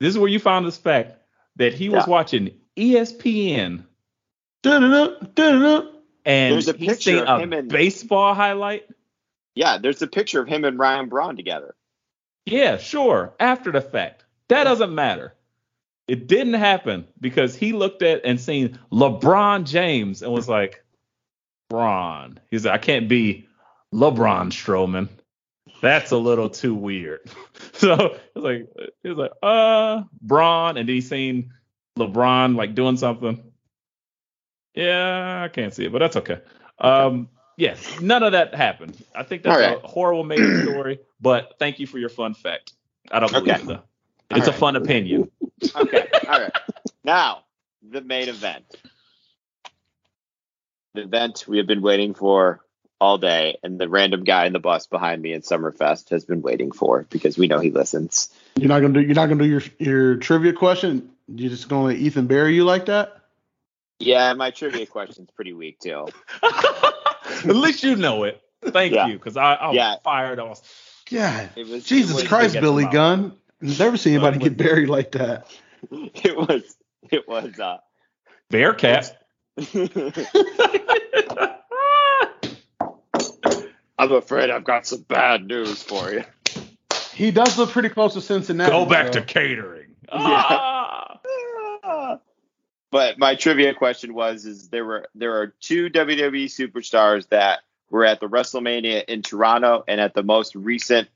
[0.00, 1.16] is where you found this fact
[1.56, 2.10] that he was Yeah.
[2.10, 3.84] watching ESPN
[4.62, 5.88] Da-da-da, da-da-da.
[6.24, 8.84] and There's a picture seen of a him and- baseball highlight.
[9.56, 11.74] Yeah, there's a picture of him and Ryan Braun together.
[12.44, 13.34] Yeah, sure.
[13.40, 15.34] After the fact, that doesn't matter.
[16.06, 20.84] It didn't happen because he looked at and seen LeBron James and was like,
[21.68, 22.38] Braun.
[22.50, 23.48] He's like, "I can't be
[23.92, 25.08] LeBron Strowman.
[25.80, 27.28] That's a little too weird."
[27.72, 28.68] so it was like,
[29.02, 31.52] he was like, "Uh, Braun," and then he seen
[31.98, 33.42] LeBron like doing something.
[34.74, 36.40] Yeah, I can't see it, but that's okay.
[36.78, 39.02] Um, yes, none of that happened.
[39.14, 39.82] I think that's All right.
[39.82, 42.72] a horrible made story, but thank you for your fun fact.
[43.10, 43.62] I don't believe Okay.
[43.62, 43.82] it though.
[44.30, 44.54] It's All a right.
[44.60, 45.30] fun opinion.
[45.74, 46.52] Okay, all right.
[47.02, 47.44] Now,
[47.82, 48.64] the main event.
[50.94, 52.60] The event we have been waiting for
[53.00, 56.42] all day, and the random guy in the bus behind me in Summerfest has been
[56.42, 58.30] waiting for because we know he listens.
[58.56, 59.00] You're not gonna do.
[59.00, 61.10] You're not gonna do your your trivia question.
[61.28, 63.16] You're just gonna let Ethan bury you like that?
[63.98, 66.06] Yeah, my trivia question's pretty weak too.
[67.50, 68.40] At least you know it.
[68.64, 69.06] Thank Yeah.
[69.08, 69.96] you, because I, I was Yeah.
[70.02, 70.60] fired off.
[71.10, 72.86] God, It was Jesus Christ, Billy.
[72.86, 73.32] Gunn.
[73.60, 75.46] Never seen anybody get buried like that.
[75.90, 76.76] It was
[77.10, 77.78] it was uh
[78.50, 79.16] Bearcat.
[83.98, 86.24] I'm afraid I've got some bad news for you.
[87.14, 88.70] He does look pretty close to Cincinnati.
[88.70, 89.94] Go back so- to catering.
[90.08, 90.18] Yeah.
[90.20, 90.75] Ah.
[92.90, 97.60] But my trivia question was: Is there were there are two WWE superstars that
[97.90, 101.08] were at the WrestleMania in Toronto and at the most recent,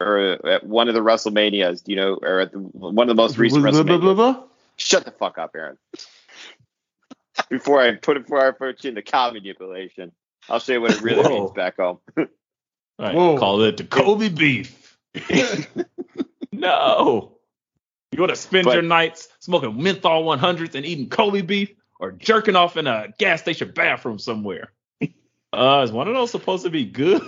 [0.00, 3.20] or at one of the WrestleManias, do you know, or at the, one of the
[3.22, 4.00] most recent Blah, blah, blah, WrestleManias.
[4.00, 4.42] blah, blah.
[4.76, 5.78] Shut the fuck up, Aaron.
[7.50, 10.12] before I put it before I put you in the cow manipulation,
[10.48, 11.28] I'll show you what it really Whoa.
[11.28, 11.98] means back home.
[12.16, 12.26] All
[12.98, 13.38] right, Whoa.
[13.38, 14.96] call it the Kobe beef.
[16.52, 17.35] no.
[18.12, 22.12] You want to spend But- your nights smoking menthol 100s and eating Kobe beef or
[22.12, 24.72] jerking off in a gas station bathroom somewhere?
[25.52, 27.22] Uh, is one of those supposed to be good?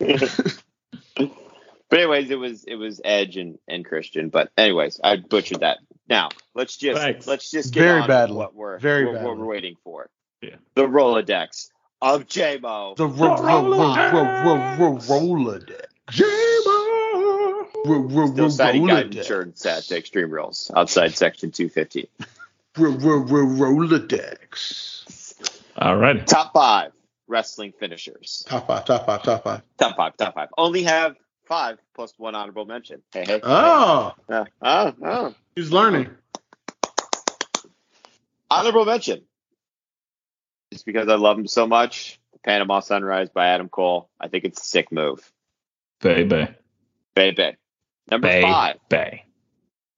[1.90, 4.30] But anyways, it was it was Edge and, and Christian.
[4.30, 5.76] But anyways, I butchered that.
[6.08, 7.26] Now let's just Thanks.
[7.26, 8.34] let's just get Very on badly.
[8.34, 10.08] with what we're Very what, what we're waiting for.
[10.40, 10.56] Yeah.
[10.74, 11.68] The Rolodex
[12.00, 12.94] of J-Mo.
[12.96, 15.82] The ro- ro- ro- ro- ro- ro- Rolodex.
[16.18, 16.81] Ro-
[17.84, 19.18] ro- ro- Still citing guidance Rolodex.
[19.18, 22.08] insurance at Extreme Rules outside section 250.
[22.78, 23.46] Ro- ro- ro-
[23.86, 25.34] Rolodex.
[25.76, 26.26] All right.
[26.26, 26.92] Top five
[27.28, 28.44] wrestling finishers.
[28.46, 29.62] Top five, top five, top five.
[29.78, 30.48] Top five, top five.
[30.56, 33.02] Only have five plus one honorable mention.
[33.12, 33.40] Hey, hey.
[33.42, 35.34] Oh, Uh, oh, oh.
[35.56, 36.08] he's learning.
[38.50, 39.22] Honorable mention.
[40.72, 42.18] Just because I love him so much.
[42.44, 44.08] Panama Sunrise by Adam Cole.
[44.20, 45.30] I think it's a sick move.
[46.00, 46.48] Baby.
[47.14, 47.56] Baby.
[48.10, 48.42] Number Bay.
[48.42, 48.76] five.
[48.88, 49.24] Bay.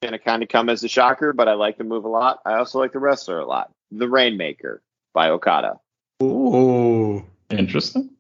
[0.02, 2.40] Gonna kind of come as a shocker, but I like the move a lot.
[2.44, 3.70] I also like the wrestler a lot.
[3.90, 4.82] The Rainmaker
[5.14, 5.81] by Okada.
[6.22, 8.10] Ooh, Interesting.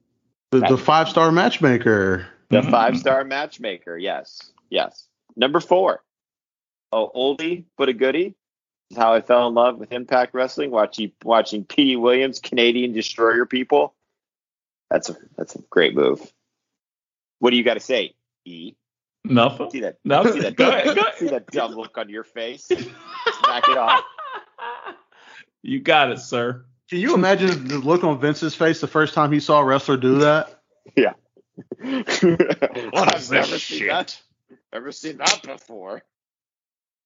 [0.50, 2.26] the, the five star matchmaker.
[2.50, 2.70] The Mm.
[2.70, 3.96] five star matchmaker.
[3.98, 4.40] Yes.
[4.70, 5.06] Yes.
[5.36, 6.02] Number four.
[6.92, 8.34] Oh, oldie but a goodie.
[8.90, 10.70] This is how I fell in love with Impact Wrestling.
[10.70, 13.94] Watching watching Petey Williams, Canadian Destroyer people.
[14.90, 16.20] That's a that's a great move.
[17.40, 18.74] What do you got to say, E?
[19.24, 19.70] Nothing.
[19.70, 19.98] See that?
[20.04, 20.56] No, See that?
[20.56, 21.14] go ahead, go ahead.
[21.18, 22.64] See that dumb look on your face?
[22.66, 24.04] Smack it off.
[25.66, 26.66] You got it, sir.
[26.90, 29.96] Can you imagine the look on Vince's face the first time he saw a wrestler
[29.96, 30.60] do that?
[30.94, 31.14] Yeah.
[31.80, 33.88] what is this never seen shit?
[33.88, 34.20] that.
[34.74, 36.02] Never seen that before.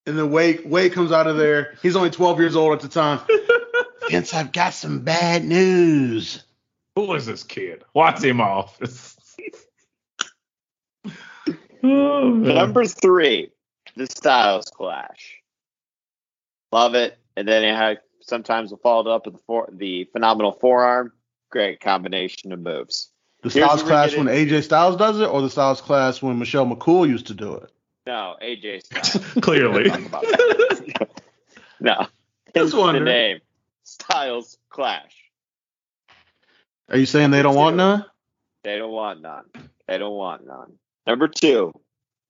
[0.06, 1.74] And then Wade Wade comes out of there.
[1.82, 3.20] He's only 12 years old at the time.
[4.10, 6.42] Vince, I've got some bad news.
[6.96, 7.84] Who is this kid?
[7.94, 8.76] Watch him off.
[11.82, 12.28] Oh.
[12.34, 13.50] Number three,
[13.96, 15.36] the Styles Clash.
[16.72, 17.18] Love it.
[17.36, 21.12] And then it had sometimes will follow up with the, for, the phenomenal forearm.
[21.50, 23.10] Great combination of moves.
[23.42, 25.80] The Here's Styles where we class get when AJ Styles does it, or the Styles
[25.80, 27.70] class when Michelle McCool used to do it?
[28.06, 29.34] No, AJ Styles.
[29.40, 29.88] Clearly.
[29.88, 31.08] Talk about that.
[31.80, 32.06] no.
[32.54, 33.40] Just Hence the name.
[33.84, 35.14] Styles Clash.
[36.90, 38.04] Are you saying they don't want none?
[38.64, 39.44] They don't want none.
[39.86, 40.72] They don't want none.
[41.08, 41.72] Number two,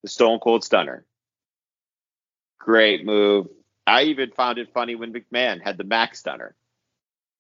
[0.03, 1.05] the Stone Cold Stunner.
[2.59, 3.49] Great move.
[3.87, 6.55] I even found it funny when McMahon had the Max Stunner.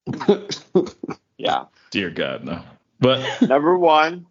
[1.38, 1.66] Yeah.
[1.90, 2.60] Dear God, no.
[3.00, 4.26] But Number one,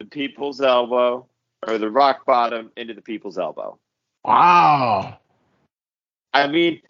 [0.00, 1.26] the People's Elbow,
[1.66, 3.78] or the Rock Bottom into the People's Elbow.
[4.24, 5.18] Wow.
[6.32, 6.82] I mean,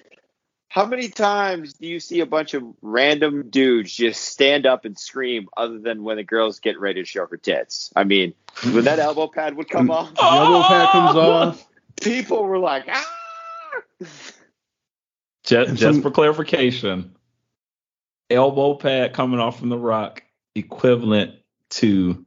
[0.74, 4.98] how many times do you see a bunch of random dudes just stand up and
[4.98, 7.92] scream other than when the girl's getting ready to show her tits?
[7.94, 8.34] I mean,
[8.64, 11.66] when that elbow pad would come off, The elbow pad comes off.
[12.02, 13.14] people were like, ah!
[15.44, 17.14] just, just for clarification,
[18.28, 20.24] elbow pad coming off from the rock
[20.56, 21.36] equivalent
[21.70, 22.26] to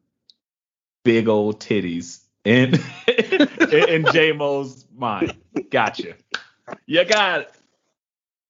[1.04, 2.76] big old titties in
[3.10, 5.36] in, in J-Mo's mind.
[5.70, 6.14] Gotcha.
[6.86, 7.57] You got it.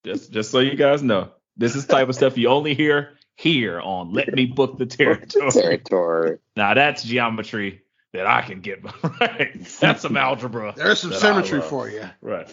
[0.04, 3.80] Just just so you guys know, this is type of stuff you only hear here
[3.80, 5.50] on Let Me Book the Territory.
[5.50, 6.38] Territory.
[6.56, 8.82] Now that's geometry that I can get
[9.20, 9.64] right.
[9.80, 10.74] That's some algebra.
[10.76, 12.08] There's some symmetry for you.
[12.20, 12.48] Right.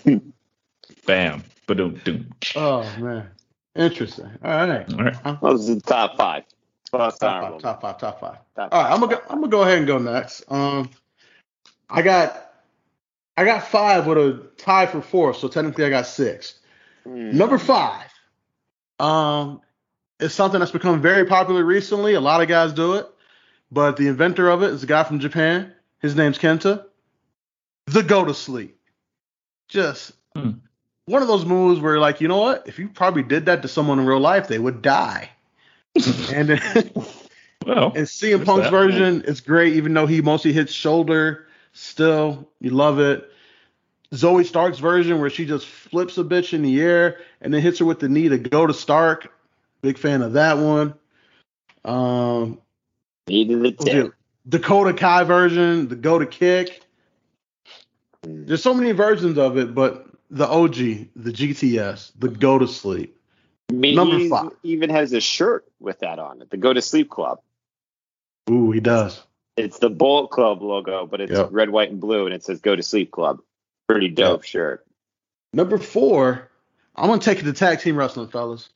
[1.05, 1.43] Bam.
[1.67, 2.31] Ba-doom, doom.
[2.55, 3.27] Oh man,
[3.75, 4.29] interesting.
[4.43, 5.41] All right, All right.
[5.41, 6.43] Those are the top five.
[6.91, 8.37] Top five, top five, top five.
[8.55, 8.91] Top All right.
[8.91, 10.43] I'm gonna go, I'm gonna go ahead and go next.
[10.49, 10.89] Um,
[11.89, 12.51] I got
[13.37, 16.59] I got five with a tie for four, so technically I got six.
[17.05, 17.37] Hmm.
[17.37, 18.11] Number five,
[18.99, 19.61] um,
[20.19, 22.13] is something that's become very popular recently.
[22.15, 23.07] A lot of guys do it,
[23.71, 25.73] but the inventor of it is a guy from Japan.
[26.01, 26.85] His name's Kenta.
[27.87, 28.77] The go to sleep.
[29.69, 30.51] Just Hmm.
[31.05, 32.67] one of those moves where, like, you know what?
[32.67, 35.29] If you probably did that to someone in real life, they would die.
[36.33, 36.49] and
[37.65, 38.71] Well, and CM Punk's that.
[38.71, 41.47] version is great, even though he mostly hits shoulder.
[41.73, 43.29] Still, you love it.
[44.13, 47.79] Zoey Stark's version, where she just flips a bitch in the air and then hits
[47.79, 49.31] her with the knee to go to Stark.
[49.81, 50.93] Big fan of that one.
[51.83, 52.61] Um,
[54.07, 54.11] it?
[54.47, 56.83] Dakota Kai version, the go to kick.
[58.23, 58.45] Hmm.
[58.45, 60.75] There's so many versions of it, but the OG,
[61.15, 63.15] the GTS, the go to sleep.
[63.71, 64.51] Mean, Number five.
[64.63, 66.49] even has a shirt with that on it.
[66.49, 67.39] The Go to Sleep Club.
[68.49, 69.23] Ooh, he does.
[69.57, 71.49] It's the Bullet Club logo, but it's Yep.
[71.51, 73.39] red, white, and blue, and it says Go to Sleep Club.
[73.87, 74.85] Pretty dope shirt.
[75.53, 76.49] Number four,
[76.95, 78.69] I'm gonna take it to tag team wrestling, fellas.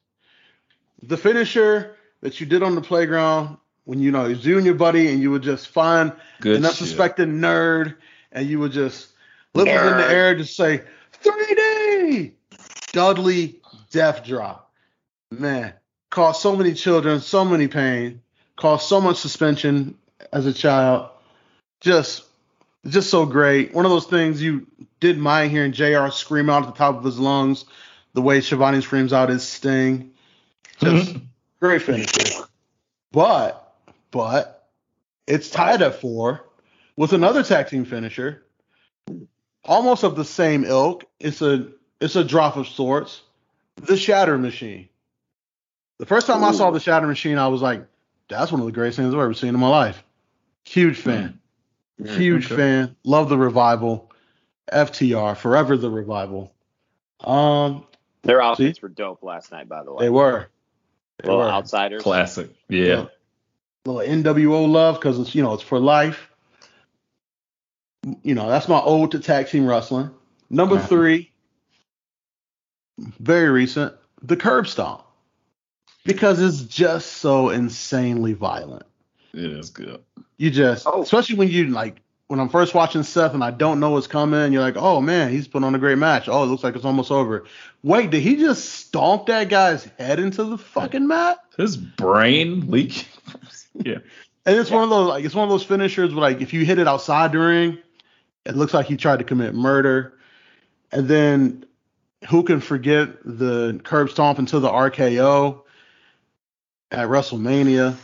[1.04, 4.66] The finisher that you did on the playground when you know it was you and
[4.66, 7.96] your buddy, and you would just find good an unsuspecting nerd,
[8.32, 9.10] and you would just
[9.56, 10.84] lift it in the air, to say
[11.24, 12.34] 3D
[12.92, 13.60] Dudley
[13.90, 14.72] Death Drop.
[15.32, 15.74] Man,
[16.12, 18.22] caused so many children so many pain,
[18.56, 19.98] caused so much suspension
[20.32, 21.10] as a child.
[21.82, 22.26] Just,
[22.88, 23.74] just so great.
[23.74, 24.68] One of those things you
[25.00, 26.10] didn't mind hearing Jr.
[26.12, 27.66] scream out at the top of his lungs,
[28.14, 30.12] the way Shivani screams out his sting.
[30.80, 31.18] Just
[31.60, 32.46] great finisher.
[33.12, 33.74] But,
[34.12, 34.70] but
[35.28, 36.46] it's tied at four
[36.96, 38.44] with another tag team finisher,
[39.64, 41.06] almost of the same ilk.
[41.20, 41.68] It's a
[42.00, 43.22] it's a drop of sorts.
[43.76, 44.90] The Shatter Machine.
[45.98, 47.86] The first time I saw the Shatter Machine, I was like,
[48.30, 50.04] that's one of the greatest things I've ever seen in my life.
[50.66, 51.30] Huge fan.
[51.30, 51.38] Mm.
[52.04, 52.56] Huge Okay.
[52.56, 52.96] fan.
[53.04, 54.12] Love the revival.
[54.72, 56.54] FTR, forever the revival.
[57.22, 57.86] Um,
[58.24, 60.06] Their outfits were dope last night, by the way.
[60.06, 60.48] they were.
[61.22, 61.50] They Little were.
[61.50, 62.04] outsiders.
[62.04, 62.50] Classic.
[62.70, 63.08] Yeah.
[63.86, 66.30] little NWO love because it's you know it's for life.
[68.24, 70.12] You know that's my ode to tag team wrestling.
[70.50, 70.88] Number Right.
[70.88, 71.32] three,
[73.20, 75.04] very recent, the curb stomp,
[76.06, 78.84] because it's just so insanely violent.
[79.34, 80.02] It is good.
[80.38, 81.02] You just, Oh.
[81.02, 84.54] especially when you like when I'm first watching Seth and I don't know what's coming,
[84.54, 86.30] you're like, oh man, he's put on a great match.
[86.30, 87.46] Oh, it looks like it's almost over.
[87.82, 91.40] Wait, did he just stomp that guy's head into the fucking mat?
[91.58, 93.08] His brain leak.
[93.74, 93.98] yeah.
[94.46, 96.66] And it's one of those like it's one of those finishers where like if you
[96.66, 97.80] hit it outside the ring,
[98.46, 100.14] it looks like he tried to commit murder.
[100.92, 101.66] And then
[102.30, 105.62] who can forget the curb stomp into the RKO
[106.92, 107.96] at WrestleMania?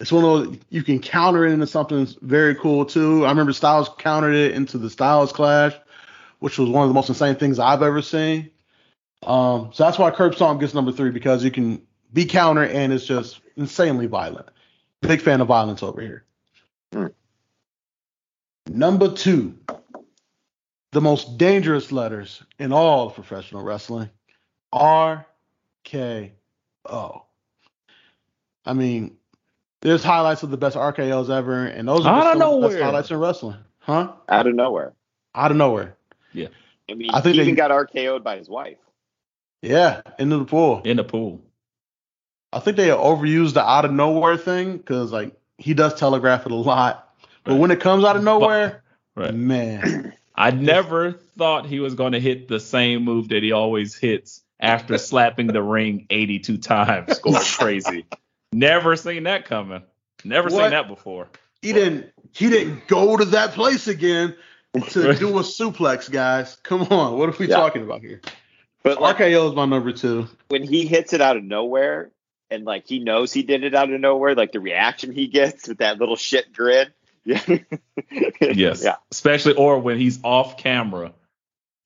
[0.00, 3.24] It's one of those you can counter it into something very cool too.
[3.26, 5.74] I remember Styles countered it into the Styles Clash,
[6.38, 8.50] which was one of the most insane things I've ever seen.
[9.24, 12.92] Um, so that's why curb stomp gets number three because you can be counter and
[12.92, 14.48] it's just insanely violent.
[15.02, 16.24] Big fan of violence over here.
[16.92, 17.06] Hmm.
[18.68, 19.58] Number two,
[20.92, 24.10] the most dangerous letters in all of professional wrestling,
[24.72, 25.26] R
[25.84, 26.32] K
[26.86, 27.24] O.
[28.64, 29.17] I mean,
[29.80, 32.82] there's highlights of the best RKOs ever, and those are Out of some best nowhere.
[32.84, 34.12] highlights in wrestling, huh?
[34.28, 34.92] Out of nowhere.
[35.34, 35.96] Out of nowhere.
[36.32, 36.48] Yeah.
[36.90, 38.78] I mean, I think he they- even got RKO'd by his wife.
[39.62, 40.82] Yeah, into the pool.
[40.84, 41.42] In the pool.
[42.52, 46.52] I think they overused the out of nowhere thing because like he does telegraph it
[46.52, 47.12] a lot,
[47.44, 48.82] but when it comes out of nowhere,
[49.16, 49.34] Right.
[49.34, 53.94] man, I never thought he was going to hit the same move that he always
[53.96, 58.06] hits after slapping the ring 82 times, going crazy.
[58.52, 59.82] Never seen that coming.
[60.24, 60.62] Never What?
[60.62, 61.28] seen that before.
[61.62, 64.34] he didn't he didn't go to that place again
[64.90, 66.56] to do a suplex, guys.
[66.62, 67.56] Come on, what are we Yeah.
[67.56, 68.20] talking about here?
[68.82, 70.28] But like, RKO is my number two.
[70.48, 72.10] when he hits it out of nowhere,
[72.50, 75.68] and like he knows he did it out of nowhere, like the reaction he gets
[75.68, 76.88] with that little shit grin.
[77.24, 77.42] Yeah.
[78.40, 78.82] Yes.
[78.82, 78.96] Yeah.
[79.10, 81.12] Especially or when he's off camera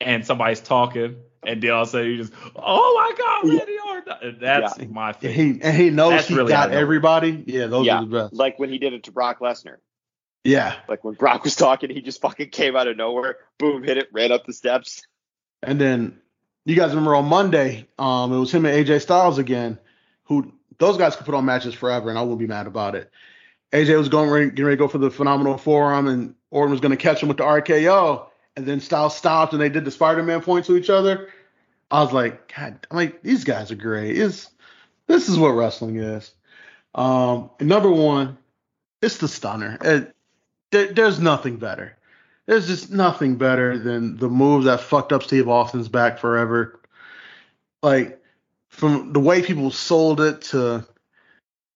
[0.01, 3.77] and somebody's talking and then all of a sudden you just, oh my God, Randy
[3.89, 4.39] Orton.
[4.41, 5.35] That's my thing.
[5.55, 7.45] he and he knows That's he really got everybody.
[7.47, 7.99] Yeah, those Yeah.
[7.99, 8.35] are the best.
[8.35, 9.77] Like when he did it to Brock Lesnar.
[10.45, 13.97] Yeah, Like when Brock was talking, he just fucking came out of nowhere, boom, hit
[13.97, 15.03] it, ran up the steps.
[15.63, 16.19] and then
[16.65, 19.79] you guys remember on Monday, um, it was him and AJ Styles again.
[20.25, 23.11] Who those guys could put on matches forever, and I wouldn't be mad about it.
[23.73, 26.81] AJ was going ready, getting ready to go for the phenomenal forearm, and Orton was
[26.81, 28.27] going to catch him with the RKO,
[28.57, 31.29] and then Styles stopped, and they did the Spider-Man point to each other.
[31.91, 34.17] I was like, God, I'm like these guys are great.
[34.17, 34.49] Is
[35.07, 36.33] this is what wrestling is?
[36.95, 38.39] Um, number one,
[39.01, 39.79] it's the stunner.
[39.81, 40.15] It,
[40.71, 41.97] there, there's nothing better.
[42.47, 46.81] There's just nothing better than the move that fucked up Steve Austin's back forever.
[47.83, 48.23] Like
[48.69, 50.87] from the way people sold it to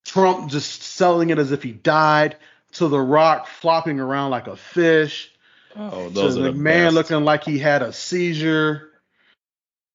[0.04, 2.36] Trump just selling it as if he died
[2.72, 5.32] to The Rock flopping around like a fish
[5.76, 6.94] Oh, to those are the McMahon best.
[6.94, 8.90] looking like he had a seizure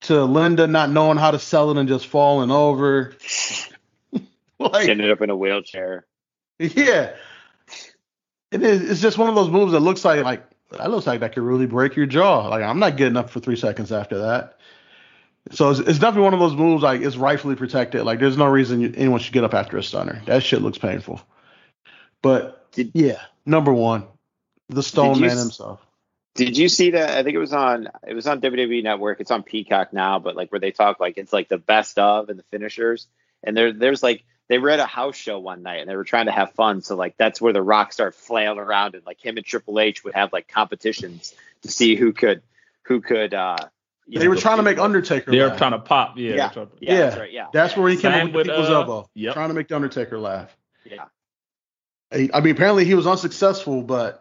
[0.02, 3.14] to Linda not knowing how to sell it and just falling over.
[4.60, 6.06] like Ended up in a wheelchair.
[6.60, 7.14] yeah.
[8.52, 11.22] It is it's just one of those moves that looks like like that looks like
[11.22, 12.48] that could really break your jaw.
[12.48, 14.58] Like I'm not getting up for three seconds after that.
[15.52, 18.04] So it's, it's definitely one of those moves like it's rightfully protected.
[18.04, 20.22] Like there's no reason you, anyone should get up after a stunner.
[20.26, 21.22] That shit looks painful.
[22.22, 24.06] But Did- yeah, number one,
[24.72, 25.86] the Stone Did Man s- himself.
[26.36, 27.10] Did you see that?
[27.18, 29.20] I think it was on it was on WWE Network.
[29.20, 32.30] It's on Peacock now, but like where they talk like it's like the best of
[32.30, 33.08] and the finishers.
[33.44, 36.04] And there there's like they were at a house show one night and they were
[36.06, 36.82] trying to have fun.
[36.82, 40.04] So like that's where the Rock started flailing around and like him and Triple H
[40.06, 41.34] would have like competitions
[41.64, 42.42] to see who could
[42.84, 43.58] who could uh
[44.08, 45.32] you They know, were trying to make Undertaker.
[45.32, 46.18] They were trying to pop.
[46.18, 46.36] Yeah.
[46.36, 46.48] Yeah.
[46.50, 47.00] to- Yeah, Yeah.
[47.02, 47.32] that's right.
[47.32, 47.48] Yeah.
[47.54, 49.34] That's where he came Same up with the with, people's uh, elbow, yep.
[49.34, 50.56] trying to make the Undertaker laugh.
[50.86, 51.06] Yeah.
[52.12, 54.21] I I mean, apparently he was unsuccessful, but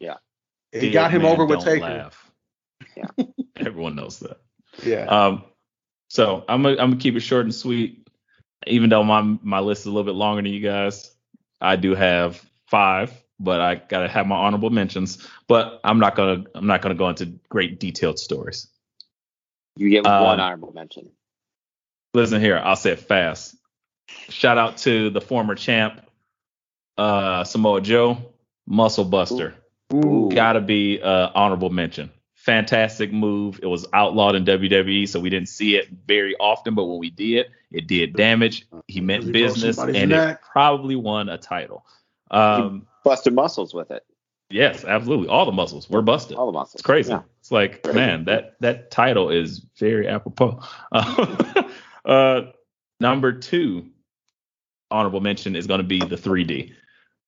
[0.00, 0.16] Yeah.
[0.72, 1.84] it Dead got him over with don't Taker.
[1.84, 2.30] laugh.
[2.96, 3.24] Yeah.
[3.56, 4.40] Everyone knows that.
[4.84, 5.04] Yeah.
[5.04, 5.44] Um,
[6.08, 8.08] so I'm gonna, I'm gonna keep it short and sweet.
[8.66, 11.10] Even though my my list is a little bit longer than you guys,
[11.60, 15.26] I do have five, but I gotta have my honorable mentions.
[15.48, 18.68] But I'm not gonna I'm not gonna go into great detailed stories.
[19.76, 21.10] You get Um, one honorable mention.
[22.14, 23.56] Listen here, I'll say it fast.
[24.28, 26.02] Shout out to the former champ,
[26.98, 28.18] uh, Samoa Joe,
[28.66, 29.54] Muscle Buster.
[29.56, 29.61] Ooh.
[30.34, 32.10] Gotta be uh, honorable mention.
[32.34, 33.60] fantastic move.
[33.62, 37.10] It was outlawed in WWE, so we didn't see it very often, but when we
[37.10, 38.66] did, it did damage.
[38.88, 40.36] He meant Really broke business, and neck.
[40.36, 41.86] it probably won a title.
[42.30, 44.04] Um, Busted muscles with it.
[44.50, 45.28] yes, absolutely.
[45.28, 46.36] All the muscles were busted.
[46.36, 46.74] All the muscles.
[46.76, 47.10] It's crazy.
[47.12, 47.22] Yeah.
[47.40, 50.60] It's like, man, that that title is very apropos.
[50.90, 51.62] Uh,
[52.04, 52.40] uh,
[53.00, 53.86] number two
[54.90, 56.72] honorable mention is going to be the 3D.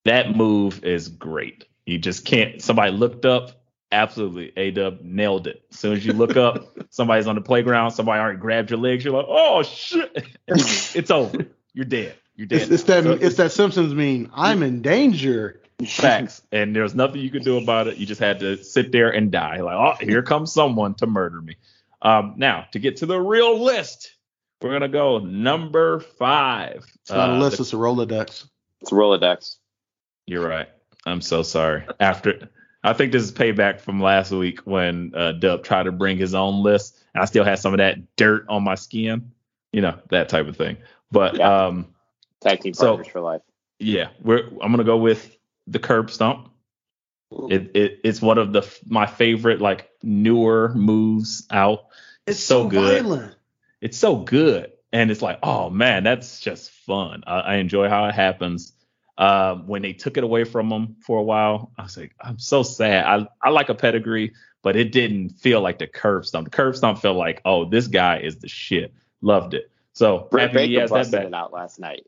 [0.05, 1.65] That move is great.
[1.85, 2.61] You just can't.
[2.61, 3.51] Somebody looked up.
[3.91, 5.63] Absolutely, A Dub nailed it.
[5.71, 7.91] As soon as you look up, somebody's on the playground.
[7.91, 9.05] Somebody already grabbed your legs.
[9.05, 11.45] You're like, oh shit, it's over.
[11.73, 12.15] You're dead.
[12.35, 12.63] You're dead.
[12.63, 14.29] It's, it's that So- it's that Simpsons mean.
[14.33, 15.61] I'm in danger.
[15.87, 16.41] Facts.
[16.51, 17.97] And there's nothing you could do about it.
[17.97, 19.59] You just had to sit there and die.
[19.61, 21.57] Like, oh, here comes someone to murder me.
[22.01, 24.15] Um, now, to get to the real list,
[24.61, 26.85] we're gonna go number five.
[27.01, 27.57] It's not a Uh, list.
[27.57, 28.47] the- It's a Rolodex.
[28.81, 29.57] It's Rolodex.
[30.25, 30.69] you're right.
[31.05, 31.85] I'm so sorry.
[31.99, 32.49] After
[32.83, 36.33] I think this is payback from last week when uh, Dub tried to bring his
[36.35, 39.31] own list, and I still had some of that dirt on my skin.
[39.73, 40.77] You know that type of thing.
[41.11, 41.65] But Yeah.
[41.67, 41.87] um,
[42.41, 43.41] Tag team So- partners for life.
[43.79, 45.35] yeah, we're I'm gonna go with
[45.67, 46.49] the curb stomp.
[47.49, 51.87] It, it it's one of the my favorite like newer moves out.
[52.27, 53.03] It's so so, good.
[53.03, 53.35] violent.
[53.81, 57.23] It's so good, and it's like, oh man, that's just fun.
[57.27, 58.73] I, I enjoy how it happens.
[59.17, 62.37] Um, when they took it away from him for a while, I was like, I'm
[62.39, 63.05] so sad.
[63.05, 66.45] I I like a pedigree, but it didn't feel like the curb stomp.
[66.45, 68.93] The curb stomp felt like, oh, this guy is the shit.
[69.21, 69.71] Loved it.
[69.93, 71.27] So Britt happy he Baker has that back.
[71.27, 72.05] it out last night.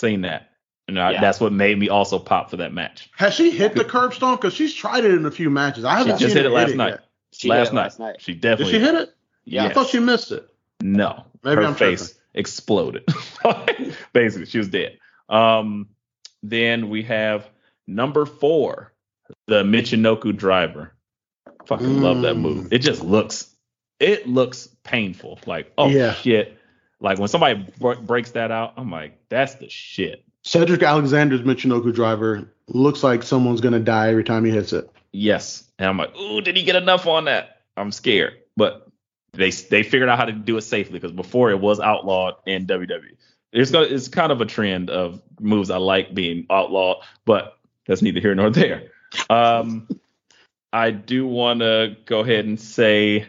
[0.00, 0.50] Seen that,
[0.86, 1.20] and I, Yeah.
[1.20, 3.10] that's what made me also pop for that match.
[3.16, 4.40] Has she hit the curb stomp?
[4.40, 5.84] Because she's tried it in a few matches.
[5.84, 6.88] I haven't just seen hit it last hit night.
[6.90, 7.04] yet.
[7.32, 7.82] She last hit it night.
[7.82, 8.16] last night.
[8.20, 8.72] She Did definitely.
[8.74, 9.14] she hit it?
[9.44, 9.64] Yeah.
[9.66, 10.48] I thought she missed it.
[10.80, 13.04] No, Maybe her I'm face exploded.
[14.12, 14.98] Basically, she was dead.
[15.28, 15.88] Um,
[16.42, 17.48] then we have
[17.86, 18.92] number four,
[19.46, 20.92] the Michinoku driver.
[21.66, 22.40] Fucking love that Mm.
[22.40, 22.72] move.
[22.72, 23.54] It just looks,
[24.00, 25.38] it looks painful.
[25.46, 26.14] Like, oh Yeah.
[26.14, 26.56] shit.
[27.00, 30.24] Like when somebody br- breaks that out, I'm like, that's the shit.
[30.44, 34.88] Cedric Alexander's Michinoku driver looks like someone's gonna die every time he hits it.
[35.12, 35.64] Yes.
[35.78, 37.60] And I'm like, ooh, did he get enough on that?
[37.76, 38.34] I'm scared.
[38.56, 38.86] But
[39.34, 42.66] they they figured out how to do it safely because before it was outlawed in
[42.66, 43.16] WWE.
[43.52, 48.02] It's gonna it's kind of a trend of moves I like being outlawed, but that's
[48.02, 48.90] neither here nor there.
[49.30, 49.88] Um
[50.72, 53.26] I do want to go ahead and say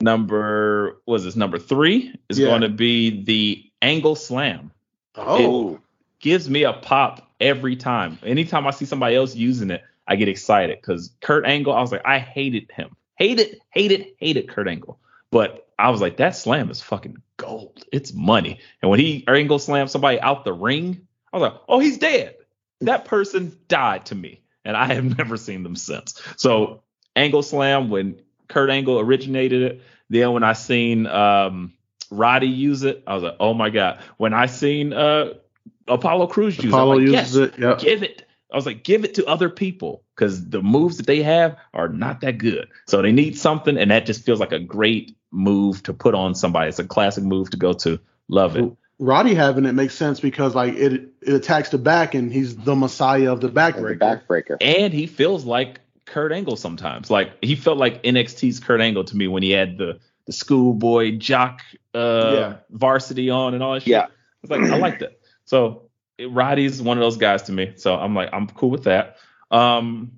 [0.00, 2.48] number was this number three is Yeah.
[2.48, 4.70] going to be the angle slam
[5.16, 5.78] Oh,
[6.20, 8.18] gives me a pop every time.
[8.24, 11.92] Anytime I see somebody else using it, I get excited because Kurt Angle, I was
[11.92, 12.96] like, I hated him.
[13.16, 14.98] Hated, hated, hated Kurt Angle.
[15.34, 17.82] But I was like, that slam is fucking gold.
[17.90, 18.60] It's money.
[18.80, 22.36] And when he Angle slammed somebody out the ring, I was like, oh, he's dead.
[22.82, 24.42] That person died to me.
[24.64, 26.22] And I have never seen them since.
[26.36, 26.84] So
[27.16, 31.72] Angle slam, when Kurt Angle originated it, then when I seen um
[32.12, 33.98] Roddy use it, I was like, oh my God.
[34.18, 35.34] When I seen uh
[35.88, 37.58] Apollo Crews use Apollo it, like, uses yes, it.
[37.58, 37.78] Yep.
[37.80, 38.24] give it.
[38.52, 41.88] I was like, give it to other people because the moves that they have are
[41.88, 42.68] not that good.
[42.86, 46.34] So they need something, and that just feels like a great move to put on
[46.34, 46.68] somebody.
[46.68, 47.98] It's a classic move to go to.
[48.28, 48.70] Love it.
[49.00, 52.76] Roddy having it makes sense because like it it attacks the back and he's the
[52.76, 53.98] messiah of the The backbreaker.
[53.98, 54.56] backbreaker.
[54.60, 57.10] And he feels like Kurt Angle sometimes.
[57.10, 61.18] Like he felt like NXT's Kurt Angle to me when he had the the schoolboy
[61.18, 61.60] jock
[61.92, 62.56] uh Yeah.
[62.70, 63.88] varsity on and all that shit.
[63.90, 64.06] Yeah.
[64.42, 65.18] It's like I like that.
[65.44, 67.72] So it- Roddy's one of those guys to me.
[67.76, 69.16] So I'm like I'm cool with that.
[69.50, 70.12] Um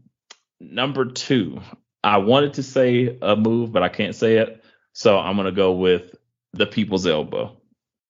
[0.61, 1.61] number 2.
[2.05, 4.63] I wanted to say a move but I can't say it.
[4.99, 6.15] So I'm going to go with
[6.55, 7.55] the people's elbow.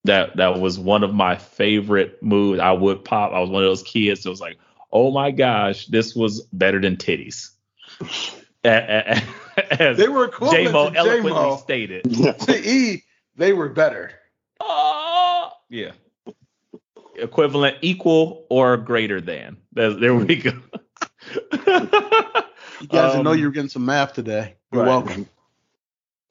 [0.04, 2.60] That that was one of my favorite moves.
[2.60, 3.32] I would pop.
[3.32, 4.56] I was one of those kids that was like,
[4.92, 7.50] "Oh my gosh, this was better than titties."
[8.64, 11.56] As They were equivalent J-Mo to eloquently J-Mo.
[11.56, 12.04] stated.
[12.12, 13.02] To E,
[13.34, 14.12] they were better.
[14.60, 15.90] Oh, yeah.
[17.16, 19.56] Equivalent, equal, or greater than.
[19.72, 20.52] There, there we go.
[21.52, 21.58] You
[22.88, 24.54] guys didn't know Um, you were getting some math today.
[24.72, 24.88] You're right.
[24.88, 25.28] welcome.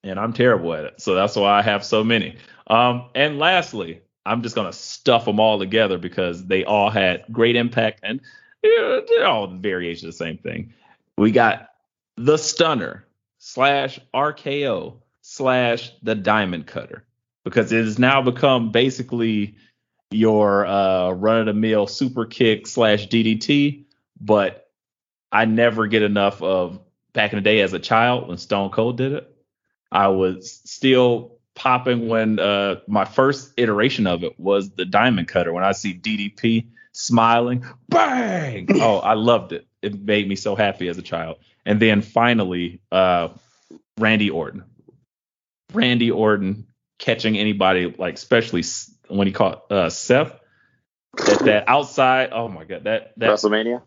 [0.06, 1.02] And I'm terrible at it.
[1.02, 2.38] So that's why I have so many.
[2.68, 7.56] Um, and lastly, I'm just gonna stuff them all together because they all had great
[7.56, 8.22] impact and
[8.64, 10.74] they're all variations of the same thing.
[11.18, 11.70] We got
[12.18, 13.06] the stunner
[13.40, 17.06] slash RKO slash the diamond cutter
[17.44, 19.56] because it has now become basically
[20.12, 23.86] your uh, run of the mill super kick slash DDT,
[24.20, 24.70] but
[25.32, 26.80] I never get enough of
[27.14, 29.35] back in the day as a child when Stone Cold did it.
[29.92, 35.54] I was still popping when uh, my first iteration of it was the diamond cutter.
[35.54, 38.68] When I see DDP smiling, bang!
[38.82, 39.66] Oh, I loved it.
[39.82, 41.38] it made me so happy as a child.
[41.66, 43.30] And then finally, uh,
[43.98, 44.64] Randy Orton.
[45.74, 46.68] Randy Orton
[47.00, 48.64] catching anybody, like especially
[49.08, 50.34] when he caught uh, Seth
[51.20, 52.30] at that outside.
[52.32, 53.82] Oh my god, that that WrestleMania.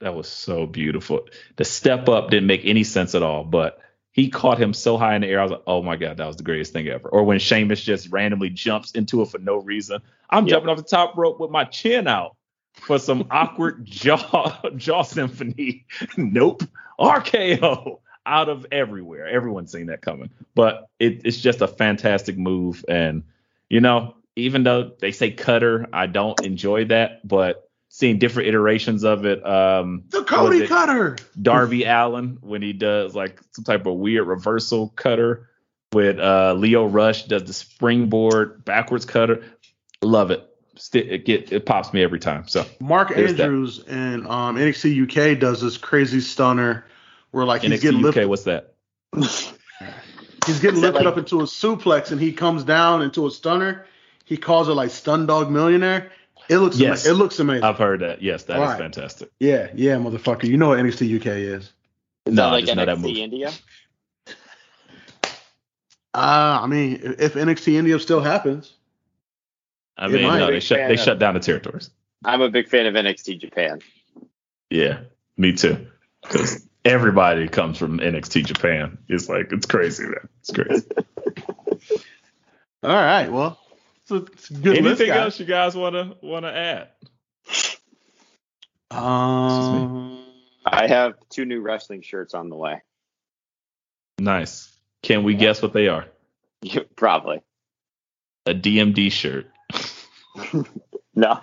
[0.00, 1.26] That was so beautiful.
[1.56, 3.78] The step up didn't make any sense at all, but
[4.14, 5.40] he caught him so high in the air.
[5.40, 7.08] I was like, oh my god, that was the greatest thing ever.
[7.08, 10.00] Or when Sheamus just randomly jumps into it for no reason.
[10.30, 10.52] I'm yep.
[10.52, 12.36] jumping off the top rope with my chin out
[12.74, 15.86] for some awkward jaw jaw symphony.
[16.16, 16.62] nope.
[16.98, 19.26] RKO out of everywhere.
[19.26, 20.30] Everyone's seen that coming.
[20.54, 22.84] But it, it's just a fantastic move.
[22.88, 23.24] And,
[23.68, 27.26] you know, even though they say cutter, I don't enjoy that.
[27.26, 29.46] But seeing different iterations of it.
[29.46, 31.16] Um, the Cody cutter.
[31.40, 35.48] Darby Allin, when he does like some type of weird reversal cutter
[35.92, 39.44] with uh, Lio Rush does the springboard backwards cutter.
[40.02, 40.44] Love it.
[40.92, 42.48] It, get, it pops me every time.
[42.48, 43.94] So Mark Andrews that.
[43.94, 46.84] and um, NXT UK does this crazy stunner
[47.30, 48.24] where like he's NXT getting lifted.
[48.24, 48.74] UK, what's that?
[49.14, 53.86] he's getting lifted like, up into a suplex and he comes down into a stunner.
[54.24, 56.10] He calls it like Stundog Millionaire.
[56.48, 57.06] It looks yes.
[57.06, 57.64] Ama- it looks amazing.
[57.64, 58.22] I've heard that.
[58.22, 58.78] Yes, that All is right.
[58.78, 59.30] fantastic.
[59.40, 60.44] Yeah, yeah, motherfucker.
[60.44, 61.64] You know what NXT UK is?
[61.64, 61.72] Is
[62.34, 63.52] no, that like NXT India?
[66.16, 68.72] Uh, I mean, if NXT India still happens.
[69.98, 71.90] I mean, no, they shut they of, shut down the territories.
[72.24, 73.80] I'm a big fan of NXT Japan.
[74.70, 75.00] Yeah,
[75.36, 75.88] me too.
[76.22, 78.98] Because everybody comes from NXT Japan.
[79.08, 80.28] It's like it's crazy, man.
[80.40, 80.86] It's crazy.
[82.84, 83.58] All right, well,
[84.04, 86.88] it's a, it's a good Anything else you guys wanna wanna add?
[88.90, 90.22] Um,
[90.64, 92.82] I have two new wrestling shirts on the way.
[94.18, 94.70] Nice.
[95.02, 95.40] Can we yeah.
[95.40, 96.06] guess what they are?
[96.96, 97.40] Probably.
[98.46, 99.46] A DMD shirt.
[101.14, 101.40] no.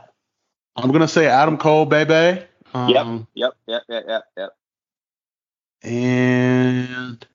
[0.76, 2.44] I'm gonna say Adam Cole, baby.
[2.74, 3.54] Um, yep.
[3.68, 3.84] Yep.
[3.90, 4.04] Yep.
[4.08, 4.24] Yep.
[4.38, 4.50] Yep.
[5.84, 7.28] And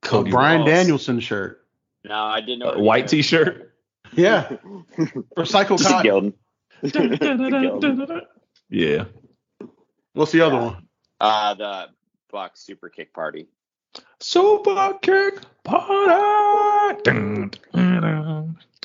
[0.00, 0.68] Cody Bryan Ross.
[0.68, 1.64] Danielson shirt.
[2.02, 2.72] No, I didn't know.
[2.72, 3.73] A white T-shirt.
[4.12, 4.48] Yeah.
[5.36, 6.34] Recycle cotton.
[8.68, 9.04] yeah.
[10.12, 10.88] What's the other one?
[11.20, 11.88] Uh, the
[12.30, 13.46] Buck Super Kick Party.
[14.20, 16.10] Super Kick Party.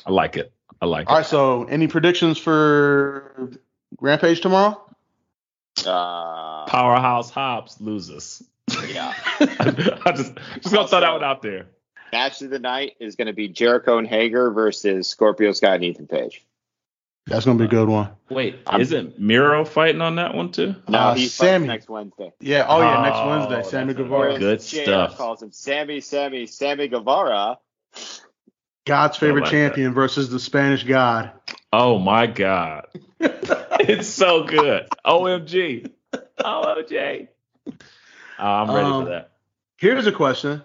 [0.06, 0.52] I like it.
[0.80, 1.16] I like All it.
[1.16, 1.26] All right.
[1.26, 3.50] So, any predictions for
[4.00, 4.82] Rampage tomorrow?
[5.84, 8.42] Uh, Powerhouse Hobbs loses.
[8.88, 9.12] Yeah.
[9.40, 11.66] I just just gonna throw that one out there.
[12.12, 16.06] Match of the night is gonna be Jericho and Hager versus Scorpio Sky and Ethan
[16.06, 16.44] Page.
[17.26, 18.10] That's gonna be a good one.
[18.28, 20.74] Wait, I'm, isn't Miro fighting on that one too?
[20.88, 22.32] No, uh, he's Sammy next Wednesday.
[22.40, 22.66] Yeah.
[22.68, 23.70] Oh yeah, next Wednesday.
[23.70, 24.38] Sammy Guevara.
[24.38, 25.16] Good stuff.
[25.16, 27.58] Calls him Sammy, Sammy, Sammy Guevara.
[28.86, 29.94] God's favorite like champion that.
[29.94, 31.30] versus the Spanish God.
[31.72, 32.86] Oh my God.
[33.20, 34.88] it's so good.
[35.04, 35.90] OMG.
[36.40, 37.28] OMG.
[37.66, 37.72] Oh,
[38.38, 39.32] I'm ready um, for that.
[39.76, 40.62] Here's a question.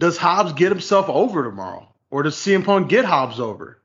[0.00, 1.86] Does Hobbs get himself over tomorrow?
[2.10, 3.82] Or does CM Punk get Hobbs over?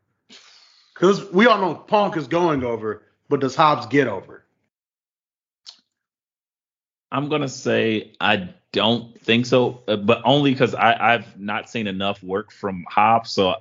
[0.94, 4.46] Because we all know Punk is going over, but does Hobbs get over?
[7.12, 12.24] I'm gonna say I don't think so, uh, but only because I've not seen enough
[12.24, 13.32] work from Hobbs.
[13.32, 13.56] So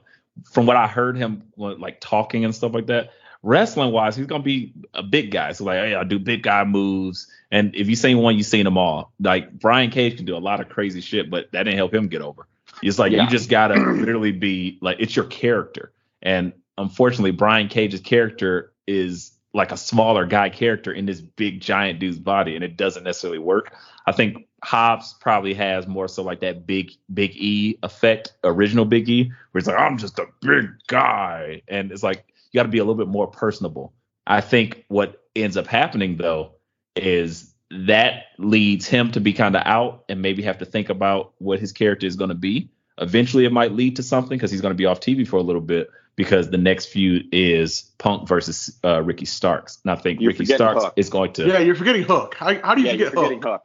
[0.45, 3.11] from what I heard him like talking and stuff like that,
[3.45, 5.53] wrestling wise, he's gonna be a big guy.
[5.53, 7.29] So like, hey, I do big guy moves.
[7.51, 9.13] And if you seen one, you've seen them all.
[9.21, 12.09] Like Brian Cage can do a lot of crazy shit, but that didn't help him
[12.09, 12.47] get over.
[12.83, 13.23] It's like yeah.
[13.23, 15.93] you just gotta literally be like it's your character.
[16.23, 22.01] And unfortunately, Brian Cage's character is like a smaller guy character in this big giant
[22.01, 23.73] dude's body, and it doesn't necessarily work.
[24.07, 29.09] I think Hobbs probably has more so like that big big E effect, original Big
[29.09, 32.69] E, where it's like I'm just a big guy, and it's like you got to
[32.69, 33.93] be a little bit more personable.
[34.29, 36.53] I think what ends up happening though
[36.95, 41.33] is that leads him to be kind of out and maybe have to think about
[41.39, 42.71] what his character is going to be.
[42.99, 45.43] Eventually, it might lead to something because he's going to be off TV for a
[45.43, 49.81] little bit because the next feud is Punk versus uh, Ricky Starks.
[49.83, 50.93] And I think you're Ricky Starks Hook.
[50.95, 51.49] is going to.
[51.49, 52.37] Yeah, you're forgetting Hook.
[52.37, 53.45] How, how do you yeah, forget Hook?
[53.45, 53.63] Hook?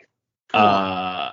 [0.51, 1.31] Uh,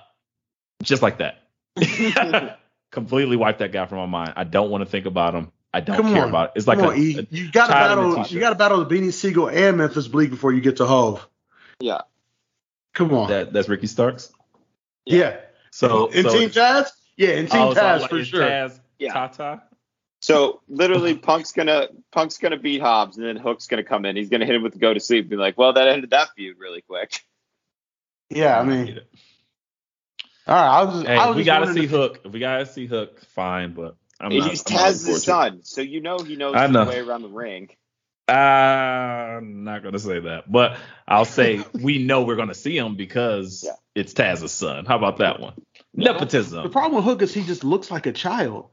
[0.83, 1.49] just like that.
[2.93, 4.35] Completely wipe that guy from my mind.
[4.37, 5.51] I don't want to think about him.
[5.73, 6.29] I don't Come care on.
[6.31, 6.53] about it.
[6.57, 7.27] It's like Come a, on, e.
[7.31, 8.27] you got to battle.
[8.27, 11.27] You got to battle the Beanie Sigel and Memphis Bleek before you get to Hov.
[11.81, 12.03] Yeah.
[12.95, 13.29] Come on.
[13.29, 14.33] That, that's Ricky Starks.
[15.05, 15.19] Yeah.
[15.19, 15.37] yeah.
[15.71, 16.89] So in so, Team Taz.
[17.17, 18.43] Yeah, in Team oh, Taz so for sure.
[18.43, 19.13] Taz, yeah.
[19.13, 19.63] Tata.
[20.23, 24.17] So literally, Punk's gonna Punk's gonna beat Hobbs, and then Hook's gonna come in.
[24.17, 26.11] He's gonna hit him with the go to sleep, and be like, "Well, that ended
[26.11, 27.21] that feud really quick."
[28.31, 28.99] Yeah, I mean,
[30.47, 30.81] all right.
[30.81, 31.03] I was.
[31.03, 32.21] Hey, I was we gotta see if, Hook.
[32.25, 36.37] If we gotta see Hook, fine, but I'm he's Taz's son, so you know he
[36.37, 36.81] knows I know.
[36.85, 37.69] his way around the ring.
[38.29, 40.77] I'm not gonna say that, but
[41.07, 43.73] I'll say we know we're gonna see him because Yeah.
[43.95, 44.85] it's Taz's son.
[44.87, 45.55] How about that one?
[45.95, 46.63] The Nepotism.
[46.63, 48.71] The problem with Hook is he just looks like a child.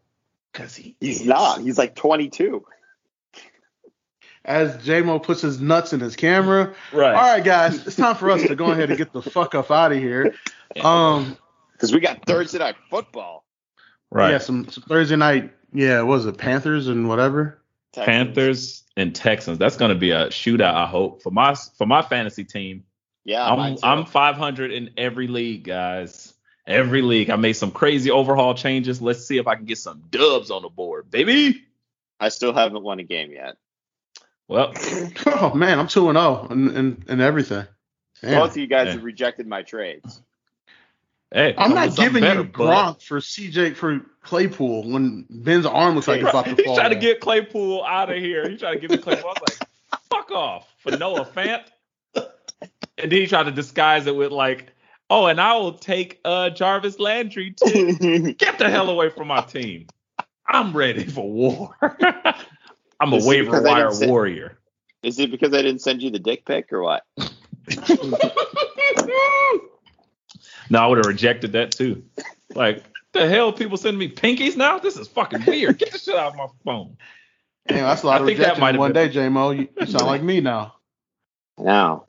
[0.52, 1.28] Because he He's is.
[1.28, 1.62] not.
[1.62, 2.64] He's like 22.
[4.46, 6.74] As J-Mo puts his nuts in his camera.
[6.92, 7.16] right.
[7.16, 9.72] All right, guys, it's time for us to go ahead and get the fuck up
[9.72, 10.36] out of here.
[10.82, 11.38] Um,
[11.74, 13.46] Because we got Thursday night football.
[14.14, 14.32] Right.
[14.32, 15.52] yeah, some, some Thursday night.
[15.74, 17.60] Yeah, what was it Panthers and whatever?
[17.94, 18.06] Texans.
[18.06, 19.58] Panthers and Texans.
[19.58, 20.74] That's gonna be a shootout.
[20.74, 22.84] I hope for my for my fantasy team.
[23.26, 23.78] Yeah, I'm.
[23.84, 26.34] I'm 500 in every league, guys.
[26.68, 27.30] Every league.
[27.30, 29.02] I made some crazy overhaul changes.
[29.02, 31.62] Let's see if I can get some dubs on the board, baby.
[32.20, 33.56] I still haven't won a game yet.
[34.48, 34.74] Well,
[35.26, 37.66] Oh man, I'm two and oh zero and and and everything.
[38.22, 38.40] Damn.
[38.42, 38.94] Both of you guys Yeah.
[38.94, 40.22] have rejected my trades.
[41.34, 42.98] Hey, I'm come not giving better, you bud.
[42.98, 46.76] Gronk for CJ for Claypool when Ben's arm looks like it's about to He fall.
[46.76, 48.50] tried to get Claypool out of here.
[48.50, 49.30] He tried to get me Claypool.
[49.30, 49.70] I was like,
[50.10, 51.64] fuck off for Noah Fant.
[52.16, 54.72] And then he tried to disguise it with like,
[55.10, 58.34] oh, and I will take uh Jarvis Landry too.
[58.38, 59.88] Get the hell away from my team.
[60.48, 61.76] I'm ready for war.
[63.00, 64.60] I'm a Is waiver wire didn't warrior.
[65.02, 67.04] Is it because I didn't send you the dick pic or what?
[70.74, 72.04] No, I would have rejected that too.
[72.56, 72.84] Like,
[73.14, 74.80] the hell, people sending me pinkies now?
[74.80, 75.78] This is fucking weird.
[75.78, 76.98] Get the shit out of my phone.
[77.68, 79.52] Damn, that's a lot I of think that might in one been- day, J Mo.
[79.52, 80.76] You, you sound like me now.
[81.58, 82.06] Now.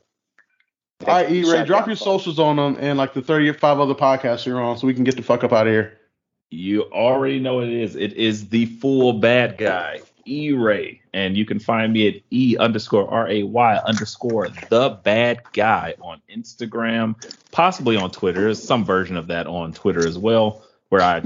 [1.06, 2.04] All right, E Ray, drop your folks.
[2.04, 5.16] socials on them and like the 35 other podcasts you're on so we can get
[5.16, 5.98] the fuck up out of here.
[6.50, 7.94] You already know what it is.
[7.96, 11.00] It is the full bad guy, E Ray.
[11.12, 15.94] And you can find me at E underscore R A Y underscore the bad guy
[16.00, 17.14] on Instagram,
[17.52, 18.40] possibly on Twitter.
[18.42, 21.22] There's some version of that on Twitter as well, where I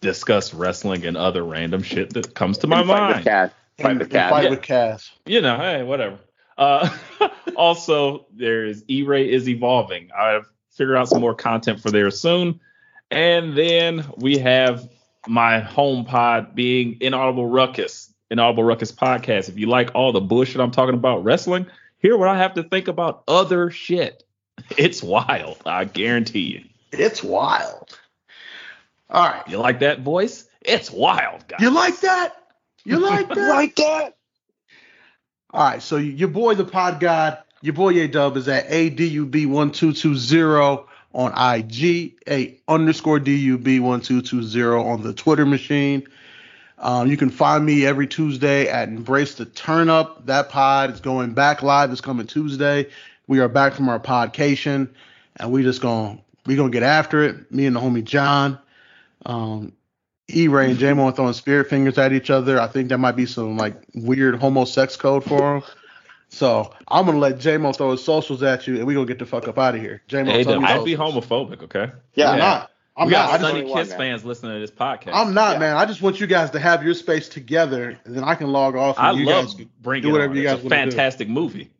[0.00, 3.24] discuss wrestling and other random shit that comes to my And fight with mind.
[3.24, 3.50] Cass.
[3.78, 4.30] Fight And- with and Cass.
[4.30, 4.50] Fight Yeah.
[4.50, 5.10] with Cass.
[5.26, 6.18] you know, hey, whatever.
[6.58, 6.88] Uh,
[7.56, 10.10] also, there's E-Ray is evolving.
[10.16, 12.60] I've figured out some more content for there soon.
[13.10, 14.88] And then we have
[15.26, 19.48] my home pod being Inaudible Ruckus, Inaudible Ruckus podcast.
[19.48, 21.66] If you like all the bullshit I'm talking about wrestling,
[21.98, 24.24] hear what I have to think about other shit.
[24.76, 25.56] It's wild.
[25.64, 26.64] I guarantee you.
[26.92, 27.98] It's wild.
[29.08, 29.42] All right.
[29.48, 30.44] You like that voice?
[30.60, 31.60] It's wild, guys.
[31.60, 32.34] You like that?
[32.84, 33.36] You like that?
[33.38, 34.16] You like that?
[35.52, 40.86] All right, so your boy, the Pod God, your boy A Dub is at ADUB1220
[41.12, 46.06] on IG, A underscore DUB1220 on the Twitter machine.
[46.80, 50.24] Um, you can find me every Tuesday at Embrace the Turn Up.
[50.26, 52.88] That pod is going back live this coming Tuesday.
[53.26, 54.88] We are back from our podcation,
[55.36, 57.52] and we just gonna we gonna get after it.
[57.52, 58.58] Me and the homie John,
[59.26, 59.74] um,
[60.32, 62.58] E Ray and J Mo are throwing spirit fingers at each other.
[62.58, 65.62] I think that might be some like weird homo sex code for them.
[66.30, 69.18] So I'm gonna let J Mo throw his socials at you, and we gonna get
[69.18, 70.00] the fuck up out of here.
[70.08, 71.92] J Mo, Hey, tell me don't be homophobic, okay?
[72.14, 72.30] Yeah.
[72.30, 72.70] I'm not.
[73.00, 73.26] I'm we not.
[73.26, 73.98] got I just, Sonny only Kiss man.
[73.98, 75.10] fans listening to this podcast.
[75.14, 75.58] I'm not, Yeah.
[75.60, 75.76] man.
[75.76, 78.76] I just want you guys to have your space together, and then I can log
[78.76, 78.98] off.
[78.98, 80.36] And I you love guys can Bring do It whatever On.
[80.36, 80.90] you It's guys a wanna do.
[80.90, 81.70] fantastic movie.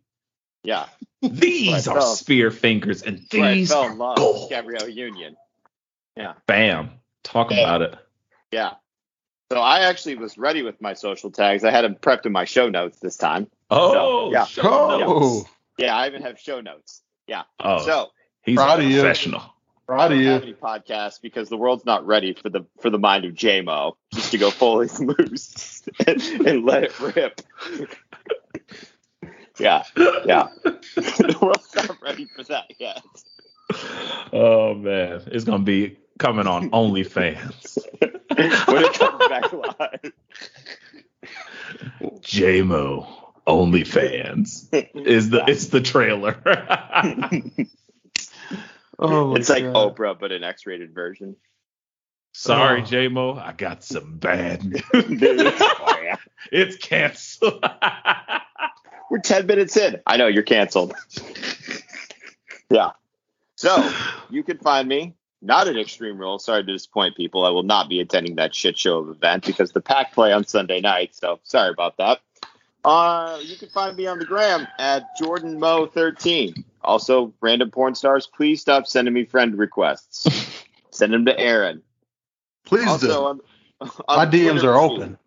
[0.65, 0.87] Yeah.
[1.23, 4.41] These Right, are so- spear fingers, and That's why I fell are in love gold.
[4.43, 5.37] with Gabrielle Union.
[6.17, 6.33] Yeah.
[6.47, 6.91] Bam.
[7.23, 7.59] Talk Yeah.
[7.61, 7.95] about it.
[8.51, 8.73] Yeah.
[9.53, 11.65] So I actually was ready with my social tags.
[11.65, 13.49] I had them prepped in my show notes this time.
[13.71, 14.45] Oh, yeah.
[14.47, 15.51] show Oh, notes.
[15.77, 17.03] Yeah, I even have show notes.
[17.27, 17.43] Yeah.
[17.59, 18.11] Oh, So
[18.43, 19.01] he's proud a of you.
[19.01, 19.43] professional.
[19.91, 20.29] Proud I of don't you.
[20.29, 23.95] have any podcasts because the world's not ready for the for the mind of JMO
[24.15, 27.41] just to go fully loose and, and let it rip.
[29.59, 30.49] yeah, yeah.
[30.65, 33.03] the world's not ready for that yet.
[34.33, 37.79] Oh man, it's gonna be coming on OnlyFans.
[37.99, 40.13] when it comes back live.
[42.21, 43.09] JMO
[43.45, 44.69] OnlyFans
[45.05, 46.37] is the it's the trailer.
[49.01, 49.97] Oh, my It's like oh, God.
[49.97, 51.37] Oprah, but an X-rated version.
[52.33, 52.85] Sorry, Oh.
[52.85, 54.83] JMO, I got some bad news.
[56.51, 57.63] It's canceled.
[59.11, 60.01] We're 10 minutes in.
[60.07, 60.95] I know you're canceled.
[62.71, 62.91] yeah.
[63.57, 63.93] So
[64.31, 66.45] you can find me not at Extreme Rules.
[66.45, 67.45] Sorry to disappoint people.
[67.45, 70.45] I will not be attending that shit show of event because the pack play on
[70.47, 71.15] Sunday night.
[71.15, 72.21] So sorry about that.
[72.85, 76.65] Uh, you can find me on the gram at Jordan Mo 13.
[76.83, 80.27] Also, random porn stars, please stop sending me friend requests.
[80.91, 81.83] Send them to Aaron.
[82.65, 83.13] Please also, do.
[83.83, 85.19] on, on My DMs Twitter are machine- open.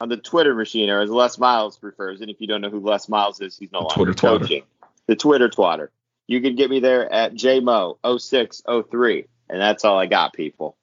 [0.00, 2.20] on the Twitter machine, or as Les Miles prefers.
[2.20, 4.38] And if you don't know who Les Miles is, he's no longer Twitter twatter.
[4.40, 4.62] coaching.
[5.06, 5.88] The Twitter twatter.
[6.26, 9.26] You can get me there at jmo0603.
[9.48, 10.76] And that's all I got, people.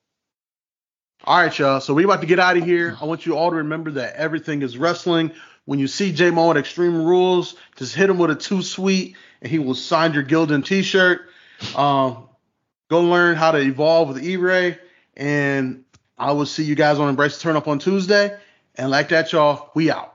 [1.26, 1.80] All right, y'all.
[1.82, 2.98] So we about to get out of here.
[3.02, 5.32] I want you all to remember that everything is wrestling.
[5.65, 9.15] When you see J Mo at Extreme Rules, just hit him with a two sweet,
[9.41, 11.22] and he will sign your Gildan T-shirt.
[11.76, 12.27] Um,
[12.90, 14.77] go learn how to evolve with E-Ray,
[15.15, 15.85] and
[16.18, 18.38] I will see you guys on Embrace Turn Up on Tuesday.
[18.76, 20.12] And like that, y'all, we out.